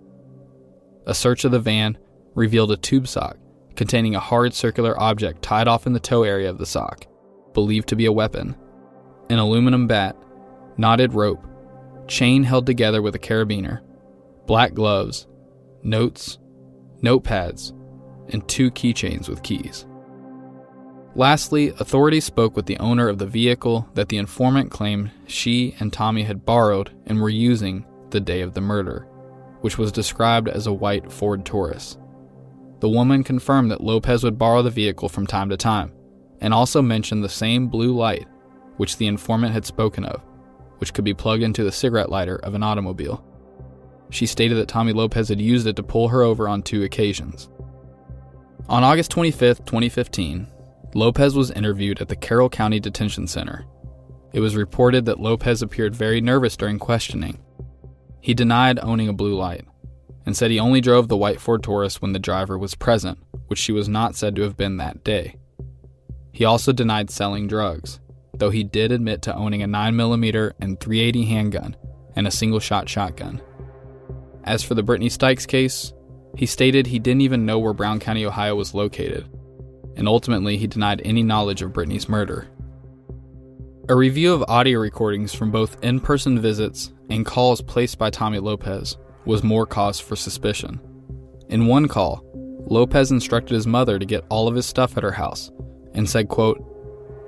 A 1.09 1.15
search 1.15 1.45
of 1.45 1.51
the 1.51 1.59
van 1.59 1.99
revealed 2.37 2.71
a 2.71 2.77
tube 2.77 3.09
sock 3.09 3.37
containing 3.75 4.15
a 4.15 4.21
hard 4.21 4.55
circular 4.55 4.97
object 5.03 5.43
tied 5.43 5.67
off 5.67 5.89
in 5.89 5.93
the 5.93 5.99
toe 5.99 6.23
area 6.23 6.49
of 6.49 6.59
the 6.59 6.67
sock, 6.67 7.09
believed 7.55 7.89
to 7.89 7.97
be 7.97 8.07
a 8.07 8.13
weapon, 8.13 8.57
an 9.31 9.39
aluminum 9.39 9.87
bat, 9.87 10.17
knotted 10.77 11.15
rope, 11.15 11.47
chain 12.07 12.43
held 12.43 12.67
together 12.67 13.01
with 13.01 13.15
a 13.15 13.19
carabiner, 13.19 13.81
black 14.47 14.75
gloves, 14.75 15.27
notes, 15.83 16.39
notepads, 17.03 17.73
and 18.29 18.47
two 18.49 18.71
keychains 18.71 19.29
with 19.29 19.43
keys. 19.43 19.87
Lastly, 21.17 21.69
authorities 21.79 22.25
spoke 22.25 22.57
with 22.57 22.67
the 22.67 22.79
owner 22.79 23.09
of 23.09 23.19
the 23.19 23.27
vehicle 23.27 23.89
that 23.95 24.09
the 24.09 24.17
informant 24.17 24.71
claimed 24.71 25.13
she 25.27 25.77
and 25.79 25.93
Tommy 25.93 26.25
had 26.25 26.45
borrowed 26.45 26.91
and 27.07 27.21
were 27.21 27.29
using 27.29 27.87
the 28.11 28.21
day 28.21 28.41
of 28.41 28.55
the 28.55 28.61
murder, 28.61 29.07
which 29.61 29.79
was 29.79 29.93
described 29.93 30.49
as 30.49 30.67
a 30.67 30.73
white 30.73 31.13
Ford 31.13 31.45
Taurus. 31.45 31.99
The 32.81 32.89
woman 32.89 33.23
confirmed 33.23 33.71
that 33.71 33.81
Lopez 33.81 34.25
would 34.25 34.39
borrow 34.39 34.63
the 34.63 34.71
vehicle 34.71 35.09
from 35.09 35.27
time 35.27 35.49
to 35.51 35.57
time, 35.57 35.93
and 36.45 36.53
also 36.53 36.83
mentioned 36.83 37.25
the 37.25 37.29
same 37.29 37.69
blue 37.69 37.97
light 37.97 38.29
which 38.77 38.99
the 38.99 39.07
informant 39.07 39.55
had 39.55 39.65
spoken 39.65 40.05
of, 40.05 40.21
which 40.77 40.93
could 40.93 41.05
be 41.05 41.15
plugged 41.15 41.43
into 41.43 41.65
the 41.65 41.73
cigarette 41.73 42.11
lighter 42.11 42.37
of 42.37 42.55
an 42.55 42.63
automobile. 42.63 43.25
She 44.11 44.27
stated 44.27 44.59
that 44.59 44.69
Tommy 44.69 44.93
Lopez 44.93 45.31
had 45.31 45.41
used 45.41 45.67
it 45.67 45.75
to 45.77 45.83
pull 45.83 46.09
her 46.09 46.23
over 46.23 46.47
on 46.47 46.63
two 46.63 46.83
occasions. 46.83 47.49
On 48.69 48.85
August 48.85 49.11
25, 49.13 49.65
2015, 49.65 50.47
Lopez 50.95 51.35
was 51.35 51.51
interviewed 51.51 52.03
at 52.03 52.09
the 52.09 52.17
Carroll 52.17 52.51
County 52.51 52.79
Detention 52.79 53.27
Center. 53.27 53.65
It 54.35 54.41
was 54.41 54.55
reported 54.55 55.07
that 55.07 55.21
Lopez 55.21 55.63
appeared 55.63 55.95
very 55.95 56.21
nervous 56.21 56.59
during 56.59 56.79
questioning. 56.79 57.39
He 58.21 58.35
denied 58.35 58.79
owning 58.81 59.09
a 59.09 59.15
blue 59.15 59.35
light 59.35 59.65
and 60.27 60.37
said 60.37 60.51
he 60.51 60.61
only 60.61 60.83
drove 60.83 61.09
the 61.09 61.17
white 61.17 61.41
Ford 61.41 61.63
Taurus 61.63 62.03
when 62.03 62.13
the 62.13 62.19
driver 62.19 62.59
was 62.59 62.75
present, 62.75 63.19
which 63.47 63.59
she 63.59 63.73
was 63.73 63.89
not 63.89 64.15
said 64.15 64.37
to 64.37 64.43
have 64.43 64.59
been 64.59 64.77
that 64.77 65.03
day. 65.03 65.37
He 66.35 66.45
also 66.45 66.73
denied 66.73 67.11
selling 67.11 67.47
drugs, 67.47 68.01
though 68.37 68.51
he 68.51 68.65
did 68.65 68.93
admit 68.93 69.23
to 69.23 69.35
owning 69.35 69.63
a 69.63 69.69
9mm 69.69 70.53
and 70.61 70.79
380 70.81 71.25
handgun 71.25 71.77
and 72.17 72.27
a 72.27 72.33
single 72.33 72.61
shot 72.61 72.89
shotgun. 72.89 73.41
As 74.43 74.63
for 74.63 74.75
the 74.75 74.83
Brittany 74.83 75.09
Stykes 75.09 75.47
case, 75.47 75.95
he 76.37 76.45
stated 76.45 76.87
he 76.87 76.99
didn't 76.99 77.23
even 77.23 77.47
know 77.47 77.61
where 77.61 77.73
Brown 77.73 78.01
County, 78.01 78.27
Ohio 78.27 78.57
was 78.57 78.75
located 78.75 79.29
and 79.97 80.09
ultimately 80.09 80.57
he 80.57 80.67
denied 80.67 81.01
any 81.05 81.23
knowledge 81.23 81.63
of 81.63 81.73
Brittany's 81.73 82.09
murder. 82.09 82.49
A 83.89 83.95
review 83.95 84.33
of 84.33 84.45
audio 84.49 84.81
recordings 84.81 85.35
from 85.35 85.51
both 85.51 85.83
in 85.85 86.01
person 86.01 86.41
visits 86.41 86.93
and 87.11 87.25
calls 87.25 87.61
placed 87.61 87.99
by 87.99 88.11
Tommy 88.11 88.39
Lopez 88.39 88.97
was 89.25 89.43
more 89.43 89.67
cause 89.67 90.01
for 90.01 90.17
suspicion. 90.17 90.81
In 91.49 91.67
one 91.67 91.87
call, 91.87 92.25
Lopez 92.67 93.11
instructed 93.11 93.55
his 93.55 93.67
mother 93.67 93.99
to 93.99 94.07
get 94.07 94.25
all 94.31 94.49
of 94.49 94.55
his 94.55 94.67
stuff 94.67 94.97
at 94.97 95.03
her 95.03 95.13
house 95.13 95.51
and 95.95 96.09
said, 96.09 96.29
quote, 96.29 96.63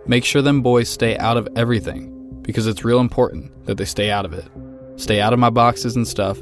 Make 0.07 0.25
sure 0.25 0.43
them 0.43 0.63
boys 0.63 0.89
stay 0.89 1.17
out 1.19 1.37
of 1.37 1.49
everything 1.57 2.41
because 2.43 2.67
it's 2.67 2.85
real 2.85 3.01
important 3.01 3.67
that 3.67 3.77
they 3.77 3.85
stay 3.85 4.11
out 4.11 4.25
of 4.25 4.33
it. 4.33 4.47
Stay 4.97 5.21
out 5.21 5.33
of 5.33 5.39
my 5.39 5.51
boxes 5.51 5.97
and 5.97 6.07
stuff. 6.07 6.41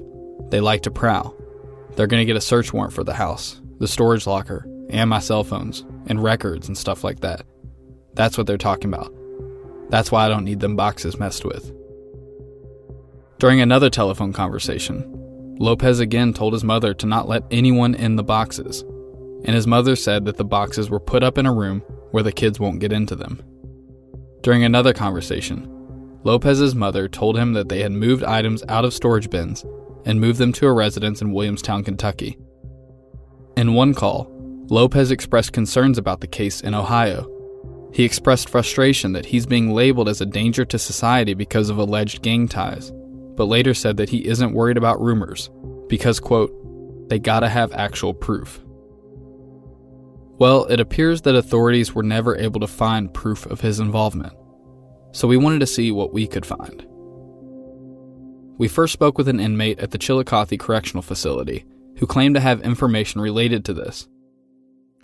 They 0.51 0.61
like 0.61 0.83
to 0.83 0.91
prowl. 0.91 1.35
They're 1.97 2.07
going 2.07 2.21
to 2.21 2.27
get 2.27 2.37
a 2.37 2.43
search 2.43 2.73
warrant 2.73 2.93
for 2.93 3.05
the 3.05 3.15
house, 3.15 3.61
the 3.79 3.89
storage 3.89 4.27
locker, 4.27 4.67
and 4.91 5.09
my 5.09 5.19
cell 5.19 5.45
phones 5.45 5.85
and 6.07 6.23
records 6.23 6.69
and 6.69 6.77
stuff 6.77 7.05
like 7.05 7.21
that. 7.21 7.47
That's 8.15 8.37
what 8.37 8.47
they're 8.47 8.59
talking 8.59 8.93
about. 8.93 9.13
That's 9.89 10.13
why 10.13 10.25
I 10.25 10.29
don't 10.29 10.45
need 10.45 10.61
them 10.61 10.77
boxes 10.77 11.19
messed 11.19 11.45
with. 11.45 11.73
During 13.39 13.61
another 13.61 13.91
telephone 13.91 14.33
conversation, 14.33 15.11
Lopez 15.59 16.01
again 16.01 16.35
told 16.35 16.53
his 16.53 16.65
mother 16.65 16.95
to 16.95 17.07
not 17.07 17.29
let 17.29 17.45
anyone 17.51 17.95
in 17.95 18.17
the 18.17 18.23
boxes, 18.23 18.83
and 18.83 19.55
his 19.55 19.67
mother 19.67 19.97
said 19.97 20.25
that 20.25 20.37
the 20.37 20.45
boxes 20.45 20.91
were 20.91 21.01
put 21.01 21.23
up 21.23 21.39
in 21.39 21.47
a 21.47 21.53
room 21.53 21.83
where 22.15 22.23
the 22.23 22.31
kids 22.31 22.61
won't 22.61 22.79
get 22.79 22.93
into 22.93 23.17
them. 23.17 23.43
During 24.43 24.63
another 24.63 24.93
conversation, 24.93 25.69
Lopez's 26.23 26.73
mother 26.73 27.09
told 27.09 27.37
him 27.37 27.55
that 27.55 27.69
they 27.69 27.81
had 27.81 27.91
moved 27.91 28.23
items 28.23 28.63
out 28.69 28.85
of 28.85 28.95
storage 28.95 29.29
bins 29.29 29.65
and 30.05 30.21
moved 30.21 30.39
them 30.39 30.53
to 30.53 30.69
a 30.69 30.73
residence 30.73 31.23
in 31.23 31.33
Williamstown, 31.33 31.83
Kentucky. 31.83 32.39
In 33.57 33.75
one 33.75 33.95
call, 33.95 34.29
Lopez 34.71 35.11
expressed 35.11 35.53
concerns 35.53 35.99
about 35.99 36.21
the 36.21 36.29
case 36.29 36.61
in 36.61 36.73
Ohio. 36.73 37.29
He 37.93 38.05
expressed 38.05 38.49
frustration 38.49 39.11
that 39.15 39.27
he's 39.27 39.45
being 39.45 39.75
labeled 39.75 40.09
as 40.09 40.21
a 40.21 40.27
danger 40.27 40.65
to 40.67 40.79
society 40.79 41.35
because 41.35 41.69
of 41.69 41.79
alleged 41.79 42.23
gang 42.23 42.47
ties, 42.47 42.93
but 43.35 43.47
later 43.47 43.75
said 43.75 43.97
that 43.97 44.11
he 44.11 44.25
isn't 44.29 44.55
worried 44.55 44.77
about 44.77 45.01
rumors 45.01 45.51
because, 45.89 46.21
quote, 46.21 46.53
they 47.09 47.19
gotta 47.19 47.49
have 47.49 47.73
actual 47.73 48.15
proof. 48.15 48.64
Well, 50.45 50.67
it 50.67 50.79
appears 50.79 51.23
that 51.23 51.35
authorities 51.35 51.95
were 51.95 52.03
never 52.03 52.37
able 52.37 52.61
to 52.61 52.67
find 52.67 53.15
proof 53.15 53.47
of 53.47 53.63
his 53.63 53.81
involvement, 53.81 54.35
so 55.11 55.27
we 55.27 55.39
wanted 55.39 55.61
to 55.61 55.67
see 55.67 55.91
what 55.91 56.13
we 56.13 56.27
could 56.27 56.45
find. 56.45 56.87
We 58.59 58.69
first 58.69 58.93
spoke 58.93 59.17
with 59.17 59.27
an 59.27 59.41
inmate 59.41 59.79
at 59.79 59.93
the 59.93 59.97
Chillicothe 59.97 60.59
Correctional 60.59 61.01
Facility 61.01 61.65
who 61.97 62.07
claimed 62.07 62.35
to 62.35 62.43
have 62.43 62.61
information 62.61 63.23
related 63.23 63.65
to 63.65 63.73
this. 63.73 64.07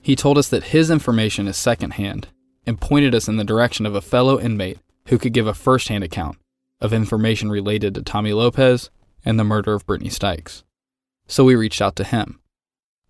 He 0.02 0.14
told 0.14 0.36
us 0.36 0.50
that 0.50 0.74
his 0.74 0.90
information 0.90 1.48
is 1.48 1.56
secondhand 1.56 2.28
and 2.66 2.78
pointed 2.78 3.14
us 3.14 3.26
in 3.26 3.38
the 3.38 3.42
direction 3.42 3.86
of 3.86 3.94
a 3.94 4.02
fellow 4.02 4.38
inmate 4.38 4.80
who 5.06 5.16
could 5.16 5.32
give 5.32 5.46
a 5.46 5.54
first-hand 5.54 6.04
account 6.04 6.36
of 6.82 6.92
information 6.92 7.50
related 7.50 7.94
to 7.94 8.02
Tommy 8.02 8.34
Lopez 8.34 8.90
and 9.24 9.38
the 9.38 9.44
murder 9.44 9.72
of 9.72 9.86
Brittany 9.86 10.10
Stykes. 10.10 10.64
So 11.28 11.44
we 11.44 11.54
reached 11.54 11.80
out 11.80 11.96
to 11.96 12.04
him. 12.04 12.40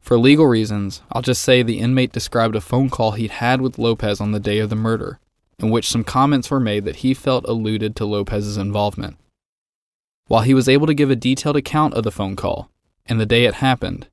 For 0.01 0.19
legal 0.19 0.47
reasons, 0.47 1.03
I'll 1.13 1.23
just 1.23 1.43
say 1.43 1.63
the 1.63 1.79
inmate 1.79 2.13
described 2.13 2.57
a 2.57 2.61
phone 2.61 2.91
call 2.91 3.13
he'd 3.13 3.33
had 3.33 3.61
with 3.61 3.79
Lopez 3.79 4.21
on 4.21 4.33
the 4.33 4.41
day 4.41 4.59
of 4.59 4.71
the 4.71 4.77
murder, 4.77 5.21
in 5.59 5.71
which 5.71 5.89
some 5.89 6.05
comments 6.05 6.51
were 6.51 6.61
made 6.61 6.85
that 6.85 6.97
he 6.97 7.15
felt 7.15 7.45
alluded 7.47 7.95
to 7.97 8.05
Lopez's 8.07 8.57
involvement. 8.57 9.17
While 10.27 10.43
he 10.43 10.55
was 10.55 10.69
able 10.69 10.87
to 10.87 10.95
give 10.95 11.11
a 11.11 11.17
detailed 11.17 11.57
account 11.57 11.95
of 11.95 12.05
the 12.05 12.11
phone 12.11 12.37
call 12.37 12.71
and 13.07 13.21
the 13.21 13.27
day 13.27 13.45
it 13.45 13.55
happened, 13.55 14.09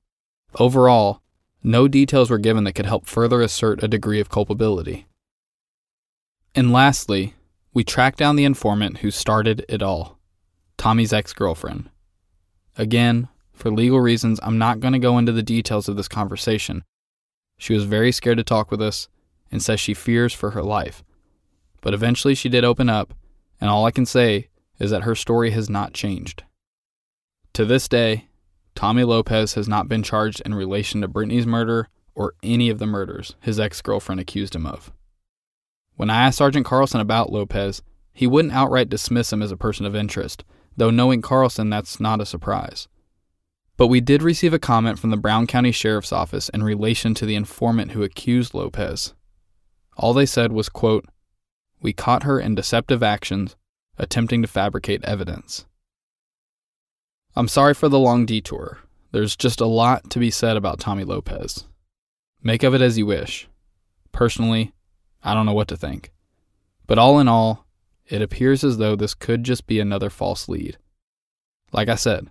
overall, 0.59 1.21
no 1.63 1.87
details 1.87 2.29
were 2.29 2.37
given 2.37 2.63
that 2.65 2.73
could 2.73 2.85
help 2.85 3.07
further 3.07 3.41
assert 3.41 3.83
a 3.83 3.87
degree 3.87 4.19
of 4.19 4.29
culpability. 4.29 5.07
And 6.55 6.71
lastly, 6.71 7.35
we 7.73 7.83
tracked 7.83 8.17
down 8.17 8.35
the 8.35 8.45
informant 8.45 8.99
who 8.99 9.11
started 9.11 9.65
it 9.69 9.81
all 9.81 10.17
Tommy's 10.77 11.13
ex 11.13 11.33
girlfriend. 11.33 11.89
Again, 12.77 13.27
for 13.57 13.71
legal 13.71 13.99
reasons, 13.99 14.39
I'm 14.43 14.57
not 14.57 14.79
going 14.79 14.93
to 14.93 14.99
go 14.99 15.17
into 15.17 15.31
the 15.31 15.43
details 15.43 15.89
of 15.89 15.97
this 15.97 16.07
conversation. 16.07 16.83
She 17.57 17.73
was 17.73 17.85
very 17.85 18.11
scared 18.11 18.37
to 18.37 18.43
talk 18.43 18.69
with 18.69 18.81
us 18.81 19.09
and 19.51 19.61
says 19.61 19.79
she 19.79 19.93
fears 19.93 20.33
for 20.33 20.51
her 20.51 20.63
life. 20.63 21.03
But 21.81 21.93
eventually 21.93 22.35
she 22.35 22.49
did 22.49 22.63
open 22.63 22.89
up, 22.89 23.13
and 23.59 23.69
all 23.69 23.85
I 23.85 23.91
can 23.91 24.05
say 24.05 24.49
is 24.79 24.91
that 24.91 25.03
her 25.03 25.15
story 25.15 25.51
has 25.51 25.69
not 25.69 25.93
changed. 25.93 26.43
To 27.53 27.65
this 27.65 27.87
day, 27.87 28.27
Tommy 28.75 29.03
Lopez 29.03 29.55
has 29.55 29.67
not 29.67 29.89
been 29.89 30.03
charged 30.03 30.41
in 30.45 30.53
relation 30.53 31.01
to 31.01 31.07
Brittany's 31.07 31.47
murder 31.47 31.89
or 32.13 32.33
any 32.43 32.69
of 32.69 32.77
the 32.77 32.85
murders 32.85 33.35
his 33.41 33.59
ex 33.59 33.81
girlfriend 33.81 34.21
accused 34.21 34.55
him 34.55 34.67
of. 34.67 34.91
When 35.95 36.11
I 36.11 36.25
asked 36.25 36.37
Sergeant 36.37 36.65
Carlson 36.65 37.01
about 37.01 37.31
Lopez, 37.31 37.81
he 38.13 38.27
wouldn't 38.27 38.53
outright 38.53 38.89
dismiss 38.89 39.33
him 39.33 39.41
as 39.41 39.51
a 39.51 39.57
person 39.57 39.87
of 39.87 39.95
interest, 39.95 40.43
though 40.75 40.91
knowing 40.91 41.23
Carlson, 41.23 41.71
that's 41.71 41.99
not 41.99 42.21
a 42.21 42.25
surprise. 42.25 42.87
But 43.77 43.87
we 43.87 44.01
did 44.01 44.23
receive 44.23 44.53
a 44.53 44.59
comment 44.59 44.97
from 44.97 45.11
the 45.11 45.17
Brown 45.17 45.45
County 45.45 45.71
Sheriff's 45.71 46.11
Office 46.11 46.49
in 46.49 46.63
relation 46.63 47.13
to 47.13 47.25
the 47.25 47.35
informant 47.35 47.91
who 47.91 48.03
accused 48.03 48.55
Lopez. 48.55 49.13
All 49.95 50.13
they 50.13 50.25
said 50.25 50.51
was, 50.51 50.67
quote, 50.67 51.05
We 51.79 51.93
caught 51.93 52.23
her 52.23 52.39
in 52.39 52.55
deceptive 52.55 53.03
actions, 53.03 53.55
attempting 53.97 54.41
to 54.41 54.47
fabricate 54.47 55.03
evidence. 55.03 55.65
I'm 57.35 57.47
sorry 57.47 57.75
for 57.75 57.87
the 57.87 57.99
long 57.99 58.25
detour. 58.25 58.79
There's 59.11 59.35
just 59.35 59.61
a 59.61 59.67
lot 59.67 60.09
to 60.09 60.19
be 60.19 60.31
said 60.31 60.57
about 60.57 60.79
Tommy 60.79 61.03
Lopez. 61.03 61.65
Make 62.41 62.63
of 62.63 62.73
it 62.73 62.81
as 62.81 62.97
you 62.97 63.05
wish. 63.05 63.47
Personally, 64.11 64.73
I 65.23 65.35
don't 65.35 65.45
know 65.45 65.53
what 65.53 65.67
to 65.67 65.77
think. 65.77 66.11
But 66.87 66.97
all 66.97 67.19
in 67.19 67.27
all, 67.27 67.67
it 68.07 68.21
appears 68.23 68.63
as 68.63 68.77
though 68.77 68.95
this 68.95 69.13
could 69.13 69.43
just 69.43 69.67
be 69.67 69.79
another 69.79 70.09
false 70.09 70.49
lead. 70.49 70.77
Like 71.71 71.89
I 71.89 71.95
said, 71.95 72.29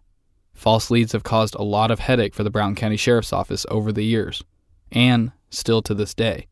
false 0.57 0.91
leads 0.91 1.13
have 1.13 1.23
caused 1.23 1.55
a 1.55 1.63
lot 1.63 1.91
of 1.91 2.01
headache 2.01 2.35
for 2.35 2.43
the 2.43 2.51
Brown 2.51 2.75
County 2.75 2.97
Sheriff's 2.97 3.33
Office 3.33 3.67
over 3.71 3.93
the 3.93 4.05
years, 4.05 4.43
and 4.91 5.33
still 5.51 5.83
to 5.83 5.95
this 5.95 6.15
day. 6.15 6.47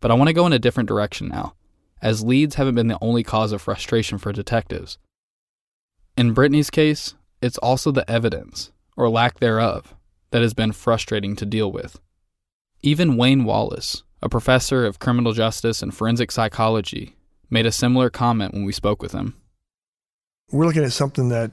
But 0.00 0.10
I 0.10 0.14
want 0.14 0.28
to 0.28 0.34
go 0.34 0.46
in 0.46 0.52
a 0.52 0.58
different 0.58 0.88
direction 0.88 1.28
now, 1.28 1.54
as 2.02 2.22
leads 2.22 2.56
haven't 2.56 2.74
been 2.74 2.88
the 2.88 2.98
only 3.00 3.22
cause 3.22 3.52
of 3.52 3.62
frustration 3.62 4.18
for 4.18 4.32
detectives. 4.32 4.98
In 6.16 6.32
Brittany's 6.32 6.70
case, 6.70 7.14
it's 7.42 7.58
also 7.58 7.90
the 7.90 8.08
evidence, 8.10 8.72
or 8.96 9.08
lack 9.08 9.40
thereof, 9.40 9.94
that 10.30 10.42
has 10.42 10.54
been 10.54 10.72
frustrating 10.72 11.36
to 11.36 11.46
deal 11.46 11.72
with. 11.72 12.00
Even 12.82 13.16
Wayne 13.16 13.44
Wallace, 13.44 14.02
a 14.22 14.28
professor 14.28 14.84
of 14.84 14.98
criminal 14.98 15.32
justice 15.32 15.82
and 15.82 15.94
forensic 15.94 16.30
psychology, 16.30 17.16
made 17.50 17.66
a 17.66 17.72
similar 17.72 18.10
comment 18.10 18.52
when 18.52 18.64
we 18.64 18.72
spoke 18.72 19.02
with 19.02 19.12
him. 19.12 19.34
We're 20.50 20.66
looking 20.66 20.84
at 20.84 20.92
something 20.92 21.28
that 21.30 21.50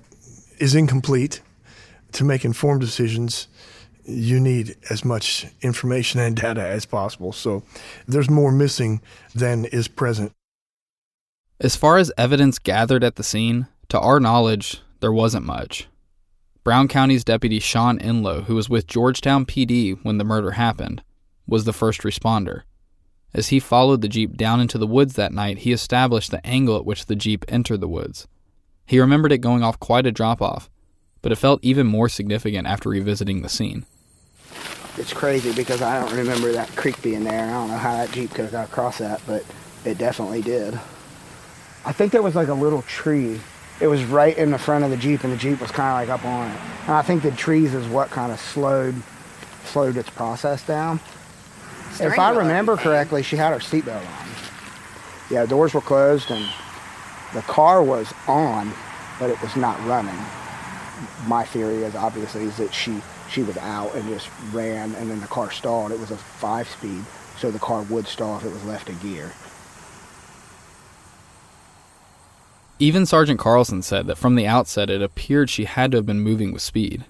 is 0.59 0.75
incomplete. 0.75 1.41
To 2.13 2.23
make 2.23 2.45
informed 2.45 2.81
decisions, 2.81 3.47
you 4.05 4.39
need 4.39 4.75
as 4.89 5.03
much 5.03 5.47
information 5.61 6.19
and 6.19 6.35
data 6.35 6.65
as 6.65 6.85
possible. 6.85 7.31
So 7.31 7.63
there's 8.07 8.29
more 8.29 8.51
missing 8.51 9.01
than 9.33 9.65
is 9.65 9.87
present. 9.87 10.31
As 11.59 11.75
far 11.75 11.97
as 11.97 12.11
evidence 12.17 12.59
gathered 12.59 13.03
at 13.03 13.15
the 13.15 13.23
scene, 13.23 13.67
to 13.89 13.99
our 13.99 14.19
knowledge, 14.19 14.81
there 14.99 15.13
wasn't 15.13 15.45
much. 15.45 15.87
Brown 16.63 16.87
County's 16.87 17.23
deputy 17.23 17.59
Sean 17.59 17.99
Enlow, 17.99 18.43
who 18.43 18.55
was 18.55 18.69
with 18.69 18.87
Georgetown 18.87 19.45
PD 19.45 19.97
when 20.03 20.17
the 20.17 20.23
murder 20.23 20.51
happened, 20.51 21.03
was 21.47 21.65
the 21.65 21.73
first 21.73 22.01
responder. 22.01 22.63
As 23.33 23.49
he 23.49 23.59
followed 23.59 24.01
the 24.01 24.07
Jeep 24.07 24.37
down 24.37 24.59
into 24.59 24.77
the 24.77 24.87
woods 24.87 25.15
that 25.15 25.33
night, 25.33 25.59
he 25.59 25.71
established 25.71 26.31
the 26.31 26.45
angle 26.45 26.77
at 26.77 26.85
which 26.85 27.07
the 27.07 27.15
Jeep 27.15 27.43
entered 27.47 27.81
the 27.81 27.87
woods. 27.87 28.27
He 28.85 28.99
remembered 28.99 29.31
it 29.31 29.39
going 29.39 29.63
off 29.63 29.79
quite 29.79 30.05
a 30.05 30.11
drop 30.11 30.41
off, 30.41 30.69
but 31.23 31.31
it 31.31 31.37
felt 31.37 31.59
even 31.63 31.87
more 31.87 32.07
significant 32.07 32.67
after 32.67 32.89
revisiting 32.89 33.41
the 33.41 33.49
scene. 33.49 33.85
It's 34.97 35.13
crazy 35.13 35.51
because 35.53 35.81
I 35.81 35.99
don't 35.99 36.15
remember 36.15 36.51
that 36.51 36.69
creek 36.75 37.01
being 37.01 37.23
there. 37.23 37.45
I 37.45 37.49
don't 37.49 37.69
know 37.69 37.77
how 37.77 37.93
that 37.93 38.11
Jeep 38.11 38.29
could 38.29 38.43
have 38.43 38.51
got 38.51 38.67
across 38.67 38.99
that, 38.99 39.21
but 39.25 39.43
it 39.85 39.97
definitely 39.97 40.43
did. 40.43 40.75
I 41.85 41.91
think 41.91 42.11
there 42.11 42.21
was 42.21 42.35
like 42.35 42.49
a 42.49 42.53
little 42.53 42.83
tree. 42.83 43.39
It 43.81 43.87
was 43.87 44.03
right 44.03 44.37
in 44.37 44.51
the 44.51 44.59
front 44.59 44.83
of 44.83 44.91
the 44.91 44.97
Jeep, 44.97 45.23
and 45.23 45.33
the 45.33 45.37
Jeep 45.37 45.59
was 45.59 45.71
kind 45.71 45.89
of 45.89 46.07
like 46.07 46.19
up 46.19 46.25
on 46.25 46.51
it. 46.51 46.59
And 46.83 46.91
I 46.91 47.01
think 47.01 47.23
the 47.23 47.31
trees 47.31 47.73
is 47.73 47.87
what 47.87 48.11
kind 48.11 48.31
of 48.31 48.39
slowed 48.39 48.95
slowed 49.65 49.97
its 49.97 50.09
process 50.09 50.65
down. 50.67 50.99
If 51.99 52.19
I 52.19 52.31
remember 52.31 52.75
correctly, 52.75 53.23
she 53.23 53.37
had 53.37 53.53
her 53.53 53.59
seatbelt 53.59 54.05
on. 54.05 54.27
Yeah, 55.31 55.45
doors 55.45 55.73
were 55.73 55.81
closed 55.81 56.29
and 56.31 56.47
the 57.33 57.41
car 57.43 57.81
was 57.81 58.13
on, 58.27 58.71
but 59.19 59.29
it 59.29 59.41
was 59.41 59.55
not 59.55 59.83
running. 59.85 60.19
My 61.27 61.43
theory 61.43 61.83
is 61.83 61.95
obviously 61.95 62.43
is 62.43 62.57
that 62.57 62.73
she 62.73 63.01
she 63.29 63.43
was 63.43 63.57
out 63.57 63.95
and 63.95 64.07
just 64.09 64.29
ran, 64.51 64.93
and 64.95 65.09
then 65.09 65.19
the 65.21 65.27
car 65.27 65.51
stalled. 65.51 65.91
It 65.91 65.99
was 65.99 66.11
a 66.11 66.17
five 66.17 66.69
speed, 66.69 67.03
so 67.37 67.51
the 67.51 67.59
car 67.59 67.81
would 67.83 68.07
stall 68.07 68.37
if 68.37 68.45
it 68.45 68.51
was 68.51 68.63
left 68.65 68.89
a 68.89 68.93
gear. 68.93 69.31
Even 72.79 73.05
Sergeant 73.05 73.39
Carlson 73.39 73.81
said 73.81 74.07
that 74.07 74.17
from 74.17 74.35
the 74.35 74.47
outset 74.47 74.89
it 74.89 75.01
appeared 75.01 75.49
she 75.49 75.65
had 75.65 75.91
to 75.91 75.97
have 75.97 76.05
been 76.05 76.19
moving 76.19 76.51
with 76.51 76.61
speed. 76.61 77.05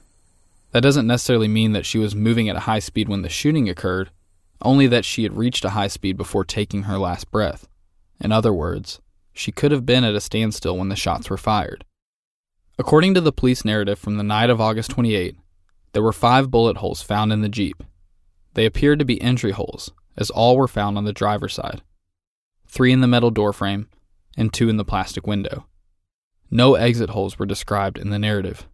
That 0.71 0.84
doesn't 0.84 1.07
necessarily 1.07 1.47
mean 1.47 1.71
that 1.73 1.86
she 1.86 1.97
was 1.97 2.15
moving 2.15 2.49
at 2.49 2.55
a 2.55 2.61
high 2.61 2.79
speed 2.79 3.09
when 3.09 3.21
the 3.21 3.29
shooting 3.29 3.69
occurred, 3.69 4.11
only 4.61 4.88
that 4.88 5.05
she 5.05 5.23
had 5.23 5.38
reached 5.38 5.65
a 5.65 5.71
high 5.71 5.88
speed 5.88 6.17
before 6.17 6.45
taking 6.45 6.84
her 6.84 6.97
last 6.97 7.31
breath. 7.31 7.67
In 8.19 8.31
other 8.31 8.53
words, 8.53 8.99
she 9.34 9.51
could 9.51 9.71
have 9.71 9.86
been 9.86 10.03
at 10.03 10.15
a 10.15 10.21
standstill 10.21 10.77
when 10.77 10.89
the 10.89 10.95
shots 10.95 11.29
were 11.29 11.38
fired. 11.38 11.86
According 12.80 13.13
to 13.13 13.21
the 13.21 13.32
police 13.32 13.63
narrative 13.63 13.99
from 13.99 14.17
the 14.17 14.24
night 14.24 14.49
of 14.49 14.59
August 14.59 14.91
28, 14.91 15.36
there 15.91 16.03
were 16.03 16.13
five 16.13 16.49
bullet 16.49 16.78
holes 16.78 17.01
found 17.01 17.32
in 17.32 17.41
the 17.41 17.49
Jeep. 17.49 17.84
They 18.55 18.65
appeared 18.65 18.99
to 18.99 19.05
be 19.05 19.21
entry 19.21 19.51
holes, 19.51 19.91
as 20.17 20.30
all 20.30 20.57
were 20.57 20.67
found 20.67 20.97
on 20.97 21.05
the 21.05 21.13
driver's 21.13 21.53
side 21.53 21.82
three 22.74 22.91
in 22.91 23.01
the 23.01 23.07
metal 23.07 23.30
doorframe 23.30 23.88
and 24.36 24.51
two 24.51 24.67
in 24.67 24.78
the 24.78 24.86
plastic 24.86 25.28
window. 25.28 25.67
No 26.49 26.74
exit 26.74 27.11
holes 27.11 27.38
were 27.38 27.45
described 27.45 27.99
in 27.99 28.09
the 28.09 28.17
narrative. 28.17 28.67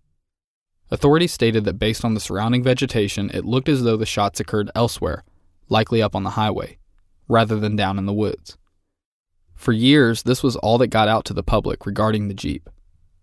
Authorities 0.89 1.33
stated 1.33 1.65
that 1.65 1.79
based 1.79 2.05
on 2.05 2.13
the 2.13 2.21
surrounding 2.21 2.63
vegetation, 2.63 3.29
it 3.33 3.43
looked 3.43 3.67
as 3.67 3.83
though 3.83 3.97
the 3.97 4.05
shots 4.05 4.39
occurred 4.39 4.71
elsewhere, 4.73 5.25
likely 5.67 6.01
up 6.01 6.15
on 6.15 6.23
the 6.23 6.31
highway, 6.31 6.77
rather 7.27 7.59
than 7.59 7.75
down 7.75 7.97
in 7.97 8.05
the 8.05 8.13
woods. 8.13 8.57
For 9.53 9.73
years, 9.73 10.23
this 10.23 10.41
was 10.41 10.55
all 10.55 10.77
that 10.77 10.87
got 10.87 11.09
out 11.09 11.25
to 11.25 11.33
the 11.33 11.43
public 11.43 11.85
regarding 11.85 12.29
the 12.29 12.33
Jeep, 12.33 12.69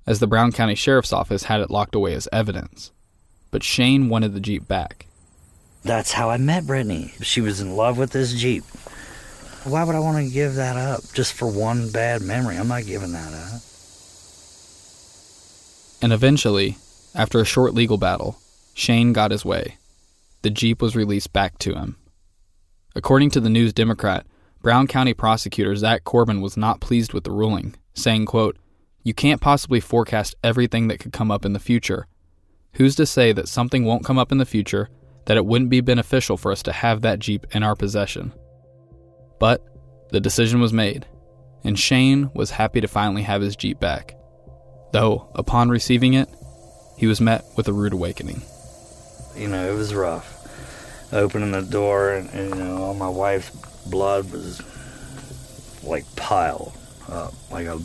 as 0.07 0.21
the 0.21 0.27
Brown 0.27 0.53
County 0.53 0.75
Sheriff's 0.75 1.13
Office 1.13 1.45
had 1.45 1.61
it 1.61 1.71
locked 1.71 1.95
away 1.95 2.15
as 2.15 2.29
evidence. 2.33 2.93
But 3.51 3.63
Shane 3.63 4.09
wanted 4.09 4.35
the 4.35 4.41
Jeep 4.41 4.69
back. 4.69 5.07
That's 5.83 6.13
how 6.13 6.31
I 6.31 6.37
met 6.37 6.67
Brittany. 6.67 7.13
She 7.23 7.41
was 7.41 7.61
in 7.61 7.77
love 7.77 7.99
with 7.99 8.11
this 8.11 8.35
Jeep. 8.35 8.65
Why 9.65 9.83
would 9.85 9.95
I 9.97 10.01
want 10.01 10.25
to 10.25 10.33
give 10.33 10.55
that 10.55 10.77
up 10.77 11.01
just 11.13 11.33
for 11.33 11.49
one 11.49 11.91
bad 11.91 12.23
memory? 12.23 12.57
I'm 12.57 12.69
not 12.69 12.87
giving 12.87 13.13
that 13.13 13.33
up. 13.33 13.61
And 16.03 16.13
eventually, 16.13 16.77
after 17.15 17.41
a 17.41 17.45
short 17.45 17.75
legal 17.75 17.99
battle, 17.99 18.39
Shane 18.75 19.13
got 19.13 19.31
his 19.31 19.45
way. 19.45 19.77
The 20.43 20.51
Jeep 20.51 20.83
was 20.83 20.95
released 20.95 21.33
back 21.33 21.59
to 21.59 21.75
him. 21.75 21.97
According 22.95 23.31
to 23.31 23.41
the 23.41 23.49
News 23.51 23.73
Democrat, 23.73 24.27
Brown 24.63 24.87
County 24.87 25.15
prosecutor 25.15 25.75
Zach 25.75 26.05
Corbin 26.05 26.41
was 26.41 26.57
not 26.57 26.81
pleased 26.81 27.13
with 27.13 27.25
the 27.25 27.31
ruling, 27.31 27.75
saying, 27.95 28.27
quote, 28.27 28.57
You 29.07 29.15
can't 29.15 29.41
possibly 29.41 29.79
forecast 29.79 30.35
everything 30.43 30.89
that 30.89 30.99
could 30.99 31.13
come 31.13 31.31
up 31.31 31.45
in 31.45 31.53
the 31.53 31.61
future. 31.61 32.09
Who's 32.73 32.97
to 32.97 33.07
say 33.07 33.31
that 33.31 33.47
something 33.47 33.85
won't 33.85 34.05
come 34.05 34.19
up 34.19 34.33
in 34.33 34.39
the 34.39 34.45
future, 34.45 34.89
that 35.27 35.37
it 35.37 35.47
wouldn't 35.47 35.71
be 35.71 35.81
beneficial 35.81 36.37
for 36.37 36.51
us 36.51 36.61
to 36.65 36.73
have 36.73 37.03
that 37.03 37.21
Jeep 37.21 37.47
in 37.53 37.63
our 37.63 37.77
possession? 37.77 38.33
But 39.39 39.65
the 40.11 40.19
decision 40.19 40.61
was 40.61 40.73
made, 40.73 41.07
and 41.63 41.79
Shane 41.79 42.33
was 42.35 42.51
happy 42.51 42.81
to 42.81 42.89
finally 42.89 43.23
have 43.23 43.43
his 43.43 43.55
Jeep 43.55 43.79
back. 43.79 44.17
Though, 44.93 45.31
upon 45.37 45.69
receiving 45.69 46.15
it, 46.15 46.29
he 46.99 47.07
was 47.07 47.21
met 47.21 47.45
with 47.57 47.69
a 47.69 47.73
rude 47.73 47.93
awakening. 47.93 48.43
You 49.37 49.47
know, 49.47 49.71
it 49.73 49.77
was 49.77 49.95
rough. 49.95 50.33
Opening 51.13 51.53
the 51.53 51.63
door, 51.63 52.13
and, 52.13 52.29
and 52.31 52.49
you 52.49 52.57
know, 52.57 52.83
all 52.83 52.95
my 52.95 53.09
wife's 53.09 53.51
blood 53.87 54.33
was 54.33 54.61
like 55.85 56.05
piled 56.17 56.73
up, 57.09 57.35
like 57.53 57.69
a 57.69 57.79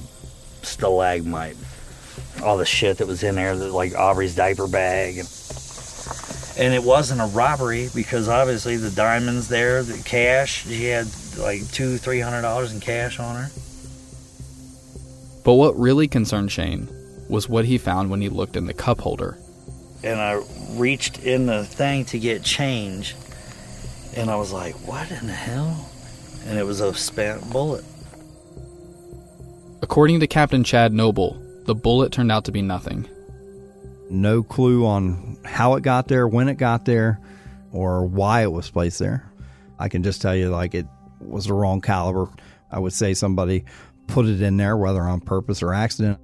stalagmite. 0.63 1.57
All 2.43 2.57
the 2.57 2.65
shit 2.65 2.97
that 2.97 3.07
was 3.07 3.23
in 3.23 3.35
there, 3.35 3.55
like 3.55 3.93
Aubrey's 3.93 4.35
diaper 4.35 4.67
bag, 4.67 5.17
and 5.17 5.27
and 6.57 6.73
it 6.73 6.83
wasn't 6.83 7.21
a 7.21 7.25
robbery 7.25 7.89
because 7.95 8.27
obviously 8.27 8.75
the 8.77 8.91
diamonds 8.91 9.47
there, 9.47 9.83
the 9.83 10.01
cash, 10.03 10.65
she 10.65 10.85
had 10.85 11.07
like 11.37 11.67
two, 11.71 11.97
three 11.97 12.19
hundred 12.19 12.41
dollars 12.41 12.73
in 12.73 12.79
cash 12.79 13.19
on 13.19 13.35
her. 13.35 13.51
But 15.43 15.53
what 15.53 15.77
really 15.77 16.07
concerned 16.07 16.51
Shane 16.51 16.89
was 17.29 17.47
what 17.47 17.65
he 17.65 17.77
found 17.77 18.09
when 18.09 18.21
he 18.21 18.29
looked 18.29 18.55
in 18.55 18.65
the 18.65 18.73
cup 18.73 18.99
holder. 18.99 19.37
And 20.03 20.19
I 20.19 20.43
reached 20.71 21.19
in 21.19 21.45
the 21.45 21.65
thing 21.65 22.05
to 22.05 22.19
get 22.19 22.43
change, 22.43 23.15
and 24.15 24.29
I 24.29 24.35
was 24.35 24.51
like, 24.51 24.75
"What 24.87 25.09
in 25.11 25.27
the 25.27 25.33
hell?" 25.33 25.89
And 26.45 26.57
it 26.57 26.63
was 26.63 26.81
a 26.81 26.93
spent 26.93 27.49
bullet. 27.49 27.85
According 29.91 30.21
to 30.21 30.27
Captain 30.27 30.63
Chad 30.63 30.93
Noble, 30.93 31.37
the 31.65 31.75
bullet 31.75 32.13
turned 32.13 32.31
out 32.31 32.45
to 32.45 32.51
be 32.53 32.61
nothing. 32.61 33.09
No 34.09 34.41
clue 34.41 34.85
on 34.85 35.37
how 35.43 35.75
it 35.75 35.83
got 35.83 36.07
there, 36.07 36.25
when 36.25 36.47
it 36.47 36.53
got 36.53 36.85
there, 36.85 37.19
or 37.73 38.05
why 38.05 38.43
it 38.43 38.53
was 38.53 38.69
placed 38.69 38.99
there. 38.99 39.29
I 39.77 39.89
can 39.89 40.01
just 40.01 40.21
tell 40.21 40.33
you, 40.33 40.49
like, 40.49 40.73
it 40.75 40.85
was 41.19 41.47
the 41.47 41.53
wrong 41.53 41.81
caliber. 41.81 42.29
I 42.71 42.79
would 42.79 42.93
say 42.93 43.13
somebody 43.13 43.65
put 44.07 44.27
it 44.27 44.41
in 44.41 44.55
there, 44.55 44.77
whether 44.77 45.01
on 45.01 45.19
purpose 45.19 45.61
or 45.61 45.73
accident. 45.73 46.19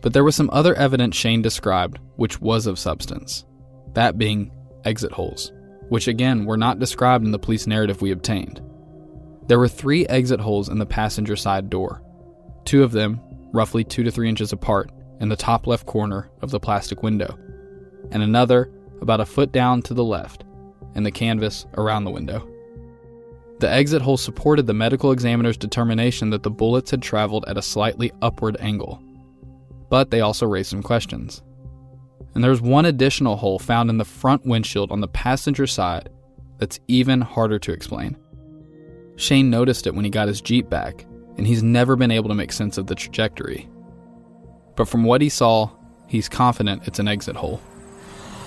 But 0.00 0.14
there 0.14 0.24
was 0.24 0.34
some 0.34 0.48
other 0.54 0.74
evidence 0.74 1.16
Shane 1.16 1.42
described 1.42 1.98
which 2.16 2.40
was 2.40 2.66
of 2.66 2.78
substance, 2.78 3.44
that 3.92 4.16
being 4.16 4.50
exit 4.86 5.12
holes, 5.12 5.52
which 5.90 6.08
again 6.08 6.46
were 6.46 6.56
not 6.56 6.78
described 6.78 7.26
in 7.26 7.32
the 7.32 7.38
police 7.38 7.66
narrative 7.66 8.00
we 8.00 8.10
obtained. 8.10 8.62
There 9.48 9.58
were 9.58 9.68
three 9.68 10.06
exit 10.06 10.40
holes 10.40 10.70
in 10.70 10.78
the 10.78 10.86
passenger 10.86 11.36
side 11.36 11.68
door, 11.68 12.02
two 12.66 12.82
of 12.82 12.92
them 12.92 13.20
roughly 13.52 13.84
two 13.84 14.02
to 14.02 14.10
three 14.10 14.28
inches 14.28 14.52
apart 14.52 14.90
in 15.20 15.28
the 15.28 15.36
top 15.36 15.66
left 15.66 15.86
corner 15.86 16.28
of 16.42 16.50
the 16.50 16.60
plastic 16.60 17.02
window, 17.02 17.38
and 18.10 18.22
another 18.22 18.70
about 19.00 19.20
a 19.20 19.26
foot 19.26 19.52
down 19.52 19.80
to 19.82 19.94
the 19.94 20.04
left 20.04 20.44
in 20.94 21.02
the 21.02 21.10
canvas 21.10 21.66
around 21.74 22.04
the 22.04 22.10
window. 22.10 22.46
The 23.60 23.70
exit 23.70 24.02
hole 24.02 24.18
supported 24.18 24.66
the 24.66 24.74
medical 24.74 25.12
examiner's 25.12 25.56
determination 25.56 26.28
that 26.30 26.42
the 26.42 26.50
bullets 26.50 26.90
had 26.90 27.00
traveled 27.00 27.46
at 27.48 27.56
a 27.56 27.62
slightly 27.62 28.12
upward 28.20 28.58
angle, 28.60 29.02
but 29.88 30.10
they 30.10 30.20
also 30.20 30.46
raised 30.46 30.68
some 30.68 30.82
questions. 30.82 31.42
And 32.34 32.44
there's 32.44 32.60
one 32.60 32.84
additional 32.84 33.36
hole 33.36 33.58
found 33.58 33.88
in 33.88 33.96
the 33.96 34.04
front 34.04 34.44
windshield 34.44 34.92
on 34.92 35.00
the 35.00 35.08
passenger 35.08 35.66
side 35.66 36.10
that's 36.58 36.80
even 36.88 37.22
harder 37.22 37.58
to 37.60 37.72
explain. 37.72 38.16
Shane 39.16 39.48
noticed 39.48 39.86
it 39.86 39.94
when 39.94 40.04
he 40.04 40.10
got 40.10 40.28
his 40.28 40.42
Jeep 40.42 40.68
back, 40.68 41.06
and 41.36 41.46
he's 41.46 41.62
never 41.62 41.96
been 41.96 42.10
able 42.10 42.28
to 42.28 42.34
make 42.34 42.52
sense 42.52 42.78
of 42.78 42.86
the 42.86 42.94
trajectory. 42.94 43.68
But 44.76 44.88
from 44.88 45.04
what 45.04 45.20
he 45.20 45.28
saw, 45.28 45.70
he's 46.06 46.28
confident 46.28 46.86
it's 46.86 46.98
an 46.98 47.08
exit 47.08 47.36
hole. 47.36 47.60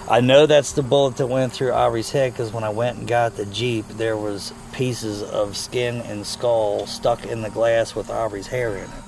I 0.10 0.22
know 0.22 0.48
that's 0.48 0.72
the 0.72 0.82
bullet 0.82 1.18
that 1.18 1.28
went 1.28 1.54
through 1.54 1.72
Aubrey's 1.72 2.10
head 2.10 2.34
because 2.34 2.52
when 2.52 2.64
I 2.64 2.70
went 2.70 2.98
and 2.98 3.08
got 3.08 3.36
the 3.36 3.46
Jeep, 3.46 3.88
there 3.90 4.18
was 4.18 4.54
pieces 4.74 5.22
of 5.22 5.56
skin 5.56 5.98
and 5.98 6.26
skull 6.26 6.88
stuck 6.88 7.26
in 7.28 7.44
the 7.44 7.50
glass 7.52 7.94
with 7.94 8.10
Aubrey's 8.10 8.48
hair 8.48 8.76
in 8.76 8.86
it. 8.86 9.04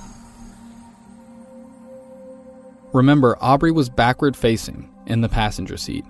Remember, 2.92 3.36
Aubrey 3.40 3.72
was 3.72 3.88
backward 3.88 4.36
facing 4.36 4.88
in 5.06 5.22
the 5.22 5.28
passenger 5.28 5.76
seat. 5.76 6.04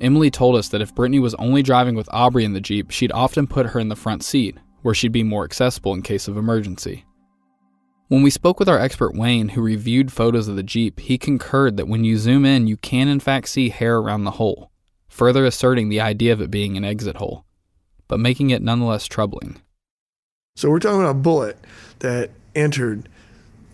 Emily 0.00 0.30
told 0.30 0.56
us 0.56 0.68
that 0.70 0.80
if 0.80 0.94
Brittany 0.94 1.18
was 1.20 1.34
only 1.34 1.62
driving 1.62 1.94
with 1.94 2.08
Aubrey 2.12 2.44
in 2.44 2.54
the 2.54 2.60
Jeep, 2.60 2.90
she'd 2.90 3.12
often 3.12 3.46
put 3.46 3.66
her 3.66 3.78
in 3.78 3.88
the 3.88 3.96
front 3.96 4.24
seat, 4.24 4.56
where 4.82 4.94
she'd 4.94 5.12
be 5.12 5.22
more 5.22 5.44
accessible 5.44 5.92
in 5.92 6.02
case 6.02 6.28
of 6.28 6.36
emergency. 6.36 7.04
When 8.08 8.22
we 8.22 8.30
spoke 8.30 8.58
with 8.58 8.68
our 8.68 8.78
expert 8.78 9.14
Wayne, 9.14 9.50
who 9.50 9.60
reviewed 9.60 10.10
photos 10.10 10.48
of 10.48 10.56
the 10.56 10.62
Jeep, 10.62 10.98
he 10.98 11.18
concurred 11.18 11.76
that 11.76 11.88
when 11.88 12.04
you 12.04 12.16
zoom 12.16 12.46
in, 12.46 12.66
you 12.66 12.78
can 12.78 13.06
in 13.06 13.20
fact 13.20 13.48
see 13.48 13.68
hair 13.68 13.98
around 13.98 14.24
the 14.24 14.32
hole, 14.32 14.70
further 15.08 15.44
asserting 15.44 15.88
the 15.88 16.00
idea 16.00 16.32
of 16.32 16.40
it 16.40 16.50
being 16.50 16.76
an 16.76 16.84
exit 16.84 17.16
hole, 17.16 17.44
but 18.06 18.18
making 18.18 18.48
it 18.48 18.62
nonetheless 18.62 19.06
troubling. 19.06 19.60
So 20.56 20.70
we're 20.70 20.78
talking 20.78 21.00
about 21.00 21.10
a 21.10 21.14
bullet 21.14 21.58
that 21.98 22.30
entered 22.54 23.08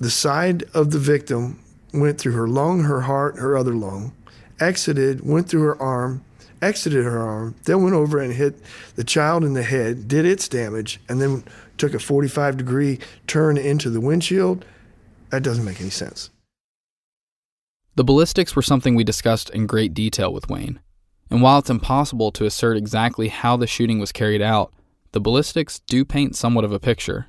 the 0.01 0.11
side 0.11 0.65
of 0.75 0.91
the 0.91 0.99
victim, 0.99 1.61
went 1.93 2.19
through 2.19 2.33
her 2.33 2.49
lung, 2.49 2.83
her 2.83 3.03
heart, 3.03 3.39
her 3.39 3.57
other 3.57 3.75
lung, 3.75 4.13
exited, 4.61 5.25
went 5.25 5.49
through 5.49 5.63
her 5.63 5.81
arm, 5.81 6.25
exited 6.63 7.05
her 7.05 7.21
arm, 7.21 7.55
then 7.65 7.83
went 7.83 7.95
over 7.95 8.19
and 8.19 8.33
hit 8.33 8.57
the 8.97 9.05
child 9.05 9.45
in 9.45 9.55
the 9.55 9.63
head, 9.63 10.09
did 10.09 10.25
its 10.25 10.49
damage, 10.49 11.01
and 11.09 11.21
then 11.21 11.45
took 11.79 11.95
a 11.95 11.99
45 11.99 12.57
degree 12.57 12.99
turn 13.27 13.57
into 13.57 13.91
the 13.91 14.01
windshield. 14.01 14.65
That 15.31 15.43
doesn't 15.43 15.65
make 15.65 15.81
any 15.81 15.91
sense. 15.91 16.31
The 17.97 18.05
ballistics 18.05 18.57
were 18.57 18.63
something 18.63 18.95
we 18.95 19.05
discussed 19.05 19.51
in 19.51 19.67
great 19.67 19.95
detail 19.95 20.33
with 20.33 20.49
Wayne. 20.49 20.81
And 21.31 21.43
while 21.43 21.59
it's 21.59 21.71
impossible 21.71 22.33
to 22.33 22.45
assert 22.45 22.77
exactly 22.77 23.29
how 23.29 23.57
the 23.57 23.67
shooting 23.67 23.99
was 23.99 24.13
carried 24.13 24.43
out, 24.43 24.73
the 25.13 25.21
ballistics 25.21 25.81
do 25.87 26.05
paint 26.05 26.37
somewhat 26.37 26.65
of 26.65 26.73
a 26.73 26.81
picture. 26.81 27.27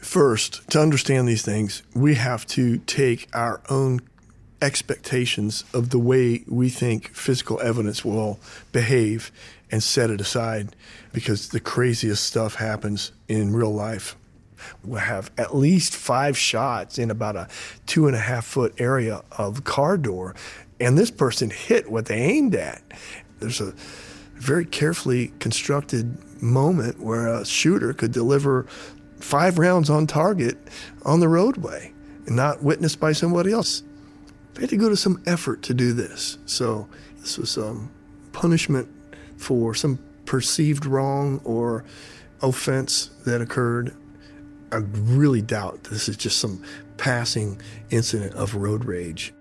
First, 0.00 0.68
to 0.70 0.80
understand 0.80 1.28
these 1.28 1.42
things, 1.42 1.84
we 1.94 2.16
have 2.16 2.44
to 2.48 2.78
take 2.78 3.28
our 3.32 3.62
own 3.70 4.00
expectations 4.62 5.64
of 5.74 5.90
the 5.90 5.98
way 5.98 6.44
we 6.46 6.70
think 6.70 7.14
physical 7.14 7.60
evidence 7.60 8.04
will 8.04 8.38
behave 8.70 9.32
and 9.70 9.82
set 9.82 10.10
it 10.10 10.20
aside 10.20 10.76
because 11.12 11.48
the 11.48 11.60
craziest 11.60 12.24
stuff 12.24 12.54
happens 12.54 13.12
in 13.28 13.52
real 13.52 13.74
life. 13.74 14.16
We'll 14.84 15.00
have 15.00 15.32
at 15.36 15.56
least 15.56 15.96
five 15.96 16.38
shots 16.38 16.98
in 16.98 17.10
about 17.10 17.36
a 17.36 17.48
two 17.86 18.06
and 18.06 18.14
a 18.14 18.20
half 18.20 18.46
foot 18.46 18.74
area 18.78 19.22
of 19.32 19.64
car 19.64 19.98
door, 19.98 20.36
and 20.78 20.96
this 20.96 21.10
person 21.10 21.50
hit 21.50 21.90
what 21.90 22.06
they 22.06 22.18
aimed 22.18 22.54
at. 22.54 22.82
There's 23.40 23.60
a 23.60 23.74
very 24.34 24.64
carefully 24.64 25.32
constructed 25.40 26.16
moment 26.42 27.00
where 27.00 27.26
a 27.26 27.44
shooter 27.44 27.92
could 27.92 28.12
deliver 28.12 28.64
five 29.18 29.58
rounds 29.58 29.90
on 29.90 30.06
target 30.06 30.58
on 31.04 31.20
the 31.20 31.28
roadway 31.28 31.92
and 32.26 32.36
not 32.36 32.62
witnessed 32.62 33.00
by 33.00 33.12
somebody 33.12 33.52
else. 33.52 33.82
They 34.54 34.62
had 34.62 34.70
to 34.70 34.76
go 34.76 34.88
to 34.88 34.96
some 34.96 35.22
effort 35.26 35.62
to 35.62 35.74
do 35.74 35.92
this. 35.92 36.38
So 36.46 36.88
this 37.18 37.38
was 37.38 37.56
um, 37.56 37.90
punishment 38.32 38.88
for 39.36 39.74
some 39.74 39.98
perceived 40.24 40.86
wrong 40.86 41.40
or 41.44 41.84
offense 42.42 43.10
that 43.24 43.40
occurred. 43.40 43.94
I 44.70 44.76
really 44.76 45.42
doubt 45.42 45.84
this 45.84 46.08
is 46.08 46.16
just 46.16 46.38
some 46.38 46.62
passing 46.96 47.60
incident 47.90 48.34
of 48.34 48.54
road 48.54 48.84
rage. 48.84 49.34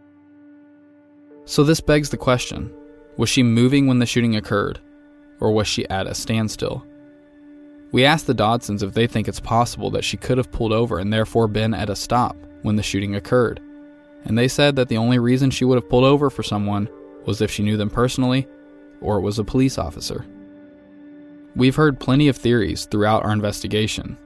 So 1.46 1.64
this 1.64 1.82
begs 1.82 2.10
the 2.10 2.18
question 2.18 2.72
was 3.18 3.30
she 3.30 3.44
moving 3.44 3.88
when 3.88 4.00
the 4.00 4.06
shooting 4.06 4.36
occurred, 4.36 4.80
or 5.40 5.52
was 5.52 5.68
she 5.68 5.88
at 5.90 6.08
a 6.08 6.16
standstill? 6.16 6.86
We 7.92 8.06
asked 8.06 8.26
the 8.26 8.34
Dodsons 8.34 8.84
if 8.84 8.94
they 8.94 9.06
think 9.06 9.28
it's 9.28 9.42
possible 9.42 9.92
that 9.92 10.06
she 10.06 10.16
could 10.16 10.38
have 10.38 10.52
pulled 10.52 10.72
over 10.72 10.98
and 10.98 11.12
therefore 11.12 11.50
been 11.50 11.74
at 11.74 11.90
a 11.90 11.96
stop 11.96 12.38
when 12.62 12.78
the 12.78 12.84
shooting 12.84 13.16
occurred. 13.16 13.60
And 14.26 14.38
they 14.38 14.48
said 14.48 14.76
that 14.76 14.88
the 14.88 14.98
only 14.98 15.20
reason 15.20 15.50
she 15.50 15.66
would 15.66 15.76
have 15.76 15.90
pulled 15.90 16.04
over 16.04 16.30
for 16.30 16.44
someone 16.44 16.90
was 17.26 17.42
if 17.42 17.52
she 17.52 17.64
knew 17.64 17.78
them 17.78 17.90
personally 17.90 18.48
or 19.02 19.18
it 19.18 19.22
was 19.22 19.40
a 19.40 19.44
police 19.44 19.78
officer. 19.78 20.26
We've 21.56 21.76
heard 21.76 22.00
plenty 22.00 22.28
of 22.28 22.38
theories 22.38 22.86
throughout 22.86 23.26
our 23.26 23.34
investigation, 23.34 24.18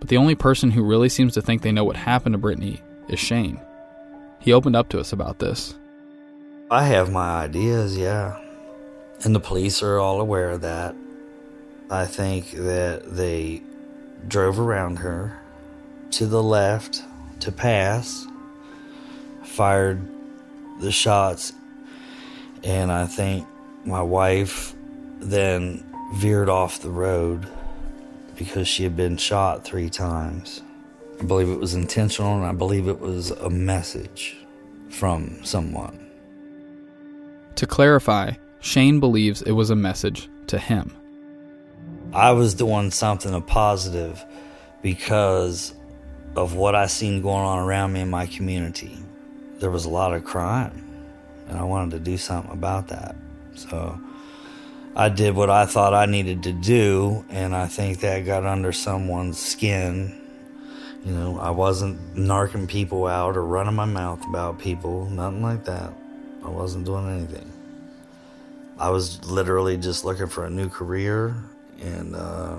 but 0.00 0.08
the 0.08 0.18
only 0.18 0.34
person 0.34 0.70
who 0.70 0.84
really 0.84 1.08
seems 1.08 1.34
to 1.34 1.42
think 1.42 1.62
they 1.62 1.72
know 1.72 1.84
what 1.84 1.96
happened 1.96 2.34
to 2.34 2.38
Brittany 2.38 2.82
is 3.08 3.18
Shane. 3.18 3.60
He 4.40 4.52
opened 4.52 4.76
up 4.76 4.88
to 4.90 5.00
us 5.00 5.12
about 5.12 5.38
this. 5.38 5.74
I 6.70 6.84
have 6.84 7.10
my 7.10 7.44
ideas, 7.44 7.96
yeah. 7.96 8.38
And 9.24 9.34
the 9.34 9.40
police 9.40 9.82
are 9.82 9.98
all 9.98 10.20
aware 10.20 10.50
of 10.50 10.60
that. 10.60 10.94
I 11.90 12.04
think 12.04 12.50
that 12.52 13.16
they 13.16 13.62
drove 14.26 14.60
around 14.60 14.96
her 14.96 15.40
to 16.12 16.26
the 16.26 16.42
left 16.42 17.02
to 17.40 17.50
pass, 17.50 18.26
fired 19.58 20.00
the 20.78 20.92
shots, 20.92 21.52
and 22.62 22.92
I 22.92 23.06
think 23.06 23.44
my 23.84 24.02
wife 24.02 24.72
then 25.18 25.84
veered 26.14 26.48
off 26.48 26.80
the 26.80 26.90
road 26.90 27.44
because 28.36 28.68
she 28.68 28.84
had 28.84 28.96
been 28.96 29.16
shot 29.16 29.64
three 29.64 29.90
times. 29.90 30.62
I 31.20 31.24
believe 31.24 31.48
it 31.48 31.58
was 31.58 31.74
intentional 31.74 32.36
and 32.36 32.46
I 32.46 32.52
believe 32.52 32.86
it 32.86 33.00
was 33.00 33.32
a 33.32 33.50
message 33.50 34.36
from 34.90 35.44
someone. 35.44 36.08
To 37.56 37.66
clarify, 37.66 38.34
Shane 38.60 39.00
believes 39.00 39.42
it 39.42 39.50
was 39.50 39.70
a 39.70 39.76
message 39.76 40.28
to 40.46 40.58
him. 40.60 40.96
I 42.12 42.30
was 42.30 42.54
doing 42.54 42.92
something 42.92 43.34
of 43.34 43.44
positive 43.48 44.24
because 44.82 45.74
of 46.36 46.54
what 46.54 46.76
I 46.76 46.86
seen 46.86 47.22
going 47.22 47.44
on 47.44 47.58
around 47.58 47.94
me 47.94 48.02
in 48.02 48.08
my 48.08 48.26
community. 48.26 48.96
There 49.58 49.70
was 49.70 49.84
a 49.84 49.90
lot 49.90 50.14
of 50.14 50.24
crime, 50.24 50.84
and 51.48 51.58
I 51.58 51.64
wanted 51.64 51.90
to 51.92 51.98
do 51.98 52.16
something 52.16 52.52
about 52.52 52.88
that. 52.88 53.16
So 53.54 54.00
I 54.94 55.08
did 55.08 55.34
what 55.34 55.50
I 55.50 55.66
thought 55.66 55.94
I 55.94 56.06
needed 56.06 56.42
to 56.44 56.52
do, 56.52 57.24
and 57.28 57.54
I 57.54 57.66
think 57.66 58.00
that 58.00 58.24
got 58.24 58.46
under 58.46 58.72
someone's 58.72 59.38
skin. 59.38 60.14
You 61.04 61.12
know, 61.12 61.38
I 61.38 61.50
wasn't 61.50 62.14
narking 62.14 62.68
people 62.68 63.06
out 63.06 63.36
or 63.36 63.44
running 63.44 63.74
my 63.74 63.84
mouth 63.84 64.24
about 64.28 64.58
people, 64.58 65.06
nothing 65.06 65.42
like 65.42 65.64
that. 65.64 65.92
I 66.44 66.48
wasn't 66.48 66.84
doing 66.84 67.08
anything. 67.08 67.52
I 68.78 68.90
was 68.90 69.24
literally 69.24 69.76
just 69.76 70.04
looking 70.04 70.28
for 70.28 70.44
a 70.44 70.50
new 70.50 70.68
career, 70.68 71.34
and 71.80 72.14
uh, 72.14 72.58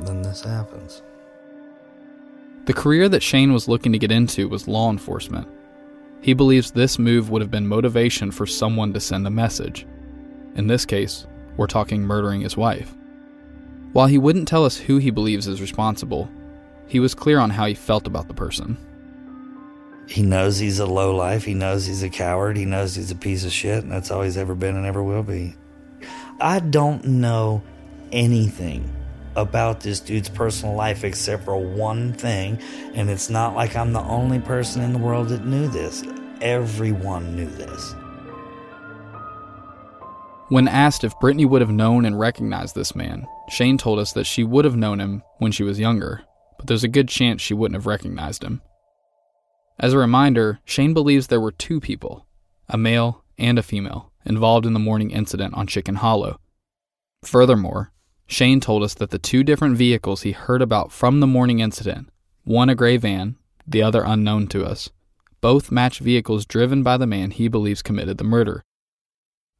then 0.00 0.22
this 0.22 0.42
happens. 0.42 1.02
The 2.66 2.74
career 2.74 3.08
that 3.08 3.22
Shane 3.22 3.52
was 3.52 3.66
looking 3.66 3.92
to 3.92 3.98
get 3.98 4.12
into 4.12 4.48
was 4.48 4.68
law 4.68 4.90
enforcement. 4.90 5.48
He 6.20 6.34
believes 6.34 6.70
this 6.70 6.98
move 6.98 7.30
would 7.30 7.42
have 7.42 7.50
been 7.50 7.66
motivation 7.66 8.30
for 8.30 8.46
someone 8.46 8.92
to 8.92 9.00
send 9.00 9.26
a 9.26 9.30
message. 9.30 9.86
In 10.54 10.66
this 10.66 10.84
case, 10.84 11.26
we're 11.56 11.66
talking 11.66 12.02
murdering 12.02 12.42
his 12.42 12.56
wife. 12.56 12.94
While 13.92 14.06
he 14.06 14.18
wouldn't 14.18 14.46
tell 14.46 14.64
us 14.64 14.76
who 14.76 14.98
he 14.98 15.10
believes 15.10 15.46
is 15.46 15.60
responsible, 15.60 16.30
he 16.86 17.00
was 17.00 17.14
clear 17.14 17.38
on 17.38 17.50
how 17.50 17.66
he 17.66 17.74
felt 17.74 18.06
about 18.06 18.28
the 18.28 18.34
person. 18.34 18.76
He 20.06 20.22
knows 20.22 20.58
he's 20.58 20.80
a 20.80 20.86
low 20.86 21.14
life. 21.14 21.44
He 21.44 21.54
knows 21.54 21.86
he's 21.86 22.02
a 22.02 22.10
coward. 22.10 22.56
He 22.56 22.64
knows 22.64 22.96
he's 22.96 23.12
a 23.12 23.16
piece 23.16 23.44
of 23.44 23.52
shit, 23.52 23.82
and 23.84 23.92
that's 23.92 24.10
all 24.10 24.22
he's 24.22 24.36
ever 24.36 24.54
been 24.54 24.76
and 24.76 24.84
ever 24.84 25.02
will 25.02 25.22
be. 25.22 25.54
I 26.40 26.58
don't 26.58 27.04
know 27.04 27.62
anything 28.10 28.90
about 29.40 29.80
this 29.80 30.00
dude's 30.00 30.28
personal 30.28 30.74
life 30.74 31.04
except 31.04 31.44
for 31.44 31.56
one 31.56 32.12
thing, 32.12 32.60
and 32.94 33.10
it's 33.10 33.30
not 33.30 33.54
like 33.54 33.76
I'm 33.76 33.92
the 33.92 34.02
only 34.02 34.38
person 34.38 34.82
in 34.82 34.92
the 34.92 34.98
world 34.98 35.28
that 35.28 35.44
knew 35.44 35.68
this. 35.68 36.04
Everyone 36.40 37.34
knew 37.36 37.50
this. 37.50 37.94
When 40.48 40.66
asked 40.66 41.04
if 41.04 41.18
Brittany 41.20 41.44
would 41.44 41.60
have 41.60 41.70
known 41.70 42.04
and 42.04 42.18
recognized 42.18 42.74
this 42.74 42.96
man, 42.96 43.26
Shane 43.50 43.78
told 43.78 43.98
us 43.98 44.12
that 44.14 44.26
she 44.26 44.42
would 44.42 44.64
have 44.64 44.76
known 44.76 45.00
him 45.00 45.22
when 45.38 45.52
she 45.52 45.62
was 45.62 45.78
younger, 45.78 46.22
but 46.58 46.66
there's 46.66 46.84
a 46.84 46.88
good 46.88 47.08
chance 47.08 47.40
she 47.40 47.54
wouldn't 47.54 47.76
have 47.76 47.86
recognized 47.86 48.42
him. 48.42 48.60
As 49.78 49.92
a 49.92 49.98
reminder, 49.98 50.58
Shane 50.64 50.92
believes 50.92 51.28
there 51.28 51.40
were 51.40 51.52
two 51.52 51.80
people, 51.80 52.26
a 52.68 52.76
male 52.76 53.24
and 53.38 53.58
a 53.58 53.62
female, 53.62 54.12
involved 54.24 54.66
in 54.66 54.72
the 54.72 54.80
morning 54.80 55.10
incident 55.10 55.54
on 55.54 55.66
Chicken 55.66 55.94
Hollow. 55.94 56.38
Furthermore, 57.22 57.92
Shane 58.30 58.60
told 58.60 58.84
us 58.84 58.94
that 58.94 59.10
the 59.10 59.18
two 59.18 59.42
different 59.42 59.76
vehicles 59.76 60.22
he 60.22 60.30
heard 60.30 60.62
about 60.62 60.92
from 60.92 61.18
the 61.18 61.26
morning 61.26 61.58
incident, 61.58 62.08
one 62.44 62.70
a 62.70 62.76
gray 62.76 62.96
van, 62.96 63.36
the 63.66 63.82
other 63.82 64.04
unknown 64.06 64.46
to 64.48 64.64
us, 64.64 64.88
both 65.40 65.72
match 65.72 65.98
vehicles 65.98 66.46
driven 66.46 66.84
by 66.84 66.96
the 66.96 67.08
man 67.08 67.32
he 67.32 67.48
believes 67.48 67.82
committed 67.82 68.18
the 68.18 68.24
murder. 68.24 68.62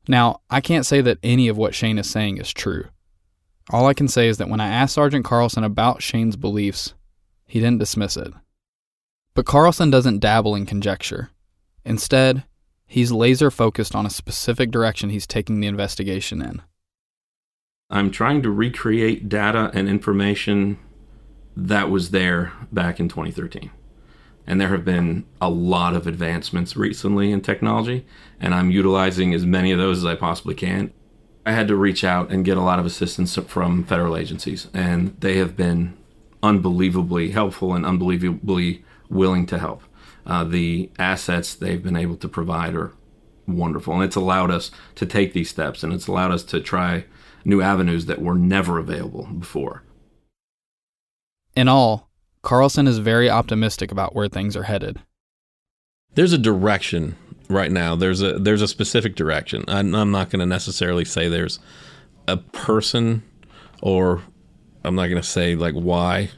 Now, 0.07 0.43
I 0.49 0.61
can't 0.61 0.87
say 0.87 1.01
that 1.01 1.19
any 1.21 1.49
of 1.49 1.57
what 1.57 1.75
Shane 1.75 1.99
is 1.99 2.09
saying 2.09 2.39
is 2.39 2.53
true. 2.53 2.85
All 3.71 3.89
I 3.89 3.95
can 3.95 4.07
say 4.07 4.29
is 4.29 4.39
that 4.39 4.49
when 4.49 4.61
I 4.61 4.69
asked 4.69 4.95
Sergeant 4.95 5.25
Carlson 5.25 5.65
about 5.65 6.01
Shane's 6.01 6.37
beliefs, 6.37 6.95
he 7.47 7.59
didn't 7.59 7.81
dismiss 7.81 8.17
it. 8.17 8.33
But 9.35 9.47
Carlson 9.47 9.91
doesn't 9.91 10.21
dabble 10.21 10.55
in 10.55 10.65
conjecture. 10.65 11.31
Instead, 11.85 12.45
he's 12.87 13.11
laser 13.11 13.51
focused 13.51 13.97
on 13.97 14.07
a 14.07 14.11
specific 14.11 14.71
direction 14.71 15.11
he's 15.11 15.27
taking 15.27 15.59
the 15.59 15.67
investigation 15.67 16.41
in. 16.41 16.63
I'm 17.91 18.11
trying 18.13 18.43
to 18.43 18.51
recreate 18.51 19.29
data 19.29 19.71
and 19.75 19.89
information 19.89 20.79
that 21.57 21.91
was 21.91 22.11
there 22.11 22.53
back 22.71 23.01
in 23.01 23.09
2013. 23.09 23.71
And 24.47 24.61
there 24.61 24.69
have 24.69 24.85
been 24.85 25.27
a 25.41 25.51
lot 25.51 25.95
of 25.95 26.07
advancements 26.07 26.77
recently 26.77 27.33
in 27.33 27.41
technology, 27.41 28.07
and 28.41 28.55
I'm 28.55 28.71
utilizing 28.71 29.35
as 29.35 29.45
many 29.45 29.73
of 29.73 29.79
those 29.79 29.99
as 29.99 30.05
I 30.05 30.15
possibly 30.15 30.55
can. 30.55 30.93
I 31.45 31.53
had 31.53 31.69
to 31.69 31.77
reach 31.77 32.05
out 32.05 32.31
and 32.31 32.45
get 32.45 32.57
a 32.57 32.63
lot 32.63 32.79
of 32.79 32.87
assistance 32.87 33.37
from 33.37 33.85
federal 33.85 34.17
agencies, 34.17 34.69
and 34.73 35.17
they 35.21 35.39
have 35.39 35.57
been 35.57 35.97
unbelievably 36.43 37.31
helpful 37.31 37.75
and 37.75 37.85
unbelievably 37.85 38.85
willing 39.09 39.47
to 39.47 39.59
help. 39.59 39.83
Uh, 40.25 40.45
the 40.45 40.91
assets 40.99 41.55
they've 41.55 41.83
been 41.83 41.97
able 41.97 42.17
to 42.17 42.29
provide 42.29 42.75
are 42.75 42.93
wonderful, 43.49 43.95
and 43.95 44.05
it's 44.05 44.17
allowed 44.17 44.51
us 44.51 44.71
to 44.95 45.07
take 45.07 45.33
these 45.33 45.51
steps, 45.51 45.83
and 45.83 45.93
it's 45.93 46.07
allowed 46.07 46.31
us 46.31 46.45
to 46.45 46.61
try 46.61 47.05
new 47.45 47.61
avenues 47.61 48.07
that 48.07 48.21
were 48.21 48.35
never 48.35 48.79
available 48.79 49.27
before. 49.27 49.83
In 51.57 51.69
all, 51.69 52.11
Carlson 52.43 52.87
is 52.87 52.99
very 52.99 53.29
optimistic 53.29 53.93
about 53.93 54.15
where 54.15 54.29
things 54.29 54.57
are 54.57 54.65
headed. 54.65 55.01
There's 56.15 56.33
a 56.33 56.39
direction 56.39 57.17
right 57.49 57.71
now. 57.71 57.97
There's 57.97 58.23
a 58.23 58.39
there's 58.39 58.63
a 58.63 58.69
specific 58.69 59.15
direction. 59.15 59.65
I'm, 59.69 59.95
I'm 59.95 60.11
not 60.11 60.31
going 60.31 60.41
to 60.41 60.47
necessarily 60.47 61.05
say 61.05 61.29
there's 61.29 61.59
a 62.27 62.37
person, 62.37 63.23
or 63.83 64.23
I'm 64.85 64.95
not 64.95 65.09
going 65.09 65.23
to 65.23 65.29
say 65.29 65.55
like 65.55 65.75
why, 65.75 66.31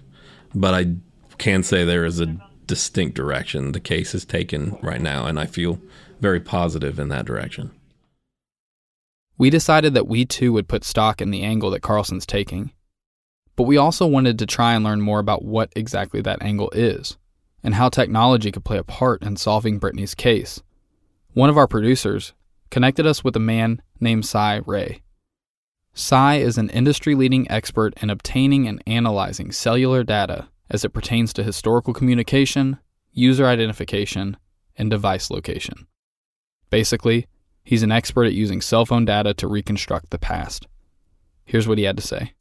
but 0.55 0.75
I 0.75 0.95
can 1.39 1.63
say 1.63 1.85
there 1.85 2.05
is 2.05 2.21
a 2.21 2.37
distinct 2.67 3.17
direction 3.17 3.73
the 3.73 3.81
case 3.81 4.15
is 4.15 4.25
taken 4.25 4.79
right 4.83 5.01
now, 5.01 5.27
and 5.27 5.39
I 5.39 5.47
feel 5.47 5.81
very 6.21 6.41
positive 6.41 6.99
in 6.99 7.09
that 7.09 7.27
direction. 7.27 7.71
We 9.43 9.51
decided 9.51 9.95
that 9.95 10.07
we 10.07 10.25
too 10.25 10.53
would 10.53 10.69
put 10.69 10.85
stock 10.85 11.21
in 11.21 11.33
the 11.33 11.43
angle 11.43 11.71
that 11.71 11.83
Carlson's 11.83 12.25
taking. 12.25 12.71
But 13.57 13.65
we 13.65 13.77
also 13.77 14.07
wanted 14.07 14.39
to 14.39 14.47
try 14.47 14.75
and 14.75 14.85
learn 14.85 15.01
more 15.01 15.19
about 15.19 15.45
what 15.45 15.73
exactly 15.75 16.21
that 16.21 16.41
angle 16.41 16.71
is, 16.71 17.19
and 17.61 17.75
how 17.75 17.89
technology 17.89 18.53
could 18.53 18.65
play 18.65 18.79
a 18.79 18.85
part 18.85 19.21
in 19.25 19.37
solving 19.37 19.81
Brittany's 19.81 20.15
case. 20.15 20.63
One 21.33 21.51
of 21.51 21.59
our 21.59 21.67
producers 21.67 22.35
connected 22.71 23.05
us 23.05 23.25
with 23.25 23.35
a 23.35 23.41
man 23.41 23.83
named 23.99 24.27
Cy 24.27 24.61
Ray. 24.65 25.03
Cy 25.93 26.37
is 26.37 26.57
an 26.57 26.71
industry 26.71 27.17
leading 27.17 27.51
expert 27.51 28.01
in 28.01 28.11
obtaining 28.11 28.69
and 28.69 28.81
analyzing 28.87 29.51
cellular 29.51 30.05
data 30.05 30.51
as 30.71 30.85
it 30.85 30.95
pertains 30.95 31.33
to 31.33 31.43
historical 31.43 31.93
communication, 31.93 32.79
user 33.11 33.49
identification, 33.49 34.37
and 34.79 34.89
device 34.89 35.33
location. 35.33 35.89
Basically, 36.71 37.27
he's 37.65 37.83
an 37.83 37.93
expert 37.93 38.25
at 38.25 38.33
using 38.33 38.61
cell 38.61 38.87
phone 38.87 39.05
data 39.05 39.35
to 39.35 39.49
reconstruct 39.49 40.11
the 40.11 40.19
past. 40.19 40.67
Here's 41.45 41.69
what 41.69 41.79
he 41.79 41.85
had 41.85 41.97
to 41.97 42.03
say. 42.03 42.33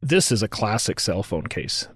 This 0.00 0.32
is 0.32 0.42
a 0.42 0.48
classic 0.48 0.98
cell 0.98 1.22
phone 1.22 1.46
case. 1.46 1.86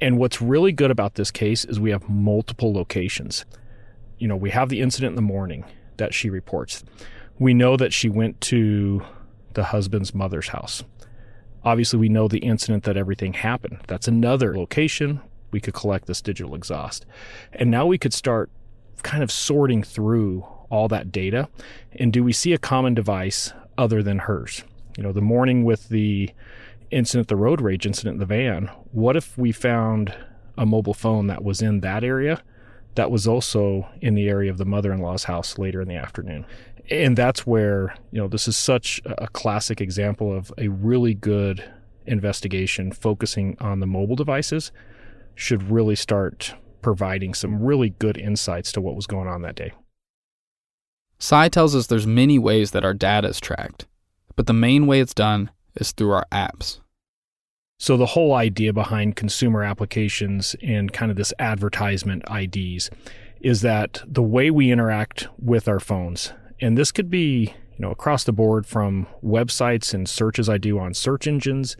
And 0.00 0.16
what's 0.16 0.40
really 0.40 0.72
good 0.72 0.90
about 0.90 1.14
this 1.14 1.30
case 1.30 1.64
is 1.64 1.78
we 1.78 1.90
have 1.90 2.08
multiple 2.08 2.72
locations. 2.72 3.44
You 4.18 4.28
know, 4.28 4.36
we 4.36 4.50
have 4.50 4.70
the 4.70 4.80
incident 4.80 5.12
in 5.12 5.16
the 5.16 5.22
morning 5.22 5.64
that 5.98 6.14
she 6.14 6.30
reports. 6.30 6.84
We 7.38 7.52
know 7.52 7.76
that 7.76 7.92
she 7.92 8.08
went 8.08 8.40
to 8.42 9.02
the 9.54 9.64
husband's 9.64 10.14
mother's 10.14 10.48
house. 10.48 10.84
Obviously, 11.62 11.98
we 11.98 12.08
know 12.08 12.28
the 12.28 12.38
incident 12.38 12.84
that 12.84 12.96
everything 12.96 13.34
happened. 13.34 13.80
That's 13.86 14.08
another 14.08 14.56
location. 14.56 15.20
We 15.50 15.60
could 15.60 15.74
collect 15.74 16.06
this 16.06 16.22
digital 16.22 16.54
exhaust. 16.54 17.04
And 17.52 17.70
now 17.70 17.84
we 17.84 17.98
could 17.98 18.14
start 18.14 18.50
kind 19.02 19.22
of 19.22 19.30
sorting 19.30 19.82
through 19.82 20.46
all 20.70 20.88
that 20.88 21.12
data. 21.12 21.48
And 21.92 22.12
do 22.12 22.24
we 22.24 22.32
see 22.32 22.52
a 22.52 22.58
common 22.58 22.94
device 22.94 23.52
other 23.76 24.02
than 24.02 24.20
hers? 24.20 24.62
You 24.96 25.02
know, 25.02 25.12
the 25.12 25.20
morning 25.20 25.64
with 25.64 25.88
the 25.88 26.30
incident, 26.90 27.28
the 27.28 27.36
road 27.36 27.60
rage 27.60 27.86
incident 27.86 28.14
in 28.14 28.20
the 28.20 28.26
van, 28.26 28.70
what 28.92 29.16
if 29.16 29.36
we 29.36 29.52
found 29.52 30.14
a 30.56 30.66
mobile 30.66 30.94
phone 30.94 31.26
that 31.28 31.44
was 31.44 31.62
in 31.62 31.80
that 31.80 32.04
area 32.04 32.42
that 32.96 33.10
was 33.10 33.26
also 33.26 33.88
in 34.00 34.14
the 34.14 34.28
area 34.28 34.50
of 34.50 34.58
the 34.58 34.64
mother 34.64 34.92
in 34.92 35.00
law's 35.00 35.24
house 35.24 35.58
later 35.58 35.80
in 35.80 35.88
the 35.88 35.96
afternoon? 35.96 36.44
And 36.90 37.16
that's 37.16 37.46
where, 37.46 37.94
you 38.10 38.20
know, 38.20 38.26
this 38.26 38.48
is 38.48 38.56
such 38.56 39.00
a 39.04 39.28
classic 39.28 39.80
example 39.80 40.36
of 40.36 40.52
a 40.58 40.68
really 40.68 41.14
good 41.14 41.62
investigation 42.06 42.90
focusing 42.90 43.56
on 43.60 43.78
the 43.78 43.86
mobile 43.86 44.16
devices 44.16 44.72
should 45.36 45.70
really 45.70 45.94
start 45.94 46.54
providing 46.82 47.34
some 47.34 47.62
really 47.62 47.90
good 47.90 48.16
insights 48.16 48.72
to 48.72 48.80
what 48.80 48.96
was 48.96 49.06
going 49.06 49.28
on 49.28 49.42
that 49.42 49.54
day. 49.54 49.72
Cy 51.20 51.50
tells 51.50 51.76
us 51.76 51.86
there's 51.86 52.06
many 52.06 52.38
ways 52.38 52.70
that 52.70 52.84
our 52.84 52.94
data 52.94 53.28
is 53.28 53.40
tracked, 53.40 53.86
but 54.36 54.46
the 54.46 54.54
main 54.54 54.86
way 54.86 55.00
it's 55.00 55.12
done 55.12 55.50
is 55.76 55.92
through 55.92 56.12
our 56.12 56.26
apps. 56.32 56.80
So 57.78 57.96
the 57.96 58.06
whole 58.06 58.34
idea 58.34 58.72
behind 58.72 59.16
consumer 59.16 59.62
applications 59.62 60.56
and 60.62 60.92
kind 60.92 61.10
of 61.10 61.16
this 61.16 61.34
advertisement 61.38 62.24
IDs 62.30 62.90
is 63.40 63.60
that 63.60 64.02
the 64.06 64.22
way 64.22 64.50
we 64.50 64.70
interact 64.70 65.28
with 65.38 65.68
our 65.68 65.78
phones, 65.78 66.32
and 66.60 66.76
this 66.76 66.90
could 66.90 67.10
be, 67.10 67.54
you 67.72 67.78
know, 67.78 67.90
across 67.90 68.24
the 68.24 68.32
board 68.32 68.66
from 68.66 69.06
websites 69.22 69.92
and 69.92 70.08
searches 70.08 70.48
I 70.48 70.56
do 70.56 70.78
on 70.78 70.94
search 70.94 71.26
engines 71.26 71.76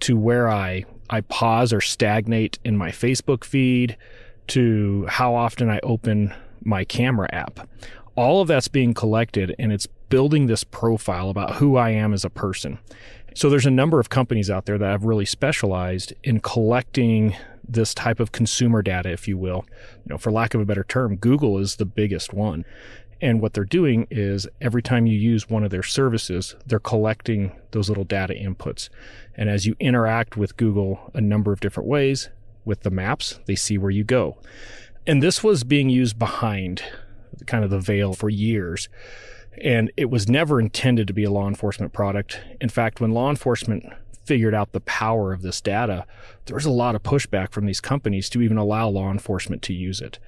to 0.00 0.16
where 0.16 0.48
I 0.48 0.84
I 1.08 1.20
pause 1.22 1.72
or 1.72 1.80
stagnate 1.80 2.58
in 2.64 2.76
my 2.76 2.90
Facebook 2.90 3.44
feed 3.44 3.96
to 4.48 5.06
how 5.08 5.34
often 5.34 5.70
I 5.70 5.78
open 5.82 6.34
my 6.64 6.84
camera 6.84 7.28
app. 7.32 7.68
All 8.16 8.40
of 8.40 8.48
that's 8.48 8.68
being 8.68 8.94
collected 8.94 9.54
and 9.58 9.72
it's 9.72 9.86
building 10.08 10.46
this 10.46 10.64
profile 10.64 11.28
about 11.30 11.56
who 11.56 11.76
I 11.76 11.90
am 11.90 12.12
as 12.12 12.24
a 12.24 12.30
person. 12.30 12.78
So 13.34 13.50
there's 13.50 13.66
a 13.66 13.70
number 13.70 14.00
of 14.00 14.08
companies 14.08 14.48
out 14.48 14.64
there 14.64 14.78
that 14.78 14.90
have 14.90 15.04
really 15.04 15.26
specialized 15.26 16.14
in 16.24 16.40
collecting 16.40 17.36
this 17.68 17.92
type 17.92 18.18
of 18.20 18.32
consumer 18.32 18.80
data, 18.80 19.10
if 19.10 19.28
you 19.28 19.36
will. 19.36 19.66
You 20.04 20.10
know, 20.10 20.18
for 20.18 20.32
lack 20.32 20.54
of 20.54 20.60
a 20.60 20.64
better 20.64 20.84
term, 20.84 21.16
Google 21.16 21.58
is 21.58 21.76
the 21.76 21.84
biggest 21.84 22.32
one. 22.32 22.64
And 23.20 23.40
what 23.40 23.54
they're 23.54 23.64
doing 23.64 24.06
is 24.10 24.46
every 24.60 24.82
time 24.82 25.06
you 25.06 25.18
use 25.18 25.48
one 25.48 25.64
of 25.64 25.70
their 25.70 25.82
services, 25.82 26.54
they're 26.66 26.78
collecting 26.78 27.52
those 27.72 27.88
little 27.88 28.04
data 28.04 28.34
inputs. 28.34 28.88
And 29.34 29.48
as 29.48 29.66
you 29.66 29.74
interact 29.80 30.36
with 30.36 30.56
Google 30.56 31.10
a 31.14 31.20
number 31.20 31.52
of 31.52 31.60
different 31.60 31.88
ways 31.88 32.30
with 32.64 32.82
the 32.82 32.90
maps, 32.90 33.40
they 33.46 33.54
see 33.54 33.78
where 33.78 33.90
you 33.90 34.04
go. 34.04 34.38
And 35.06 35.22
this 35.22 35.42
was 35.42 35.64
being 35.64 35.88
used 35.88 36.18
behind 36.18 36.82
kind 37.46 37.64
of 37.64 37.70
the 37.70 37.80
veil 37.80 38.12
for 38.12 38.28
years. 38.28 38.88
And 39.62 39.90
it 39.96 40.10
was 40.10 40.28
never 40.28 40.60
intended 40.60 41.06
to 41.08 41.14
be 41.14 41.24
a 41.24 41.30
law 41.30 41.48
enforcement 41.48 41.92
product. 41.92 42.40
In 42.60 42.68
fact, 42.68 43.00
when 43.00 43.12
law 43.12 43.30
enforcement 43.30 43.86
figured 44.24 44.54
out 44.54 44.72
the 44.72 44.80
power 44.80 45.32
of 45.32 45.42
this 45.42 45.60
data, 45.60 46.04
there 46.46 46.56
was 46.56 46.66
a 46.66 46.70
lot 46.70 46.94
of 46.94 47.02
pushback 47.02 47.52
from 47.52 47.66
these 47.66 47.80
companies 47.80 48.28
to 48.30 48.42
even 48.42 48.58
allow 48.58 48.88
law 48.88 49.10
enforcement 49.10 49.62
to 49.62 49.72
use 49.72 50.00
it. 50.00 50.18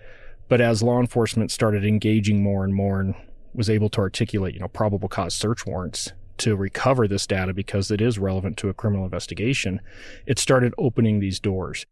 But 0.49 0.61
as 0.61 0.83
law 0.83 1.01
enforcement 1.01 1.51
started 1.51 1.85
engaging 1.85 2.43
more 2.43 2.65
and 2.65 2.75
more 2.75 3.01
and 3.01 3.15
was 3.53 3.69
able 3.69 3.91
to 3.91 4.01
articulate, 4.01 4.55
you 4.55 4.61
know, 4.61 4.69
probable 4.69 5.09
cause 5.09 5.35
search 5.35 5.67
warrants 5.67 6.13
to 6.39 6.57
recover 6.57 7.07
this 7.07 7.27
data 7.27 7.53
because 7.53 7.91
it 7.91 8.01
is 8.01 8.19
relevant 8.19 8.57
to 8.59 8.69
a 8.69 8.75
criminal 8.75 9.05
investigation, 9.05 9.81
it 10.27 10.39
started 10.39 10.73
opening 10.79 11.21
these 11.21 11.41
doors. 11.41 11.85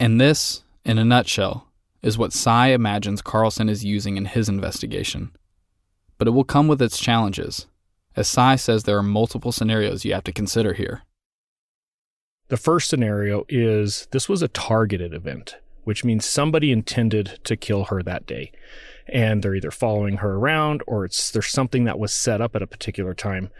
And 0.00 0.20
this, 0.20 0.64
in 0.84 0.98
a 0.98 1.04
nutshell, 1.04 1.65
is 2.06 2.16
what 2.16 2.32
Cy 2.32 2.68
imagines 2.68 3.20
Carlson 3.20 3.68
is 3.68 3.84
using 3.84 4.16
in 4.16 4.24
his 4.26 4.48
investigation. 4.48 5.32
But 6.18 6.28
it 6.28 6.32
will 6.32 6.44
come 6.44 6.68
with 6.68 6.80
its 6.80 6.98
challenges. 6.98 7.66
As 8.14 8.28
Cy 8.28 8.56
says, 8.56 8.84
there 8.84 8.96
are 8.96 9.02
multiple 9.02 9.52
scenarios 9.52 10.04
you 10.04 10.14
have 10.14 10.24
to 10.24 10.32
consider 10.32 10.72
here. 10.72 11.02
The 12.48 12.56
first 12.56 12.88
scenario 12.88 13.44
is 13.48 14.06
this 14.12 14.28
was 14.28 14.40
a 14.40 14.48
targeted 14.48 15.12
event 15.12 15.56
which 15.86 16.02
means 16.02 16.24
somebody 16.24 16.72
intended 16.72 17.38
to 17.44 17.54
kill 17.54 17.84
her 17.84 18.02
that 18.02 18.26
day. 18.26 18.50
And 19.06 19.40
they're 19.40 19.54
either 19.54 19.70
following 19.70 20.16
her 20.16 20.34
around 20.34 20.82
or 20.84 21.04
it's 21.04 21.30
there's 21.30 21.46
something 21.46 21.84
that 21.84 21.96
was 21.96 22.12
set 22.12 22.40
up 22.40 22.56
at 22.56 22.62
a 22.62 22.66
particular 22.66 23.14
time. 23.14 23.50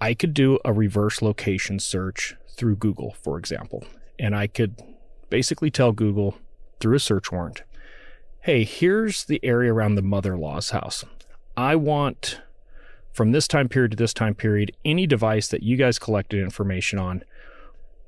I 0.00 0.14
could 0.14 0.32
do 0.32 0.60
a 0.64 0.72
reverse 0.72 1.20
location 1.20 1.80
search 1.80 2.36
through 2.56 2.76
Google, 2.76 3.16
for 3.20 3.36
example, 3.36 3.84
and 4.16 4.36
I 4.36 4.46
could 4.46 4.80
basically 5.28 5.72
tell 5.72 5.90
Google 5.90 6.36
through 6.80 6.96
a 6.96 7.00
search 7.00 7.30
warrant, 7.30 7.62
hey, 8.40 8.64
here's 8.64 9.24
the 9.24 9.40
area 9.42 9.72
around 9.72 9.94
the 9.94 10.02
mother 10.02 10.34
in 10.34 10.40
law's 10.40 10.70
house. 10.70 11.04
I 11.56 11.76
want 11.76 12.40
from 13.12 13.32
this 13.32 13.46
time 13.46 13.68
period 13.68 13.92
to 13.92 13.96
this 13.96 14.14
time 14.14 14.34
period 14.34 14.72
any 14.84 15.06
device 15.06 15.48
that 15.48 15.62
you 15.62 15.76
guys 15.76 15.98
collected 15.98 16.40
information 16.40 16.98
on 16.98 17.22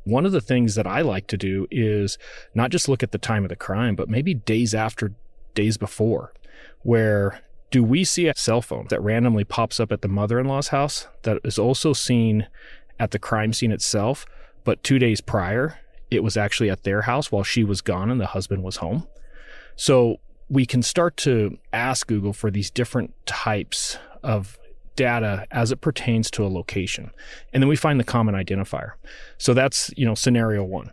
one 0.04 0.26
of 0.26 0.32
the 0.32 0.40
things 0.40 0.74
that 0.74 0.86
I 0.86 1.00
like 1.02 1.26
to 1.28 1.36
do 1.36 1.66
is 1.70 2.18
not 2.54 2.70
just 2.70 2.88
look 2.88 3.02
at 3.02 3.12
the 3.12 3.18
time 3.18 3.44
of 3.44 3.50
the 3.50 3.56
crime, 3.56 3.94
but 3.94 4.08
maybe 4.08 4.34
days 4.34 4.74
after, 4.74 5.12
days 5.54 5.76
before, 5.76 6.32
where 6.82 7.42
do 7.70 7.84
we 7.84 8.04
see 8.04 8.26
a 8.26 8.34
cell 8.36 8.60
phone 8.60 8.86
that 8.90 9.00
randomly 9.00 9.44
pops 9.44 9.78
up 9.78 9.92
at 9.92 10.02
the 10.02 10.08
mother 10.08 10.38
in 10.38 10.46
law's 10.46 10.68
house 10.68 11.06
that 11.22 11.38
is 11.44 11.58
also 11.58 11.92
seen 11.92 12.48
at 12.98 13.12
the 13.12 13.18
crime 13.18 13.52
scene 13.52 13.72
itself, 13.72 14.26
but 14.64 14.82
two 14.82 14.98
days 14.98 15.20
prior, 15.20 15.78
it 16.12 16.22
was 16.22 16.36
actually 16.36 16.70
at 16.70 16.84
their 16.84 17.02
house 17.02 17.32
while 17.32 17.42
she 17.42 17.64
was 17.64 17.80
gone 17.80 18.10
and 18.10 18.20
the 18.20 18.26
husband 18.26 18.62
was 18.62 18.76
home? 18.76 19.06
So 19.76 20.16
we 20.48 20.66
can 20.66 20.82
start 20.82 21.16
to 21.18 21.58
ask 21.72 22.06
Google 22.06 22.32
for 22.32 22.50
these 22.50 22.70
different 22.70 23.14
types 23.26 23.98
of 24.22 24.58
data 24.96 25.46
as 25.50 25.72
it 25.72 25.80
pertains 25.80 26.30
to 26.30 26.44
a 26.44 26.48
location. 26.48 27.10
And 27.52 27.62
then 27.62 27.68
we 27.68 27.76
find 27.76 27.98
the 27.98 28.04
common 28.04 28.34
identifier. 28.34 28.92
So 29.38 29.54
that's, 29.54 29.90
you 29.96 30.04
know, 30.04 30.14
scenario 30.14 30.62
one. 30.62 30.90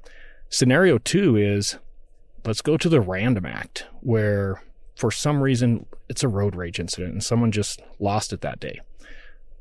Scenario 0.49 0.97
two 0.97 1.35
is 1.35 1.77
let's 2.45 2.61
go 2.61 2.77
to 2.77 2.89
the 2.89 3.01
random 3.01 3.45
act 3.45 3.85
where 4.01 4.63
for 4.95 5.11
some 5.11 5.41
reason 5.41 5.85
it's 6.07 6.23
a 6.23 6.27
road 6.27 6.55
rage 6.55 6.79
incident 6.79 7.13
and 7.13 7.23
someone 7.23 7.51
just 7.51 7.81
lost 7.99 8.33
it 8.33 8.41
that 8.41 8.59
day. 8.59 8.79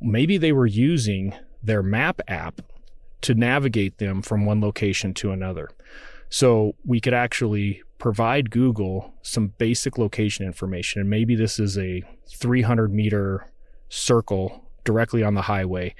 Maybe 0.00 0.38
they 0.38 0.52
were 0.52 0.66
using 0.66 1.34
their 1.62 1.82
map 1.82 2.20
app 2.28 2.62
to 3.22 3.34
navigate 3.34 3.98
them 3.98 4.22
from 4.22 4.46
one 4.46 4.60
location 4.60 5.14
to 5.14 5.32
another. 5.32 5.68
So 6.30 6.74
we 6.84 7.00
could 7.00 7.14
actually 7.14 7.82
provide 7.98 8.50
Google 8.50 9.14
some 9.22 9.54
basic 9.58 9.98
location 9.98 10.46
information. 10.46 11.00
And 11.00 11.10
maybe 11.10 11.34
this 11.34 11.58
is 11.58 11.76
a 11.76 12.02
300 12.28 12.92
meter 12.92 13.46
circle 13.88 14.64
directly 14.84 15.22
on 15.22 15.34
the 15.34 15.42
highway 15.42 15.94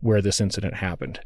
where 0.00 0.22
this 0.22 0.40
incident 0.40 0.74
happened. 0.74 1.20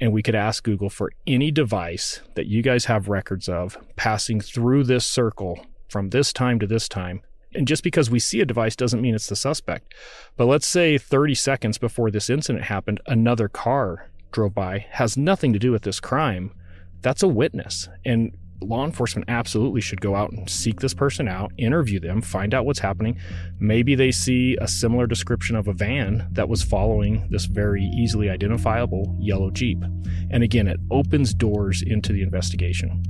And 0.00 0.12
we 0.12 0.22
could 0.22 0.34
ask 0.34 0.64
Google 0.64 0.90
for 0.90 1.12
any 1.26 1.50
device 1.50 2.20
that 2.34 2.46
you 2.46 2.62
guys 2.62 2.86
have 2.86 3.08
records 3.08 3.48
of 3.48 3.78
passing 3.96 4.40
through 4.40 4.84
this 4.84 5.06
circle 5.06 5.64
from 5.88 6.10
this 6.10 6.32
time 6.32 6.58
to 6.58 6.66
this 6.66 6.88
time. 6.88 7.22
And 7.54 7.68
just 7.68 7.82
because 7.82 8.10
we 8.10 8.18
see 8.18 8.40
a 8.40 8.46
device 8.46 8.74
doesn't 8.74 9.00
mean 9.00 9.14
it's 9.14 9.28
the 9.28 9.36
suspect. 9.36 9.94
But 10.36 10.46
let's 10.46 10.66
say 10.66 10.98
30 10.98 11.34
seconds 11.34 11.78
before 11.78 12.10
this 12.10 12.30
incident 12.30 12.64
happened, 12.64 13.00
another 13.06 13.48
car 13.48 14.08
drove 14.32 14.54
by, 14.54 14.86
has 14.90 15.16
nothing 15.16 15.52
to 15.52 15.58
do 15.58 15.72
with 15.72 15.82
this 15.82 16.00
crime. 16.00 16.52
That's 17.00 17.22
a 17.22 17.28
witness. 17.28 17.88
And 18.04 18.32
law 18.62 18.84
enforcement 18.84 19.28
absolutely 19.28 19.80
should 19.80 20.00
go 20.00 20.14
out 20.14 20.30
and 20.32 20.48
seek 20.48 20.80
this 20.80 20.94
person 20.94 21.28
out, 21.28 21.52
interview 21.58 22.00
them, 22.00 22.22
find 22.22 22.54
out 22.54 22.64
what's 22.64 22.78
happening. 22.78 23.18
Maybe 23.58 23.94
they 23.94 24.10
see 24.10 24.56
a 24.60 24.68
similar 24.68 25.06
description 25.06 25.56
of 25.56 25.68
a 25.68 25.72
van 25.72 26.28
that 26.32 26.48
was 26.48 26.62
following 26.62 27.28
this 27.30 27.46
very 27.46 27.82
easily 27.82 28.30
identifiable 28.30 29.16
yellow 29.20 29.50
Jeep. 29.50 29.82
And 30.30 30.42
again, 30.42 30.68
it 30.68 30.80
opens 30.90 31.34
doors 31.34 31.82
into 31.82 32.12
the 32.12 32.22
investigation. 32.22 33.02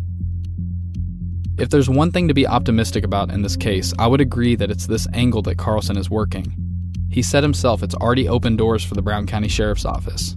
If 1.58 1.68
there's 1.68 1.88
one 1.88 2.10
thing 2.10 2.28
to 2.28 2.34
be 2.34 2.46
optimistic 2.46 3.04
about 3.04 3.30
in 3.30 3.42
this 3.42 3.56
case, 3.56 3.92
I 3.98 4.06
would 4.06 4.20
agree 4.20 4.56
that 4.56 4.70
it's 4.70 4.86
this 4.86 5.06
angle 5.12 5.42
that 5.42 5.58
Carlson 5.58 5.98
is 5.98 6.08
working. 6.08 6.54
He 7.10 7.22
said 7.22 7.42
himself 7.42 7.82
it's 7.82 7.94
already 7.94 8.26
opened 8.26 8.56
doors 8.56 8.82
for 8.82 8.94
the 8.94 9.02
Brown 9.02 9.26
County 9.26 9.48
Sheriff's 9.48 9.84
Office. 9.84 10.34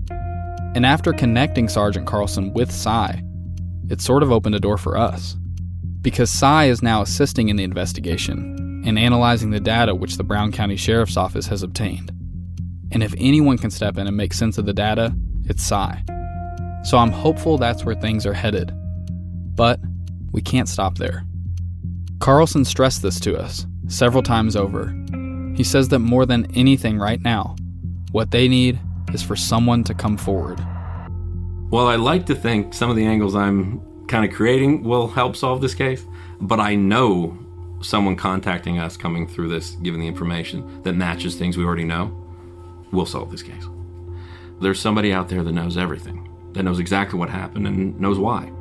And 0.76 0.86
after 0.86 1.14
connecting 1.14 1.70
Sergeant 1.70 2.06
Carlson 2.06 2.52
with 2.52 2.70
Cy, 2.70 3.24
it 3.90 4.02
sort 4.02 4.24
of 4.24 4.32
opened 4.32 4.56
a 4.56 4.60
door 4.60 4.78
for 4.78 4.98
us. 4.98 5.38
Because 6.02 6.30
Cy 6.30 6.66
is 6.66 6.84
now 6.84 7.02
assisting 7.02 7.48
in 7.48 7.56
the 7.56 7.64
investigation 7.64 8.84
and 8.86 9.00
analyzing 9.00 9.52
the 9.52 9.60
data 9.62 9.96
which 9.96 10.18
the 10.18 10.24
Brown 10.24 10.52
County 10.52 10.76
Sheriff's 10.76 11.16
Office 11.16 11.48
has 11.48 11.64
obtained. 11.64 12.12
And 12.92 13.02
if 13.02 13.16
anyone 13.18 13.58
can 13.58 13.72
step 13.72 13.98
in 13.98 14.06
and 14.06 14.18
make 14.18 14.34
sense 14.34 14.58
of 14.58 14.66
the 14.66 14.74
data, 14.74 15.16
it's 15.46 15.66
Cy. 15.66 16.04
So 16.84 16.98
I'm 16.98 17.12
hopeful 17.12 17.58
that's 17.58 17.86
where 17.86 17.96
things 17.96 18.26
are 18.26 18.34
headed. 18.34 18.74
But 19.56 19.80
we 20.34 20.42
can't 20.42 20.68
stop 20.68 20.98
there. 20.98 21.26
Carlson 22.20 22.66
stressed 22.66 23.02
this 23.02 23.20
to 23.22 23.38
us 23.38 23.66
several 23.88 24.24
times 24.24 24.58
over. 24.58 24.94
He 25.56 25.64
says 25.64 25.88
that 25.88 26.00
more 26.00 26.26
than 26.26 26.54
anything 26.54 27.00
right 27.00 27.22
now, 27.22 27.56
what 28.12 28.32
they 28.32 28.50
need 28.50 28.78
is 29.14 29.24
for 29.24 29.36
someone 29.36 29.84
to 29.86 29.94
come 29.94 30.18
forward. 30.18 30.60
Well, 31.70 31.88
I 31.88 31.96
like 31.96 32.26
to 32.28 32.36
think 32.36 32.74
some 32.74 32.90
of 32.90 32.96
the 32.96 33.06
angles 33.06 33.36
I'm 33.36 33.82
kind 34.08 34.24
of 34.30 34.36
creating 34.36 34.84
will 34.84 35.08
help 35.08 35.36
solve 35.36 35.62
this 35.62 35.74
case, 35.74 36.06
but 36.40 36.60
I 36.60 36.76
know 36.76 37.38
someone 37.82 38.16
contacting 38.16 38.80
us 38.80 38.98
coming 38.98 39.28
through 39.28 39.50
this, 39.50 39.72
given 39.72 40.00
the 40.00 40.08
information 40.08 40.82
that 40.84 40.94
matches 40.94 41.36
things 41.36 41.58
we 41.58 41.66
already 41.66 41.84
know, 41.84 42.16
will 42.92 43.06
solve 43.06 43.32
this 43.32 43.44
case. 43.44 43.66
There's 44.62 44.80
somebody 44.80 45.12
out 45.12 45.28
there 45.30 45.44
that 45.44 45.52
knows 45.52 45.78
everything, 45.78 46.30
that 46.54 46.64
knows 46.64 46.80
exactly 46.80 47.20
what 47.20 47.30
happened 47.30 47.68
and 47.68 48.00
knows 48.00 48.18
why. 48.18 48.52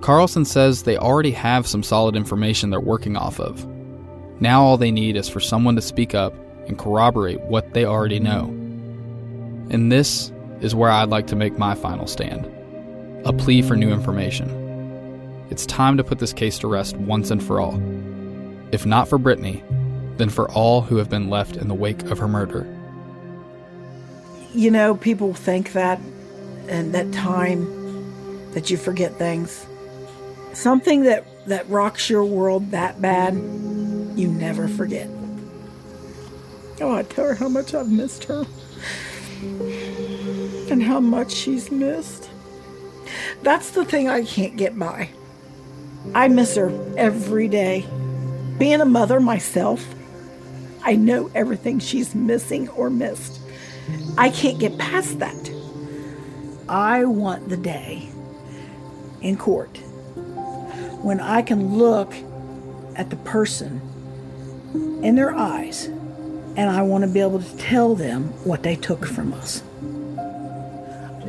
Carlson 0.00 0.44
says 0.44 0.82
they 0.82 0.96
already 0.96 1.30
have 1.30 1.66
some 1.66 1.82
solid 1.82 2.16
information 2.16 2.70
they're 2.70 2.80
working 2.80 3.16
off 3.16 3.38
of. 3.38 3.66
Now 4.40 4.62
all 4.62 4.76
they 4.76 4.90
need 4.90 5.16
is 5.16 5.28
for 5.28 5.40
someone 5.40 5.76
to 5.76 5.82
speak 5.82 6.14
up 6.14 6.34
and 6.66 6.76
corroborate 6.76 7.40
what 7.42 7.72
they 7.72 7.84
already 7.84 8.18
know. 8.18 8.58
And 9.72 9.90
this 9.90 10.30
is 10.60 10.74
where 10.74 10.90
I'd 10.90 11.08
like 11.08 11.26
to 11.28 11.36
make 11.36 11.58
my 11.58 11.74
final 11.74 12.06
stand 12.06 12.46
a 13.24 13.32
plea 13.32 13.62
for 13.62 13.74
new 13.74 13.90
information. 13.90 14.50
It's 15.48 15.64
time 15.64 15.96
to 15.96 16.04
put 16.04 16.18
this 16.18 16.32
case 16.32 16.58
to 16.58 16.66
rest 16.66 16.96
once 16.96 17.30
and 17.30 17.42
for 17.42 17.60
all. 17.60 17.80
If 18.72 18.84
not 18.84 19.08
for 19.08 19.16
Brittany, 19.16 19.62
then 20.16 20.28
for 20.28 20.50
all 20.50 20.82
who 20.82 20.96
have 20.96 21.08
been 21.08 21.30
left 21.30 21.56
in 21.56 21.68
the 21.68 21.74
wake 21.74 22.02
of 22.04 22.18
her 22.18 22.28
murder. 22.28 22.66
You 24.52 24.70
know, 24.70 24.96
people 24.96 25.34
think 25.34 25.72
that 25.72 26.00
and 26.68 26.92
that 26.94 27.12
time 27.12 27.64
that 28.52 28.70
you 28.70 28.76
forget 28.76 29.16
things. 29.16 29.66
Something 30.52 31.04
that, 31.04 31.24
that 31.46 31.68
rocks 31.70 32.10
your 32.10 32.24
world 32.24 32.72
that 32.72 33.00
bad, 33.00 33.34
you 33.34 34.28
never 34.28 34.68
forget. 34.68 35.08
Oh, 36.80 36.94
I 36.94 37.04
tell 37.04 37.26
her 37.26 37.34
how 37.34 37.48
much 37.48 37.72
I've 37.72 37.90
missed 37.90 38.24
her. 38.24 38.44
And 39.42 40.82
how 40.82 41.00
much 41.00 41.32
she's 41.32 41.70
missed. 41.70 42.30
That's 43.42 43.70
the 43.70 43.84
thing 43.84 44.08
I 44.08 44.24
can't 44.24 44.56
get 44.56 44.78
by. 44.78 45.10
I 46.14 46.28
miss 46.28 46.56
her 46.56 46.70
every 46.96 47.48
day. 47.48 47.86
Being 48.58 48.80
a 48.80 48.84
mother 48.84 49.20
myself, 49.20 49.84
I 50.84 50.96
know 50.96 51.30
everything 51.34 51.78
she's 51.78 52.14
missing 52.14 52.68
or 52.70 52.90
missed. 52.90 53.40
I 54.16 54.30
can't 54.30 54.58
get 54.58 54.78
past 54.78 55.18
that. 55.18 55.50
I 56.68 57.04
want 57.04 57.48
the 57.48 57.56
day 57.56 58.08
in 59.20 59.36
court 59.36 59.76
when 61.02 61.20
I 61.20 61.42
can 61.42 61.76
look 61.76 62.14
at 62.96 63.10
the 63.10 63.16
person 63.16 63.80
in 65.02 65.16
their 65.16 65.34
eyes 65.34 65.88
and 66.56 66.70
I 66.70 66.82
want 66.82 67.04
to 67.04 67.10
be 67.10 67.20
able 67.20 67.40
to 67.40 67.56
tell 67.56 67.94
them 67.94 68.24
what 68.44 68.62
they 68.62 68.76
took 68.76 69.06
from 69.06 69.32
us. 69.32 69.62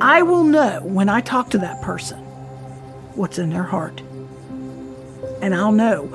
I 0.02 0.22
will 0.22 0.44
know 0.44 0.82
when 0.84 1.08
I 1.08 1.22
talk 1.22 1.50
to 1.52 1.58
that 1.60 1.82
person 1.82 2.20
what's 3.16 3.38
in 3.38 3.52
their 3.52 3.64
heart. 3.64 4.02
And 5.42 5.54
I'll 5.54 5.72
know 5.72 6.08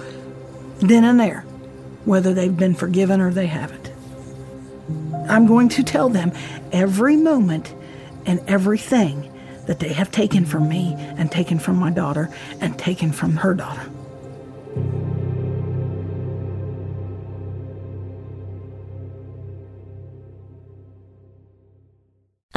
then 0.80 1.04
and 1.04 1.18
there 1.18 1.42
whether 2.04 2.32
they've 2.34 2.56
been 2.56 2.74
forgiven 2.74 3.20
or 3.20 3.32
they 3.32 3.46
haven't. 3.46 3.90
I'm 5.28 5.46
going 5.46 5.68
to 5.70 5.82
tell 5.82 6.09
them 6.09 6.32
every 6.72 7.16
moment 7.16 7.74
and 8.26 8.40
everything 8.48 9.32
that 9.66 9.80
they 9.80 9.92
have 9.92 10.11
taken 10.11 10.44
from 10.46 10.68
me 10.68 10.94
and 10.96 11.30
taken 11.30 11.59
from 11.59 11.76
my 11.76 11.90
daughter 11.90 12.30
and 12.61 12.78
taken 12.78 13.12
from 13.12 13.36
her 13.36 13.54
daughter. 13.54 13.90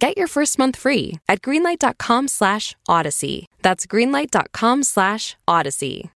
Get 0.00 0.18
your 0.18 0.26
first 0.26 0.58
month 0.58 0.76
free 0.76 1.18
at 1.28 1.40
greenlight.com 1.40 2.28
slash 2.28 2.74
odyssey. 2.88 3.48
That's 3.62 3.86
greenlight.com 3.86 4.82
slash 4.82 5.36
odyssey. 5.46 6.10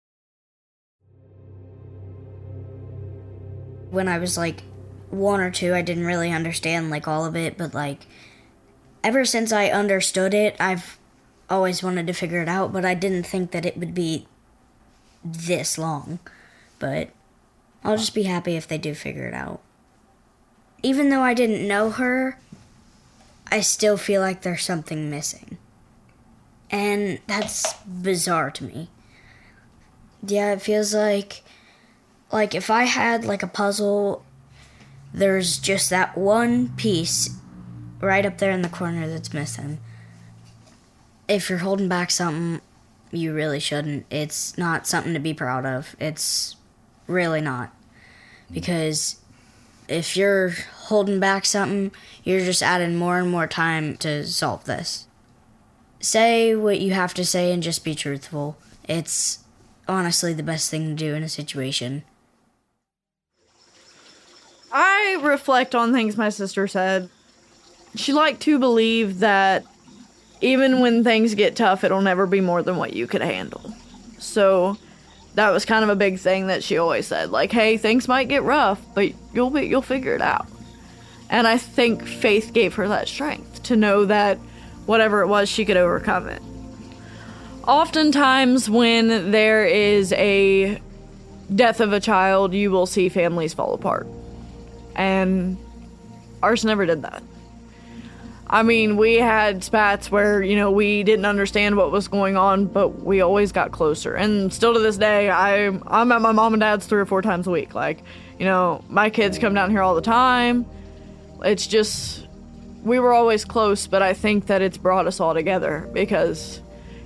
When 3.90 4.08
I 4.08 4.18
was 4.18 4.38
like 4.38 4.64
one 5.10 5.40
or 5.40 5.52
two, 5.52 5.74
I 5.74 5.82
didn't 5.82 6.06
really 6.06 6.32
understand 6.32 6.90
like 6.90 7.08
all 7.08 7.26
of 7.26 7.36
it, 7.36 7.58
but 7.58 7.74
like 7.74 8.06
ever 9.04 9.24
since 9.24 9.52
I 9.52 9.68
understood 9.68 10.34
it, 10.34 10.56
I've 10.60 10.98
always 11.50 11.82
wanted 11.82 12.08
to 12.08 12.14
figure 12.14 12.42
it 12.42 12.50
out, 12.50 12.74
but 12.74 12.84
I 12.84 12.94
didn't 12.94 13.24
think 13.24 13.52
that 13.52 13.66
it 13.66 13.78
would 13.78 13.94
be 13.94 14.28
this 15.24 15.78
long. 15.78 16.20
But 16.80 17.10
I'll 17.84 17.98
just 17.98 18.14
be 18.14 18.24
happy 18.24 18.56
if 18.56 18.68
they 18.68 18.78
do 18.78 18.94
figure 18.94 19.28
it 19.28 19.34
out. 19.34 19.62
Even 20.84 21.10
though 21.10 21.22
I 21.22 21.34
didn't 21.34 21.68
know 21.68 21.90
her, 21.92 22.38
I 23.52 23.62
still 23.62 23.98
feel 23.98 24.22
like 24.22 24.42
there's 24.42 24.64
something 24.64 25.10
missing. 25.10 25.58
And 26.70 27.20
that's 27.28 27.74
bizarre 27.84 28.52
to 28.52 28.64
me. 28.64 28.90
Yeah, 30.26 30.54
it 30.54 30.62
feels 30.62 30.94
like 30.94 31.44
like 32.32 32.54
if 32.54 32.70
I 32.70 32.84
had 32.84 33.24
like 33.24 33.44
a 33.44 33.48
puzzle 33.48 34.26
there's 35.14 35.58
just 35.58 35.90
that 35.90 36.18
one 36.18 36.70
piece 36.76 37.30
right 38.02 38.26
up 38.26 38.38
there 38.38 38.52
in 38.52 38.62
the 38.62 38.70
corner 38.70 39.08
that's 39.08 39.34
missing. 39.34 39.80
If 41.28 41.50
you're 41.50 41.60
holding 41.60 41.90
back 41.90 42.12
something, 42.12 42.62
you 43.12 43.34
really 43.34 43.60
shouldn't. 43.60 44.06
It's 44.10 44.58
not 44.58 44.88
something 44.88 45.14
to 45.14 45.20
be 45.20 45.34
proud 45.34 45.66
of. 45.66 45.96
It's 46.00 46.56
really 47.08 47.42
not. 47.42 47.74
Because 48.52 49.18
if 49.88 50.18
you're 50.18 50.54
holding 50.86 51.20
back 51.20 51.46
something, 51.46 51.92
you're 52.24 52.42
just 52.42 52.64
adding 52.64 52.96
more 52.96 53.20
and 53.20 53.30
more 53.30 53.48
time 53.48 53.98
to 53.98 54.26
solve 54.26 54.66
this. 54.66 55.08
Say 56.00 56.56
what 56.56 56.80
you 56.80 56.94
have 56.94 57.14
to 57.16 57.26
say 57.26 57.52
and 57.52 57.64
just 57.64 57.84
be 57.84 57.96
truthful. 57.96 58.58
It's 58.88 59.40
honestly 59.88 60.34
the 60.34 60.44
best 60.44 60.70
thing 60.70 60.88
to 60.88 60.94
do 60.94 61.16
in 61.16 61.24
a 61.24 61.30
situation. 61.30 62.04
I 64.72 65.20
reflect 65.22 65.74
on 65.74 65.94
things 65.94 66.18
my 66.18 66.30
sister 66.30 66.68
said. 66.68 67.10
She 67.96 68.14
liked 68.14 68.42
to 68.42 68.60
believe 68.60 69.20
that 69.20 69.66
even 70.42 70.82
when 70.82 71.04
things 71.04 71.34
get 71.34 71.56
tough, 71.56 71.84
it'll 71.84 72.02
never 72.02 72.28
be 72.28 72.42
more 72.42 72.62
than 72.62 72.78
what 72.78 72.94
you 72.94 73.08
could 73.08 73.22
handle. 73.22 73.74
So 74.20 74.78
that 75.38 75.52
was 75.52 75.66
kind 75.66 75.84
of 75.84 75.90
a 75.92 75.96
big 75.96 76.18
thing 76.18 76.48
that 76.48 76.64
she 76.64 76.80
always 76.80 77.06
said 77.06 77.30
like, 77.30 77.52
"Hey, 77.52 77.78
things 77.78 78.08
might 78.08 78.28
get 78.28 78.42
rough, 78.42 78.82
but 78.96 79.12
you'll 79.34 79.52
be 79.52 79.68
you'll 79.68 79.84
figure 79.84 80.16
it 80.16 80.22
out." 80.22 80.48
And 81.30 81.48
I 81.48 81.60
think 81.60 82.08
faith 82.08 82.54
gave 82.54 82.74
her 82.74 82.88
that 82.88 83.08
strength 83.08 83.62
to 83.64 83.76
know 83.76 84.06
that 84.06 84.40
whatever 84.88 85.22
it 85.22 85.28
was, 85.28 85.48
she 85.48 85.64
could 85.64 85.78
overcome 85.78 86.28
it. 86.28 86.42
Oftentimes, 87.68 88.68
when 88.68 89.30
there 89.30 89.64
is 89.64 90.12
a 90.14 90.82
death 91.54 91.82
of 91.82 91.94
a 91.94 92.00
child, 92.00 92.56
you 92.56 92.72
will 92.72 92.88
see 92.88 93.08
families 93.08 93.54
fall 93.54 93.76
apart. 93.76 94.08
And 94.96 95.56
ours 96.42 96.66
never 96.66 96.88
did 96.88 97.04
that. 97.04 97.22
I 98.50 98.64
mean, 98.64 98.96
we 98.96 99.16
had 99.16 99.62
spats 99.64 100.10
where, 100.10 100.42
you 100.42 100.56
know, 100.56 100.72
we 100.72 101.04
didn't 101.04 101.26
understand 101.26 101.76
what 101.76 101.92
was 101.92 102.08
going 102.08 102.38
on, 102.38 102.66
but 102.66 103.04
we 103.04 103.20
always 103.20 103.52
got 103.52 103.74
closer. 103.74 104.16
And 104.16 104.54
still 104.54 104.74
to 104.74 104.80
this 104.80 104.98
day, 104.98 105.30
I, 105.30 105.68
I'm 105.68 106.12
at 106.14 106.22
my 106.22 106.32
mom 106.32 106.54
and 106.54 106.62
dad's 106.62 106.86
three 106.86 107.02
or 107.02 107.06
four 107.06 107.22
times 107.22 107.48
a 107.48 107.52
week. 107.52 107.76
Like, 107.76 108.02
you 108.40 108.46
know, 108.46 108.86
my 108.88 109.10
kids 109.10 109.38
come 109.38 109.54
down 109.54 109.70
here 109.70 109.82
all 109.82 109.96
the 109.96 110.02
time. 110.02 110.66
It's 111.44 111.68
just, 111.68 112.26
we 112.84 113.00
were 113.00 113.14
always 113.14 113.44
close, 113.44 113.86
but 113.86 114.02
I 114.02 114.14
think 114.14 114.46
that 114.48 114.62
it's 114.62 114.78
brought 114.78 115.08
us 115.08 115.20
all 115.20 115.34
together 115.34 115.90
because 115.92 116.62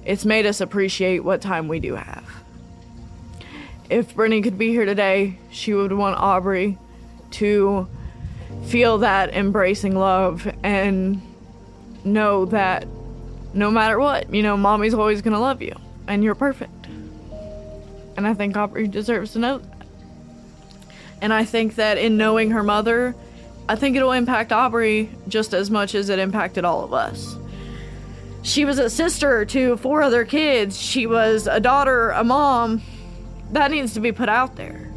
it's 0.06 0.26
made 0.26 0.46
us 0.46 0.62
appreciate 0.62 1.24
what 1.24 1.42
time 1.42 1.68
we 1.68 1.80
do 1.80 1.96
have. 1.96 2.24
If 3.90 4.16
Brittany 4.16 4.44
could 4.44 4.60
be 4.60 4.70
here 4.70 4.86
today, 4.86 5.40
she 5.50 5.74
would 5.74 5.92
want 5.92 6.18
Aubrey 6.18 6.78
to 7.32 7.88
feel 8.68 9.00
that 9.00 9.34
embracing 9.34 9.96
love 9.96 10.48
and 10.64 11.22
know 12.04 12.46
that 12.46 12.88
no 13.54 13.72
matter 13.72 14.00
what, 14.00 14.34
you 14.34 14.44
know, 14.44 14.58
mommy's 14.58 14.94
always 14.94 15.22
to 15.22 15.40
love 15.40 15.62
you 15.62 15.76
and 16.08 16.24
you're 16.24 16.36
perfect. 16.36 16.88
And 18.18 18.28
I 18.28 18.34
think 18.34 18.56
Aubrey 18.58 18.88
deserves 18.88 19.34
to 19.34 19.40
know 19.40 19.60
that. 19.60 19.82
And 21.22 21.32
I 21.34 21.46
think 21.46 21.76
that 21.76 21.98
in 21.98 22.18
knowing 22.18 22.52
her 22.52 22.64
mother, 22.64 23.16
I 23.70 23.76
think 23.76 23.96
it'll 23.96 24.12
impact 24.12 24.52
Aubrey 24.52 25.10
just 25.28 25.54
as 25.54 25.70
much 25.70 25.96
as 25.96 26.10
it 26.10 26.20
impacted 26.20 26.66
all 26.66 26.84
of 26.84 26.94
us. 26.94 27.36
She 28.44 28.66
was 28.66 28.80
a 28.80 28.90
sister 28.90 29.46
to 29.46 29.78
four 29.78 30.02
other 30.02 30.26
kids. 30.26 30.80
She 30.80 31.06
was 31.06 31.48
a 31.48 31.60
daughter, 31.60 32.10
a 32.10 32.24
mom. 32.24 32.82
that 33.52 33.70
needs 33.70 33.94
to 33.94 34.00
be 34.00 34.12
put 34.12 34.30
out 34.30 34.56
there. 34.56 34.92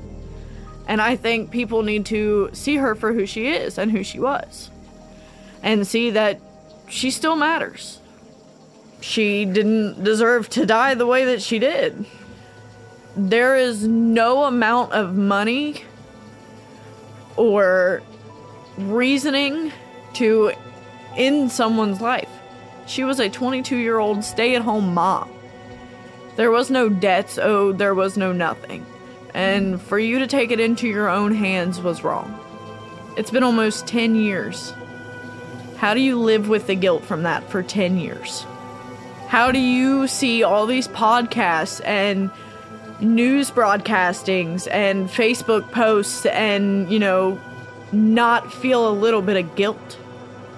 And 0.87 1.01
I 1.01 1.17
think 1.17 1.51
people 1.51 1.83
need 1.83 2.07
to 2.07 2.51
see 2.53 2.77
her 2.77 2.95
for 2.95 3.13
who 3.13 3.27
she 3.27 3.49
is 3.49 3.79
and 3.79 3.91
who 3.91 4.03
she 4.03 4.19
was. 4.19 4.71
And 5.63 5.87
see 5.87 6.11
that 6.11 6.41
she 6.89 7.11
still 7.11 7.37
matters. 7.37 7.99
She 9.01 9.45
didn't 9.45 10.03
deserve 10.03 10.49
to 10.51 10.64
die 10.64 10.95
the 10.95 11.07
way 11.07 11.24
that 11.26 11.43
she 11.43 11.59
did. 11.59 12.07
There 13.16 13.57
is 13.57 13.87
no 13.87 14.45
amount 14.45 14.93
of 14.93 15.14
money 15.14 15.85
or 17.37 18.03
reasoning 18.78 19.72
to 20.14 20.53
end 21.16 21.53
someone's 21.53 22.01
life. 22.01 22.28
She 22.87 23.05
was 23.05 23.20
a 23.20 23.28
22 23.28 23.76
year 23.76 23.99
old 23.99 24.24
stay 24.24 24.57
at 24.57 24.62
home 24.62 24.95
mom. 24.95 25.30
There 26.37 26.51
was 26.51 26.70
no 26.70 26.89
debts 26.89 27.39
owed, 27.39 27.78
there 27.78 27.95
was 27.95 28.16
no 28.16 28.32
nothing. 28.32 28.85
And 29.32 29.80
for 29.80 29.99
you 29.99 30.18
to 30.20 30.26
take 30.26 30.51
it 30.51 30.61
into 30.61 30.89
your 30.89 31.09
own 31.09 31.35
hands 31.35 31.80
was 31.80 32.05
wrong. 32.05 32.39
It's 33.16 33.30
been 33.30 33.43
almost 33.43 33.87
10 33.87 34.16
years. 34.16 34.72
How 35.85 35.93
do 35.93 36.01
you 36.01 36.18
live 36.18 36.49
with 36.49 36.66
the 36.66 36.74
guilt 36.74 37.05
from 37.05 37.24
that 37.24 37.51
for 37.51 37.62
10 37.62 37.99
years? 37.99 38.47
How 39.28 39.53
do 39.53 39.59
you 39.59 40.09
see 40.09 40.43
all 40.43 40.64
these 40.64 40.89
podcasts 40.89 41.85
and 41.85 42.30
news 43.01 43.51
broadcastings 43.51 44.66
and 44.70 45.11
Facebook 45.11 45.70
posts 45.72 46.24
and, 46.24 46.91
you 46.91 46.99
know, 46.99 47.39
not 47.93 48.51
feel 48.51 48.89
a 48.89 48.95
little 48.97 49.20
bit 49.20 49.37
of 49.37 49.57
guilt 49.57 49.99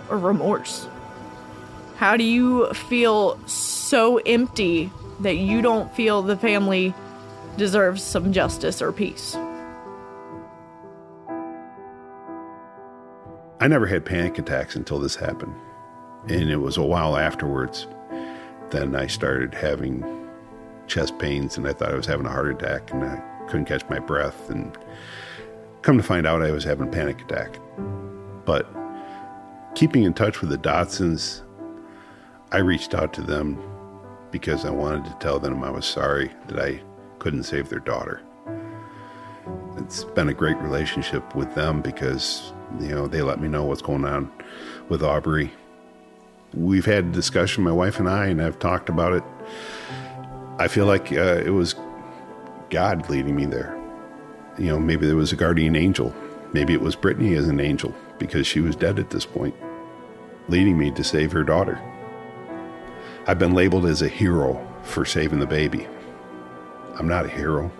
or 0.08 0.16
remorse? 0.16 0.86
How 1.96 2.16
do 2.16 2.22
you 2.22 2.72
feel 2.72 3.36
so 3.48 4.18
empty 4.18 4.92
that 5.22 5.38
you 5.38 5.60
don't 5.60 5.92
feel 5.96 6.22
the 6.22 6.36
family 6.36 6.94
deserves 7.56 8.00
some 8.00 8.32
justice 8.32 8.80
or 8.80 8.92
peace? 8.92 9.36
I 13.60 13.68
never 13.68 13.86
had 13.86 14.04
panic 14.04 14.38
attacks 14.38 14.76
until 14.76 14.98
this 14.98 15.16
happened. 15.16 15.54
And 16.28 16.50
it 16.50 16.56
was 16.56 16.76
a 16.76 16.82
while 16.82 17.16
afterwards 17.16 17.86
then 18.70 18.96
I 18.96 19.06
started 19.06 19.54
having 19.54 20.04
chest 20.86 21.18
pains 21.18 21.56
and 21.56 21.66
I 21.66 21.72
thought 21.72 21.92
I 21.92 21.96
was 21.96 22.06
having 22.06 22.26
a 22.26 22.30
heart 22.30 22.48
attack 22.48 22.92
and 22.92 23.04
I 23.04 23.22
couldn't 23.46 23.66
catch 23.66 23.88
my 23.88 23.98
breath 23.98 24.50
and 24.50 24.76
come 25.82 25.96
to 25.96 26.02
find 26.02 26.26
out 26.26 26.42
I 26.42 26.50
was 26.50 26.64
having 26.64 26.88
a 26.88 26.90
panic 26.90 27.20
attack. 27.22 27.58
But 28.44 28.68
keeping 29.74 30.04
in 30.04 30.14
touch 30.14 30.40
with 30.40 30.50
the 30.50 30.58
Dotsons, 30.58 31.42
I 32.52 32.58
reached 32.58 32.94
out 32.94 33.12
to 33.14 33.22
them 33.22 33.60
because 34.30 34.64
I 34.64 34.70
wanted 34.70 35.04
to 35.06 35.16
tell 35.20 35.38
them 35.38 35.62
I 35.62 35.70
was 35.70 35.86
sorry 35.86 36.32
that 36.48 36.58
I 36.58 36.82
couldn't 37.18 37.44
save 37.44 37.68
their 37.68 37.80
daughter. 37.80 38.22
It's 39.76 40.04
been 40.04 40.28
a 40.28 40.34
great 40.34 40.56
relationship 40.58 41.34
with 41.34 41.54
them 41.54 41.80
because, 41.82 42.52
you 42.80 42.88
know, 42.88 43.06
they 43.06 43.22
let 43.22 43.40
me 43.40 43.48
know 43.48 43.64
what's 43.64 43.82
going 43.82 44.04
on 44.04 44.30
with 44.88 45.02
Aubrey. 45.02 45.52
We've 46.54 46.84
had 46.84 47.04
a 47.04 47.12
discussion, 47.12 47.64
my 47.64 47.72
wife 47.72 47.98
and 47.98 48.08
I, 48.08 48.26
and 48.26 48.42
I've 48.42 48.58
talked 48.58 48.88
about 48.88 49.12
it. 49.12 49.22
I 50.58 50.68
feel 50.68 50.86
like 50.86 51.12
uh, 51.12 51.42
it 51.44 51.50
was 51.50 51.74
God 52.70 53.08
leading 53.10 53.36
me 53.36 53.46
there. 53.46 53.76
You 54.58 54.66
know, 54.66 54.78
maybe 54.78 55.06
there 55.06 55.16
was 55.16 55.32
a 55.32 55.36
guardian 55.36 55.76
angel. 55.76 56.14
Maybe 56.52 56.72
it 56.72 56.80
was 56.80 56.96
Brittany 56.96 57.34
as 57.34 57.48
an 57.48 57.60
angel 57.60 57.94
because 58.18 58.46
she 58.46 58.60
was 58.60 58.74
dead 58.74 58.98
at 58.98 59.10
this 59.10 59.26
point, 59.26 59.54
leading 60.48 60.78
me 60.78 60.90
to 60.92 61.04
save 61.04 61.32
her 61.32 61.44
daughter. 61.44 61.80
I've 63.26 63.38
been 63.38 63.54
labeled 63.54 63.86
as 63.86 64.02
a 64.02 64.08
hero 64.08 64.64
for 64.82 65.04
saving 65.04 65.40
the 65.40 65.46
baby. 65.46 65.86
I'm 66.98 67.08
not 67.08 67.26
a 67.26 67.28
hero. 67.28 67.70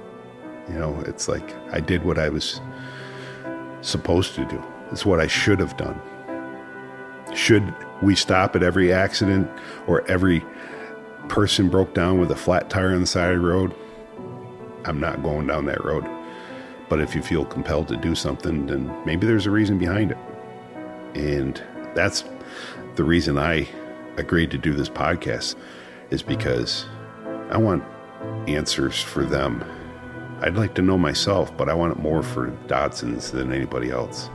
You 0.69 0.75
know, 0.75 1.03
it's 1.07 1.29
like 1.29 1.55
I 1.73 1.81
did 1.81 2.05
what 2.05 2.19
I 2.19 2.29
was 2.29 2.61
supposed 3.81 4.35
to 4.35 4.45
do. 4.45 4.63
It's 4.93 5.05
what 5.05 5.21
I 5.21 5.27
should 5.27 5.61
have 5.61 5.77
done. 5.77 6.01
Should 7.35 7.75
we 8.03 8.15
stop 8.15 8.55
at 8.57 8.63
every 8.63 8.93
accident 8.93 9.51
or 9.87 10.07
every 10.09 10.45
person 11.29 11.69
broke 11.69 11.93
down 11.95 12.19
with 12.19 12.31
a 12.31 12.37
flat 12.37 12.71
tire 12.71 12.95
on 12.95 13.01
the 13.01 13.07
side 13.07 13.33
of 13.33 13.41
the 13.41 13.47
road? 13.47 13.75
I'm 14.85 15.01
not 15.01 15.23
going 15.23 15.49
down 15.49 15.67
that 15.67 15.85
road. 15.85 16.07
But 16.89 17.01
if 17.01 17.15
you 17.15 17.23
feel 17.23 17.45
compelled 17.45 17.89
to 17.89 17.97
do 17.97 18.15
something, 18.15 18.67
then 18.67 18.95
maybe 19.05 19.27
there's 19.27 19.47
a 19.47 19.51
reason 19.51 19.77
behind 19.77 20.13
it. 20.13 20.19
And 21.15 21.61
that's 21.95 22.25
the 22.95 23.03
reason 23.05 23.39
I 23.39 23.69
agreed 24.17 24.51
to 24.53 24.59
do 24.59 24.73
this 24.73 24.89
podcast 24.89 25.57
is 26.11 26.23
because 26.23 26.87
I 27.51 27.59
want 27.59 27.83
answers 28.47 29.03
for 29.03 29.25
them. 29.25 29.65
I'd 30.41 30.57
like 30.57 30.75
to 30.75 30.83
know 30.83 30.99
myself, 30.99 31.57
but 31.57 31.69
I 31.69 31.75
want 31.75 31.97
it 31.97 31.99
more 31.99 32.23
for 32.23 32.51
Dotsons 32.69 33.33
than 33.33 33.53
anybody 33.53 33.91
else. 33.91 34.31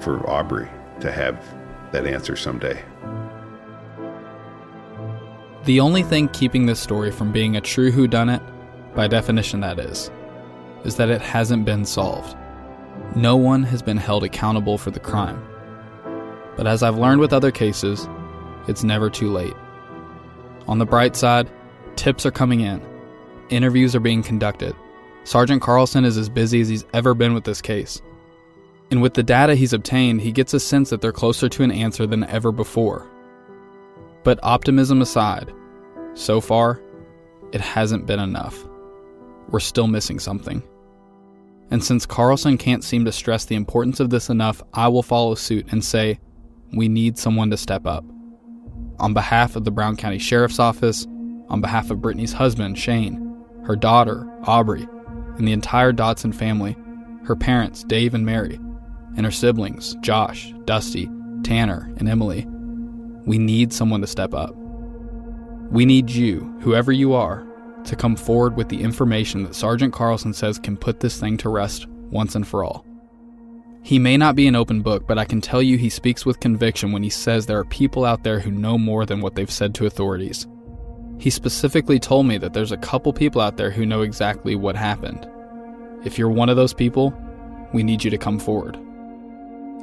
For 0.00 0.28
Aubrey 0.28 0.68
to 1.00 1.12
have 1.12 1.42
that 1.92 2.06
answer 2.06 2.36
someday. 2.36 2.82
The 5.64 5.80
only 5.80 6.02
thing 6.02 6.28
keeping 6.28 6.66
this 6.66 6.80
story 6.80 7.10
from 7.10 7.32
being 7.32 7.56
a 7.56 7.60
true 7.60 7.90
whodunit, 7.90 8.42
by 8.94 9.06
definition 9.08 9.60
that 9.60 9.78
is, 9.78 10.10
is 10.84 10.96
that 10.96 11.10
it 11.10 11.20
hasn't 11.20 11.64
been 11.64 11.84
solved. 11.84 12.36
No 13.14 13.36
one 13.36 13.62
has 13.64 13.82
been 13.82 13.96
held 13.96 14.24
accountable 14.24 14.78
for 14.78 14.90
the 14.90 15.00
crime. 15.00 15.42
But 16.56 16.66
as 16.66 16.82
I've 16.82 16.98
learned 16.98 17.20
with 17.20 17.32
other 17.32 17.50
cases, 17.50 18.08
it's 18.66 18.84
never 18.84 19.10
too 19.10 19.30
late. 19.30 19.54
On 20.66 20.78
the 20.78 20.86
bright 20.86 21.16
side, 21.16 21.50
tips 21.96 22.24
are 22.24 22.30
coming 22.30 22.60
in, 22.60 22.82
interviews 23.50 23.94
are 23.94 24.00
being 24.00 24.22
conducted. 24.22 24.74
Sergeant 25.24 25.60
Carlson 25.60 26.04
is 26.04 26.16
as 26.16 26.28
busy 26.28 26.60
as 26.60 26.68
he's 26.68 26.86
ever 26.94 27.14
been 27.14 27.34
with 27.34 27.44
this 27.44 27.60
case. 27.60 28.00
And 28.90 29.02
with 29.02 29.14
the 29.14 29.22
data 29.22 29.54
he's 29.54 29.72
obtained, 29.72 30.22
he 30.22 30.32
gets 30.32 30.54
a 30.54 30.60
sense 30.60 30.90
that 30.90 31.00
they're 31.00 31.12
closer 31.12 31.48
to 31.48 31.62
an 31.62 31.70
answer 31.70 32.06
than 32.06 32.24
ever 32.24 32.52
before. 32.52 33.06
But 34.24 34.40
optimism 34.42 35.02
aside, 35.02 35.52
so 36.14 36.40
far, 36.40 36.80
it 37.52 37.60
hasn't 37.60 38.06
been 38.06 38.20
enough. 38.20 38.66
We're 39.48 39.60
still 39.60 39.86
missing 39.86 40.18
something. 40.18 40.62
And 41.70 41.84
since 41.84 42.06
Carlson 42.06 42.56
can't 42.56 42.82
seem 42.82 43.04
to 43.04 43.12
stress 43.12 43.44
the 43.44 43.54
importance 43.54 44.00
of 44.00 44.10
this 44.10 44.30
enough, 44.30 44.62
I 44.72 44.88
will 44.88 45.02
follow 45.02 45.34
suit 45.34 45.66
and 45.70 45.84
say, 45.84 46.18
we 46.72 46.88
need 46.88 47.18
someone 47.18 47.50
to 47.50 47.56
step 47.56 47.86
up. 47.86 48.04
On 48.98 49.14
behalf 49.14 49.54
of 49.54 49.64
the 49.64 49.70
Brown 49.70 49.96
County 49.96 50.18
Sheriff's 50.18 50.58
Office, 50.58 51.06
on 51.48 51.60
behalf 51.60 51.90
of 51.90 52.00
Brittany's 52.00 52.32
husband, 52.32 52.78
Shane, 52.78 53.44
her 53.64 53.76
daughter, 53.76 54.26
Aubrey, 54.44 54.88
and 55.36 55.46
the 55.46 55.52
entire 55.52 55.92
Dotson 55.92 56.34
family, 56.34 56.76
her 57.24 57.36
parents, 57.36 57.84
Dave 57.84 58.14
and 58.14 58.24
Mary, 58.24 58.58
and 59.18 59.26
her 59.26 59.32
siblings, 59.32 59.96
Josh, 59.96 60.54
Dusty, 60.64 61.10
Tanner, 61.42 61.92
and 61.98 62.08
Emily, 62.08 62.46
we 63.26 63.36
need 63.36 63.72
someone 63.72 64.00
to 64.00 64.06
step 64.06 64.32
up. 64.32 64.54
We 65.70 65.84
need 65.84 66.08
you, 66.08 66.56
whoever 66.60 66.92
you 66.92 67.12
are, 67.12 67.44
to 67.84 67.96
come 67.96 68.14
forward 68.14 68.56
with 68.56 68.68
the 68.68 68.80
information 68.80 69.42
that 69.42 69.56
Sergeant 69.56 69.92
Carlson 69.92 70.32
says 70.32 70.58
can 70.58 70.76
put 70.76 71.00
this 71.00 71.18
thing 71.18 71.36
to 71.38 71.48
rest 71.48 71.88
once 71.88 72.36
and 72.36 72.46
for 72.46 72.62
all. 72.62 72.86
He 73.82 73.98
may 73.98 74.16
not 74.16 74.36
be 74.36 74.46
an 74.46 74.54
open 74.54 74.82
book, 74.82 75.06
but 75.08 75.18
I 75.18 75.24
can 75.24 75.40
tell 75.40 75.62
you 75.62 75.76
he 75.76 75.90
speaks 75.90 76.24
with 76.24 76.40
conviction 76.40 76.92
when 76.92 77.02
he 77.02 77.10
says 77.10 77.44
there 77.46 77.58
are 77.58 77.64
people 77.64 78.04
out 78.04 78.22
there 78.22 78.38
who 78.38 78.52
know 78.52 78.78
more 78.78 79.04
than 79.04 79.20
what 79.20 79.34
they've 79.34 79.50
said 79.50 79.74
to 79.76 79.86
authorities. 79.86 80.46
He 81.18 81.30
specifically 81.30 81.98
told 81.98 82.26
me 82.26 82.38
that 82.38 82.52
there's 82.54 82.72
a 82.72 82.76
couple 82.76 83.12
people 83.12 83.40
out 83.40 83.56
there 83.56 83.72
who 83.72 83.84
know 83.84 84.02
exactly 84.02 84.54
what 84.54 84.76
happened. 84.76 85.28
If 86.04 86.18
you're 86.18 86.30
one 86.30 86.48
of 86.48 86.56
those 86.56 86.72
people, 86.72 87.12
we 87.72 87.82
need 87.82 88.04
you 88.04 88.10
to 88.10 88.18
come 88.18 88.38
forward. 88.38 88.78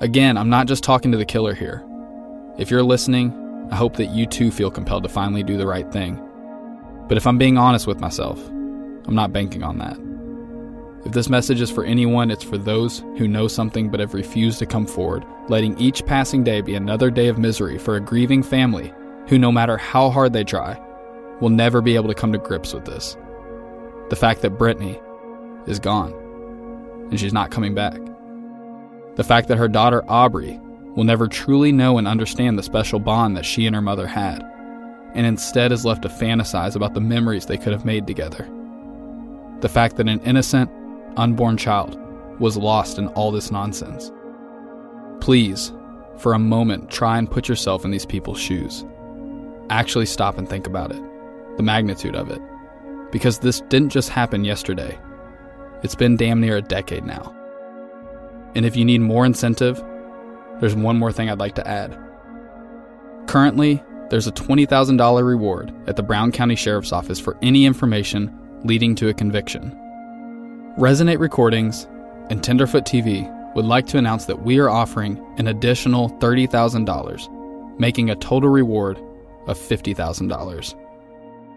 Again, 0.02 0.38
I'm 0.38 0.50
not 0.50 0.68
just 0.68 0.84
talking 0.84 1.12
to 1.14 1.18
the 1.18 1.26
killer 1.26 1.54
here. 1.54 1.82
If 2.58 2.70
you're 2.70 2.84
listening, 2.84 3.68
I 3.72 3.76
hope 3.76 3.96
that 3.96 4.12
you 4.12 4.26
too 4.26 4.52
feel 4.52 4.70
compelled 4.70 5.04
to 5.04 5.10
finally 5.10 5.42
do 5.42 5.56
the 5.56 5.68
right 5.68 5.90
thing. 5.92 6.22
But 7.08 7.16
if 7.16 7.26
I'm 7.26 7.38
being 7.38 7.58
honest 7.58 7.88
with 7.88 8.02
myself, 8.02 8.46
I'm 8.48 9.16
not 9.16 9.32
banking 9.32 9.64
on 9.64 9.78
that. 9.78 9.98
If 11.06 11.14
this 11.14 11.30
message 11.30 11.62
is 11.62 11.72
for 11.72 11.86
anyone, 11.86 12.30
it's 12.30 12.44
for 12.44 12.58
those 12.58 13.00
who 13.18 13.28
know 13.28 13.48
something 13.48 13.90
but 13.90 14.02
have 14.02 14.14
refused 14.14 14.60
to 14.60 14.66
come 14.66 14.86
forward, 14.86 15.24
letting 15.48 15.78
each 15.80 16.06
passing 16.06 16.44
day 16.44 16.60
be 16.60 16.76
another 16.76 17.10
day 17.10 17.28
of 17.28 17.38
misery 17.38 17.78
for 17.78 17.96
a 17.96 18.02
grieving 18.02 18.44
family 18.44 18.94
who, 19.28 19.38
no 19.38 19.52
matter 19.52 19.78
how 19.78 20.10
hard 20.10 20.34
they 20.34 20.44
try, 20.44 20.78
will 21.40 21.50
never 21.50 21.82
be 21.82 21.96
able 21.96 22.10
to 22.10 22.16
come 22.16 22.34
to 22.34 22.38
grips 22.38 22.74
with 22.74 22.86
this. 22.86 23.16
The 24.10 24.16
fact 24.18 24.42
that 24.42 24.58
Brittany 24.58 25.00
is 25.68 25.80
gone 25.80 26.12
and 27.12 27.20
she's 27.20 27.34
not 27.34 27.52
coming 27.52 27.76
back. 27.76 27.98
The 29.16 29.24
fact 29.24 29.48
that 29.48 29.58
her 29.58 29.68
daughter 29.68 30.04
Aubrey 30.08 30.60
will 30.96 31.04
never 31.04 31.28
truly 31.28 31.72
know 31.72 31.98
and 31.98 32.08
understand 32.08 32.58
the 32.58 32.64
special 32.64 33.00
bond 33.00 33.36
that 33.36 33.46
she 33.46 33.66
and 33.66 33.76
her 33.76 33.82
mother 33.82 34.08
had, 34.08 34.44
and 35.14 35.26
instead 35.26 35.72
is 35.72 35.86
left 35.86 36.02
to 36.04 36.10
fantasize 36.10 36.76
about 36.76 36.94
the 36.94 37.02
memories 37.02 37.46
they 37.46 37.58
could 37.58 37.74
have 37.74 37.86
made 37.86 38.08
together. 38.08 38.50
The 39.62 39.70
fact 39.70 39.96
that 39.98 40.10
an 40.10 40.20
innocent, 40.22 40.70
unborn 41.18 41.58
child 41.58 41.98
was 42.40 42.58
lost 42.58 42.98
in 42.98 43.08
all 43.10 43.32
this 43.32 43.52
nonsense. 43.52 44.12
Please, 45.22 45.72
for 46.18 46.34
a 46.34 46.40
moment, 46.40 46.90
try 46.90 47.18
and 47.18 47.32
put 47.32 47.48
yourself 47.48 47.86
in 47.86 47.92
these 47.92 48.06
people's 48.06 48.40
shoes. 48.40 48.86
Actually, 49.70 50.06
stop 50.06 50.38
and 50.38 50.48
think 50.48 50.68
about 50.68 50.92
it, 50.92 51.02
the 51.58 51.64
magnitude 51.64 52.16
of 52.16 52.30
it. 52.30 52.42
Because 53.12 53.40
this 53.40 53.62
didn't 53.70 53.90
just 53.90 54.10
happen 54.10 54.44
yesterday, 54.44 54.98
It's 55.84 55.94
been 55.94 56.18
damn 56.18 56.42
near 56.42 56.58
a 56.58 56.62
decade 56.64 57.06
now. 57.06 57.35
And 58.56 58.66
if 58.66 58.76
you 58.76 58.86
need 58.86 59.02
more 59.02 59.26
incentive, 59.26 59.84
there's 60.60 60.76
one 60.76 60.98
more 60.98 61.12
thing 61.12 61.30
I'd 61.30 61.40
like 61.40 61.56
to 61.56 61.68
add. 61.68 61.98
Currently, 63.28 63.84
there's 64.10 64.28
a 64.28 64.32
$20,000 64.32 65.26
reward 65.26 65.74
at 65.88 65.96
the 65.96 66.04
Brown 66.04 66.32
County 66.32 66.56
Sheriff's 66.56 66.94
Office 66.94 67.20
for 67.20 67.38
any 67.42 67.66
information 67.66 68.32
leading 68.64 68.96
to 68.96 69.10
a 69.10 69.14
conviction. 69.14 69.72
Resonate 70.78 71.20
Recordings 71.20 71.88
and 72.30 72.44
Tenderfoot 72.44 72.86
TV 72.86 73.32
would 73.56 73.66
like 73.66 73.88
to 73.88 73.98
announce 73.98 74.26
that 74.26 74.44
we 74.44 74.60
are 74.60 74.70
offering 74.70 75.20
an 75.38 75.48
additional 75.48 76.10
$30,000, 76.20 77.80
making 77.80 78.10
a 78.10 78.16
total 78.16 78.50
reward 78.50 78.98
of 79.48 79.58
$50,000. 79.58 80.76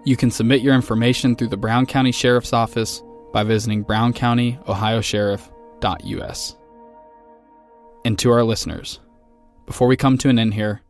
You 0.05 0.17
can 0.17 0.31
submit 0.31 0.63
your 0.63 0.75
information 0.75 1.37
through 1.37 1.49
the 1.49 1.57
Brown 1.57 1.87
County 1.87 2.13
Sheriff's 2.13 2.53
Office 2.53 3.03
by 3.33 3.43
visiting 3.43 3.85
browncountyOhiosheriff.us. 3.85 6.58
And 8.05 8.19
to 8.21 8.31
our 8.31 8.45
listeners, 8.45 9.01
before 9.67 9.89
we 9.89 9.97
come 9.97 10.17
to 10.19 10.29
an 10.29 10.39
end 10.39 10.55
here, 10.55 10.81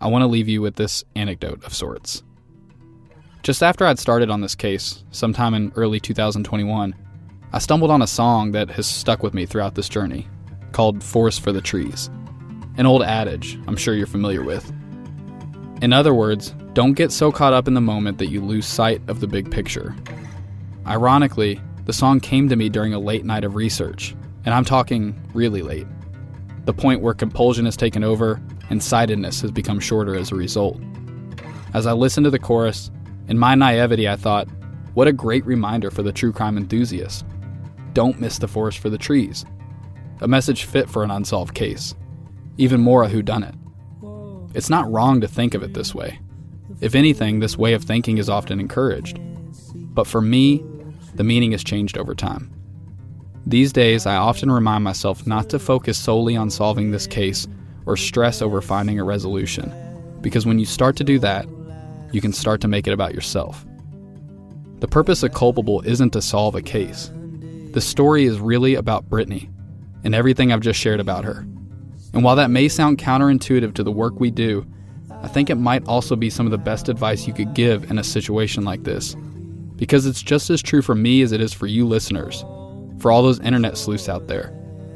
I 0.00 0.08
want 0.08 0.22
to 0.22 0.26
leave 0.26 0.48
you 0.48 0.60
with 0.60 0.76
this 0.76 1.04
anecdote 1.14 1.64
of 1.64 1.74
sorts. 1.74 2.22
Just 3.42 3.62
after 3.62 3.86
I'd 3.86 3.98
started 3.98 4.30
on 4.30 4.40
this 4.40 4.54
case, 4.54 5.04
sometime 5.10 5.54
in 5.54 5.72
early 5.76 6.00
2021, 6.00 6.94
I 7.52 7.58
stumbled 7.58 7.90
on 7.90 8.02
a 8.02 8.06
song 8.06 8.52
that 8.52 8.70
has 8.70 8.86
stuck 8.86 9.22
with 9.22 9.34
me 9.34 9.46
throughout 9.46 9.74
this 9.74 9.88
journey 9.88 10.26
called 10.72 11.04
Forest 11.04 11.42
for 11.42 11.52
the 11.52 11.60
Trees. 11.60 12.10
An 12.76 12.86
old 12.86 13.02
adage 13.02 13.58
I'm 13.68 13.76
sure 13.76 13.94
you're 13.94 14.06
familiar 14.06 14.42
with. 14.42 14.72
In 15.82 15.92
other 15.92 16.14
words, 16.14 16.54
don't 16.72 16.94
get 16.94 17.12
so 17.12 17.30
caught 17.30 17.52
up 17.52 17.68
in 17.68 17.74
the 17.74 17.80
moment 17.80 18.18
that 18.18 18.30
you 18.30 18.40
lose 18.40 18.66
sight 18.66 19.00
of 19.06 19.20
the 19.20 19.28
big 19.28 19.50
picture. 19.50 19.94
Ironically, 20.86 21.60
the 21.84 21.92
song 21.92 22.18
came 22.18 22.48
to 22.48 22.56
me 22.56 22.68
during 22.68 22.94
a 22.94 22.98
late 22.98 23.24
night 23.24 23.44
of 23.44 23.54
research, 23.54 24.16
and 24.44 24.54
I'm 24.54 24.64
talking 24.64 25.14
really 25.34 25.62
late. 25.62 25.86
The 26.64 26.72
point 26.72 27.02
where 27.02 27.14
compulsion 27.14 27.66
has 27.66 27.76
taken 27.76 28.02
over 28.02 28.40
and 28.70 28.82
sightedness 28.82 29.42
has 29.42 29.50
become 29.50 29.80
shorter 29.80 30.16
as 30.16 30.32
a 30.32 30.36
result. 30.36 30.80
As 31.74 31.86
I 31.86 31.92
listened 31.92 32.24
to 32.24 32.30
the 32.30 32.38
chorus, 32.38 32.90
in 33.28 33.38
my 33.38 33.54
naivety, 33.54 34.08
I 34.08 34.16
thought, 34.16 34.48
what 34.94 35.08
a 35.08 35.12
great 35.12 35.44
reminder 35.44 35.90
for 35.90 36.02
the 36.02 36.12
true 36.12 36.32
crime 36.32 36.56
enthusiast. 36.56 37.26
Don't 37.92 38.20
miss 38.20 38.38
the 38.38 38.48
forest 38.48 38.78
for 38.78 38.90
the 38.90 38.98
trees. 38.98 39.44
A 40.20 40.28
message 40.28 40.64
fit 40.64 40.88
for 40.88 41.04
an 41.04 41.10
unsolved 41.10 41.54
case. 41.54 41.94
Even 42.56 42.80
more 42.80 43.02
a 43.02 43.08
whodunit. 43.08 43.56
It's 44.54 44.70
not 44.70 44.90
wrong 44.90 45.20
to 45.20 45.28
think 45.28 45.54
of 45.54 45.62
it 45.62 45.74
this 45.74 45.94
way. 45.94 46.20
If 46.80 46.94
anything, 46.94 47.40
this 47.40 47.58
way 47.58 47.74
of 47.74 47.82
thinking 47.82 48.18
is 48.18 48.28
often 48.28 48.60
encouraged. 48.60 49.18
But 49.74 50.06
for 50.06 50.20
me, 50.20 50.64
the 51.14 51.24
meaning 51.24 51.52
has 51.52 51.64
changed 51.64 51.98
over 51.98 52.14
time. 52.14 52.52
These 53.46 53.72
days, 53.72 54.06
I 54.06 54.16
often 54.16 54.50
remind 54.50 54.84
myself 54.84 55.26
not 55.26 55.50
to 55.50 55.58
focus 55.58 55.98
solely 55.98 56.34
on 56.36 56.48
solving 56.48 56.90
this 56.90 57.06
case 57.06 57.46
or 57.84 57.96
stress 57.96 58.40
over 58.40 58.62
finding 58.62 58.98
a 58.98 59.04
resolution, 59.04 59.72
because 60.22 60.46
when 60.46 60.58
you 60.58 60.64
start 60.64 60.96
to 60.96 61.04
do 61.04 61.18
that, 61.18 61.46
you 62.10 62.22
can 62.22 62.32
start 62.32 62.60
to 62.62 62.68
make 62.68 62.86
it 62.86 62.92
about 62.92 63.14
yourself. 63.14 63.66
The 64.80 64.88
purpose 64.88 65.22
of 65.22 65.34
Culpable 65.34 65.82
isn't 65.82 66.10
to 66.10 66.22
solve 66.22 66.54
a 66.54 66.62
case. 66.62 67.10
The 67.72 67.80
story 67.80 68.24
is 68.24 68.40
really 68.40 68.74
about 68.76 69.08
Brittany 69.10 69.50
and 70.04 70.14
everything 70.14 70.52
I've 70.52 70.60
just 70.60 70.80
shared 70.80 71.00
about 71.00 71.24
her. 71.24 71.46
And 72.14 72.22
while 72.22 72.36
that 72.36 72.50
may 72.50 72.68
sound 72.68 72.98
counterintuitive 72.98 73.74
to 73.74 73.82
the 73.82 73.92
work 73.92 74.20
we 74.20 74.30
do, 74.30 74.66
I 75.10 75.28
think 75.28 75.50
it 75.50 75.56
might 75.56 75.86
also 75.86 76.16
be 76.16 76.30
some 76.30 76.46
of 76.46 76.52
the 76.52 76.58
best 76.58 76.88
advice 76.88 77.26
you 77.26 77.34
could 77.34 77.54
give 77.54 77.90
in 77.90 77.98
a 77.98 78.04
situation 78.04 78.64
like 78.64 78.84
this. 78.84 79.16
Because 79.76 80.06
it's 80.06 80.22
just 80.22 80.50
as 80.50 80.62
true 80.62 80.82
for 80.82 80.94
me 80.94 81.22
as 81.22 81.32
it 81.32 81.40
is 81.40 81.52
for 81.52 81.66
you 81.66 81.86
listeners, 81.86 82.44
for 82.98 83.10
all 83.10 83.22
those 83.22 83.40
internet 83.40 83.76
sleuths 83.76 84.08
out 84.08 84.28
there, 84.28 84.52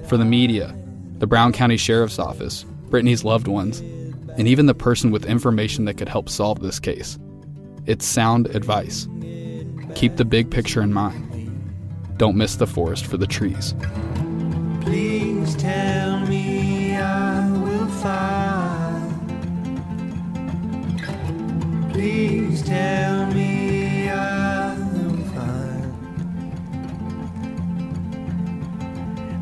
for 0.06 0.16
the 0.16 0.24
media, 0.24 0.74
the 1.18 1.26
Brown 1.26 1.52
County 1.52 1.76
Sheriff's 1.76 2.18
Office, 2.18 2.64
Brittany's 2.88 3.24
loved 3.24 3.48
ones, 3.48 3.80
and 3.80 4.46
even 4.46 4.66
the 4.66 4.74
person 4.74 5.10
with 5.10 5.26
information 5.26 5.84
that 5.84 5.94
could 5.94 6.08
help 6.08 6.28
solve 6.28 6.60
this 6.60 6.78
case. 6.78 7.18
It's 7.86 8.06
sound 8.06 8.46
advice. 8.54 9.08
Keep 9.94 10.16
the 10.16 10.24
big 10.24 10.50
picture 10.50 10.80
in 10.82 10.92
mind. 10.92 11.24
Don't 12.18 12.36
miss 12.36 12.56
the 12.56 12.66
forest 12.66 13.06
for 13.06 13.16
the 13.16 13.26
trees. 13.26 13.74
Please 14.82 15.56
tell 15.56 16.20
me 16.20 16.96
I 16.96 17.50
will 17.60 17.88
find. 17.88 19.08
Please 21.92 22.62
tell 22.62 23.26
me 23.32 23.57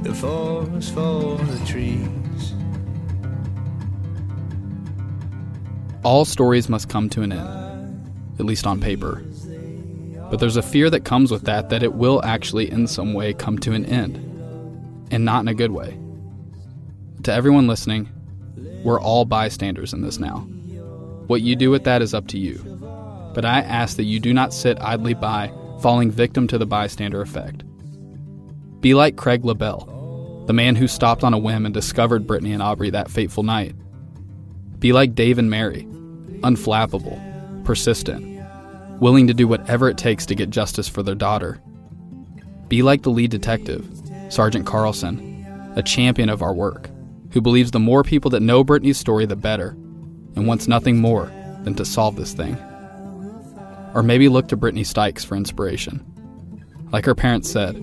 the 0.07 0.15
forest 0.15 0.95
for 0.95 1.37
the 1.37 1.67
trees. 1.67 2.55
All 6.05 6.25
stories 6.25 6.69
must 6.69 6.89
come 6.89 7.11
to 7.11 7.23
an 7.23 7.33
end, 7.33 8.37
at 8.39 8.45
least 8.45 8.67
on 8.67 8.81
paper. 8.81 9.25
But 10.31 10.39
there's 10.39 10.57
a 10.57 10.63
fear 10.63 10.91
that 10.91 11.05
comes 11.05 11.31
with 11.33 11.43
that 11.45 11.71
that 11.71 11.83
it 11.83 11.95
will 11.95 12.25
actually, 12.25 12.71
in 12.71 12.87
some 12.87 13.15
way, 13.15 13.33
come 13.33 13.59
to 13.61 13.73
an 13.73 13.85
end, 13.87 14.17
and 15.11 15.25
not 15.25 15.41
in 15.41 15.49
a 15.49 15.55
good 15.55 15.73
way. 15.73 15.99
To 17.25 17.33
everyone 17.33 17.67
listening, 17.67 18.09
we're 18.85 19.01
all 19.01 19.25
bystanders 19.25 19.93
in 19.93 20.03
this 20.03 20.19
now. 20.19 20.41
What 21.27 21.43
you 21.43 21.57
do 21.57 21.71
with 21.71 21.83
that 21.85 22.03
is 22.03 22.15
up 22.15 22.29
to 22.29 22.39
you. 22.39 22.59
But 23.35 23.45
I 23.45 23.61
ask 23.61 23.97
that 23.97 24.05
you 24.05 24.21
do 24.21 24.33
not 24.33 24.55
sit 24.55 24.81
idly 24.81 25.15
by, 25.15 25.53
falling 25.81 26.11
victim 26.11 26.47
to 26.49 26.59
the 26.59 26.67
bystander 26.67 27.21
effect. 27.21 27.65
Be 28.81 28.95
like 28.95 29.17
Craig 29.17 29.45
LaBelle, 29.45 29.96
the 30.47 30.53
man 30.53 30.77
who 30.77 30.87
stopped 30.87 31.25
on 31.25 31.35
a 31.35 31.39
whim 31.39 31.67
and 31.67 31.75
discovered 31.75 32.27
Brittany 32.27 32.53
and 32.53 32.63
Aubrey 32.63 32.91
that 32.91 33.11
fateful 33.11 33.43
night. 33.43 33.75
Be 34.79 34.93
like 34.93 35.15
Dave 35.15 35.39
and 35.39 35.51
Mary, 35.51 35.85
unflappable, 36.43 37.65
persistent, 37.65 38.41
willing 39.01 39.27
to 39.27 39.35
do 39.35 39.49
whatever 39.49 39.89
it 39.89 39.99
takes 39.99 40.25
to 40.27 40.35
get 40.35 40.51
justice 40.51 40.89
for 40.89 41.03
their 41.03 41.15
daughter. 41.15 41.61
Be 42.69 42.83
like 42.83 43.03
the 43.03 43.11
lead 43.11 43.31
detective, 43.31 43.89
Sergeant 44.29 44.67
Carlson, 44.67 45.73
a 45.77 45.83
champion 45.83 46.29
of 46.29 46.43
our 46.43 46.55
work, 46.55 46.91
who 47.33 47.41
believes 47.41 47.73
the 47.73 47.81
more 47.81 48.03
people 48.03 48.31
that 48.31 48.41
know 48.41 48.63
Brittany's 48.63 48.99
story, 48.99 49.27
the 49.27 49.37
better, 49.37 49.71
and 50.37 50.47
wants 50.47 50.69
nothing 50.69 50.99
more 50.99 51.27
than 51.63 51.75
to 51.75 51.85
solve 51.85 52.17
this 52.17 52.33
thing. 52.33 52.57
Or 53.95 54.03
maybe 54.03 54.29
look 54.29 54.49
to 54.49 54.57
Brittany 54.57 54.85
Stykes 54.85 55.25
for 55.25 55.37
inspiration. 55.37 56.05
Like 56.93 57.05
her 57.05 57.15
parents 57.15 57.51
said, 57.51 57.75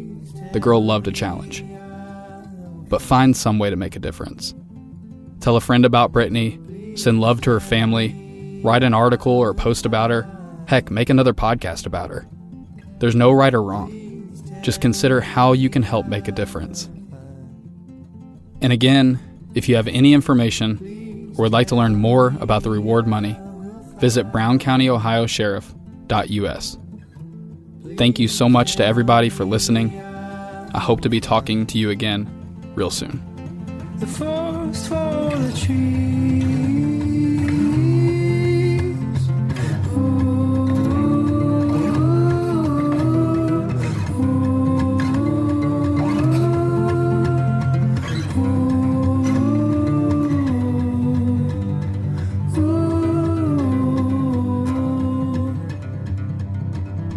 the 0.53 0.59
girl 0.59 0.83
loved 0.83 1.07
a 1.07 1.11
challenge. 1.11 1.65
But 2.89 3.01
find 3.01 3.35
some 3.35 3.59
way 3.59 3.69
to 3.69 3.75
make 3.75 3.95
a 3.95 3.99
difference. 3.99 4.53
Tell 5.39 5.55
a 5.55 5.61
friend 5.61 5.85
about 5.85 6.11
Brittany, 6.11 6.59
send 6.95 7.19
love 7.19 7.41
to 7.41 7.51
her 7.51 7.59
family, 7.59 8.61
write 8.63 8.83
an 8.83 8.93
article 8.93 9.33
or 9.33 9.53
post 9.53 9.85
about 9.85 10.09
her, 10.09 10.25
heck, 10.67 10.89
make 10.89 11.09
another 11.09 11.33
podcast 11.33 11.85
about 11.85 12.09
her. 12.09 12.25
There's 12.99 13.15
no 13.15 13.31
right 13.31 13.53
or 13.53 13.61
wrong. 13.61 13.99
Just 14.61 14.79
consider 14.79 15.19
how 15.19 15.51
you 15.51 15.69
can 15.69 15.83
help 15.83 16.05
make 16.05 16.29
a 16.29 16.31
difference. 16.31 16.89
And 18.61 18.71
again, 18.71 19.19
if 19.53 19.67
you 19.67 19.75
have 19.75 19.89
any 19.89 20.13
information 20.13 21.33
or 21.37 21.43
would 21.43 21.51
like 21.51 21.67
to 21.67 21.75
learn 21.75 21.95
more 21.95 22.33
about 22.39 22.63
the 22.63 22.69
reward 22.69 23.07
money, 23.07 23.37
visit 23.97 24.31
browncountyohiosheriff.us. 24.31 26.77
Thank 27.97 28.19
you 28.19 28.29
so 28.29 28.47
much 28.47 28.77
to 28.77 28.85
everybody 28.85 29.29
for 29.29 29.43
listening. 29.43 29.99
I 30.73 30.79
hope 30.79 31.01
to 31.01 31.09
be 31.09 31.19
talking 31.19 31.65
to 31.67 31.77
you 31.77 31.89
again 31.89 32.42
real 32.75 32.89
soon. 32.89 33.21
The 33.99 34.07
forest 34.07 34.87
for 34.87 34.95
the 34.95 35.53
trees. 35.57 36.43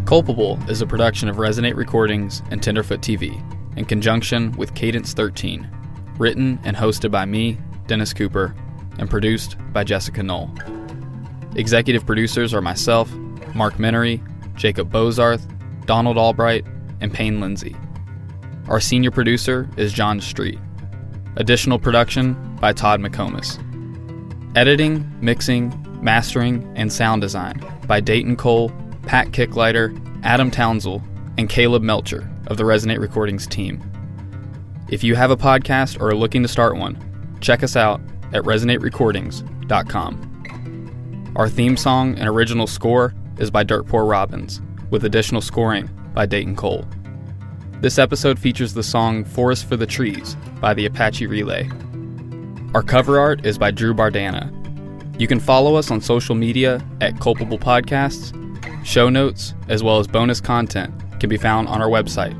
Culpable 0.06 0.58
is 0.68 0.80
a 0.80 0.86
production 0.86 1.28
of 1.28 1.36
Resonate 1.36 1.74
Recordings 1.74 2.40
and 2.50 2.62
Tenderfoot 2.62 3.00
TV 3.00 3.42
in 3.76 3.84
conjunction 3.84 4.52
with 4.52 4.74
Cadence 4.74 5.12
13, 5.12 5.68
written 6.18 6.58
and 6.64 6.76
hosted 6.76 7.10
by 7.10 7.24
me, 7.24 7.58
Dennis 7.86 8.12
Cooper, 8.12 8.54
and 8.98 9.08
produced 9.08 9.56
by 9.72 9.84
Jessica 9.84 10.22
Knoll. 10.22 10.50
Executive 11.54 12.04
producers 12.04 12.52
are 12.52 12.60
myself, 12.60 13.14
Mark 13.54 13.78
Minery, 13.78 14.22
Jacob 14.54 14.90
Bozarth, 14.90 15.46
Donald 15.86 16.18
Albright, 16.18 16.66
and 17.00 17.12
Payne 17.12 17.40
Lindsey. 17.40 17.76
Our 18.68 18.80
senior 18.80 19.10
producer 19.10 19.68
is 19.76 19.92
John 19.92 20.20
Street. 20.20 20.58
Additional 21.36 21.78
production 21.78 22.34
by 22.60 22.72
Todd 22.72 23.00
McComas. 23.00 23.62
Editing, 24.56 25.10
mixing, 25.20 25.72
mastering, 26.02 26.70
and 26.76 26.92
sound 26.92 27.20
design 27.20 27.62
by 27.86 28.00
Dayton 28.00 28.36
Cole, 28.36 28.72
Pat 29.02 29.28
Kicklighter, 29.28 29.94
Adam 30.24 30.50
Townsell, 30.50 31.02
and 31.38 31.48
Caleb 31.48 31.82
Melcher 31.82 32.30
of 32.46 32.56
the 32.56 32.64
Resonate 32.64 33.00
Recordings 33.00 33.46
team. 33.46 33.82
If 34.88 35.02
you 35.02 35.16
have 35.16 35.30
a 35.30 35.36
podcast 35.36 36.00
or 36.00 36.10
are 36.10 36.14
looking 36.14 36.42
to 36.42 36.48
start 36.48 36.76
one, 36.76 36.98
check 37.40 37.62
us 37.62 37.76
out 37.76 38.00
at 38.32 38.42
resonaterecordings.com. 38.42 41.32
Our 41.36 41.48
theme 41.48 41.76
song 41.76 42.18
and 42.18 42.28
original 42.28 42.66
score 42.66 43.14
is 43.38 43.50
by 43.50 43.64
Dirt 43.64 43.86
Poor 43.86 44.04
Robins, 44.04 44.60
with 44.90 45.04
additional 45.04 45.40
scoring 45.40 45.90
by 46.14 46.26
Dayton 46.26 46.56
Cole. 46.56 46.86
This 47.80 47.98
episode 47.98 48.38
features 48.38 48.72
the 48.72 48.82
song 48.82 49.24
Forest 49.24 49.68
for 49.68 49.76
the 49.76 49.86
Trees 49.86 50.36
by 50.60 50.72
the 50.72 50.86
Apache 50.86 51.26
Relay. 51.26 51.68
Our 52.74 52.82
cover 52.82 53.20
art 53.20 53.44
is 53.44 53.58
by 53.58 53.70
Drew 53.70 53.92
Bardana. 53.92 54.52
You 55.20 55.26
can 55.26 55.40
follow 55.40 55.74
us 55.74 55.90
on 55.90 56.00
social 56.00 56.34
media 56.34 56.82
at 57.00 57.20
Culpable 57.20 57.58
Podcasts. 57.58 58.32
Show 58.84 59.10
notes, 59.10 59.54
as 59.68 59.82
well 59.82 59.98
as 59.98 60.06
bonus 60.06 60.40
content, 60.40 60.94
can 61.20 61.28
be 61.28 61.36
found 61.36 61.68
on 61.68 61.82
our 61.82 61.88
website, 61.88 62.34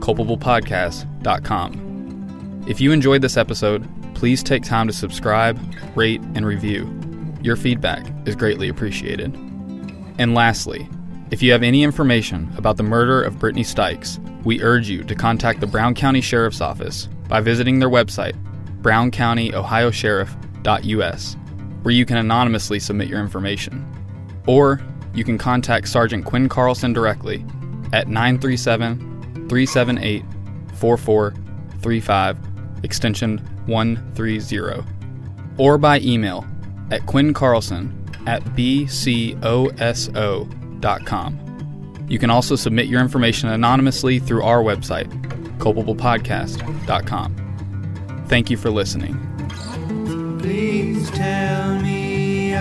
culpablepodcast.com. 0.00 2.64
If 2.68 2.80
you 2.80 2.92
enjoyed 2.92 3.22
this 3.22 3.36
episode, 3.36 3.88
please 4.14 4.40
take 4.42 4.62
time 4.62 4.86
to 4.86 4.92
subscribe, 4.92 5.58
rate, 5.96 6.20
and 6.34 6.46
review. 6.46 6.88
Your 7.42 7.56
feedback 7.56 8.06
is 8.26 8.36
greatly 8.36 8.68
appreciated. 8.68 9.34
And 10.18 10.34
lastly, 10.34 10.86
if 11.30 11.42
you 11.42 11.52
have 11.52 11.62
any 11.62 11.82
information 11.82 12.52
about 12.56 12.76
the 12.76 12.82
murder 12.82 13.22
of 13.22 13.38
Brittany 13.38 13.64
Stykes, 13.64 14.18
we 14.44 14.62
urge 14.62 14.88
you 14.88 15.02
to 15.04 15.14
contact 15.14 15.60
the 15.60 15.66
Brown 15.66 15.94
County 15.94 16.20
Sheriff's 16.20 16.60
Office 16.60 17.08
by 17.28 17.40
visiting 17.40 17.78
their 17.78 17.90
website, 17.90 18.36
browncountyohiosheriff.us, 18.82 21.36
where 21.82 21.94
you 21.94 22.04
can 22.04 22.18
anonymously 22.18 22.78
submit 22.78 23.08
your 23.08 23.20
information. 23.20 23.86
Or 24.46 24.80
you 25.14 25.24
can 25.24 25.38
contact 25.38 25.88
Sergeant 25.88 26.24
Quinn 26.24 26.48
Carlson 26.48 26.92
directly 26.92 27.44
at 27.92 28.08
937 28.08 28.98
378 29.48 30.24
4435, 30.74 32.38
extension 32.82 33.38
130, 33.66 34.84
or 35.58 35.78
by 35.78 36.00
email 36.00 36.44
at 36.90 37.02
quinncarlson 37.02 37.92
at 38.26 38.42
bcoso.com. 38.56 39.68
You 42.08 42.18
can 42.18 42.30
also 42.30 42.56
submit 42.56 42.86
your 42.86 43.00
information 43.00 43.48
anonymously 43.48 44.18
through 44.18 44.42
our 44.42 44.60
website, 44.62 45.08
culpablepodcast.com. 45.58 48.24
Thank 48.28 48.50
you 48.50 48.56
for 48.56 48.70
listening. 48.70 49.18
Please 50.40 51.08
tell 51.12 51.80
me 51.80 52.54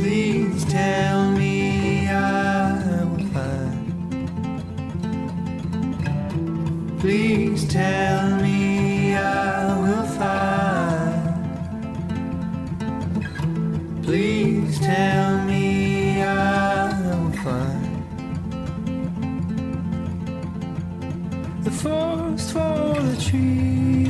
Please 0.00 0.64
tell 0.64 1.30
me 1.32 2.08
I 2.08 2.72
will 2.86 3.18
find. 3.34 3.92
Please 7.00 7.68
tell 7.68 8.40
me 8.40 9.14
I 9.14 9.78
will 9.82 10.06
find. 10.18 11.20
Please 14.02 14.78
tell 14.80 15.44
me 15.44 16.22
I 16.22 16.98
will 17.02 17.32
find 17.44 18.02
the 21.62 21.70
forest 21.70 22.52
for 22.54 22.94
the 23.02 23.16
trees. 23.20 24.09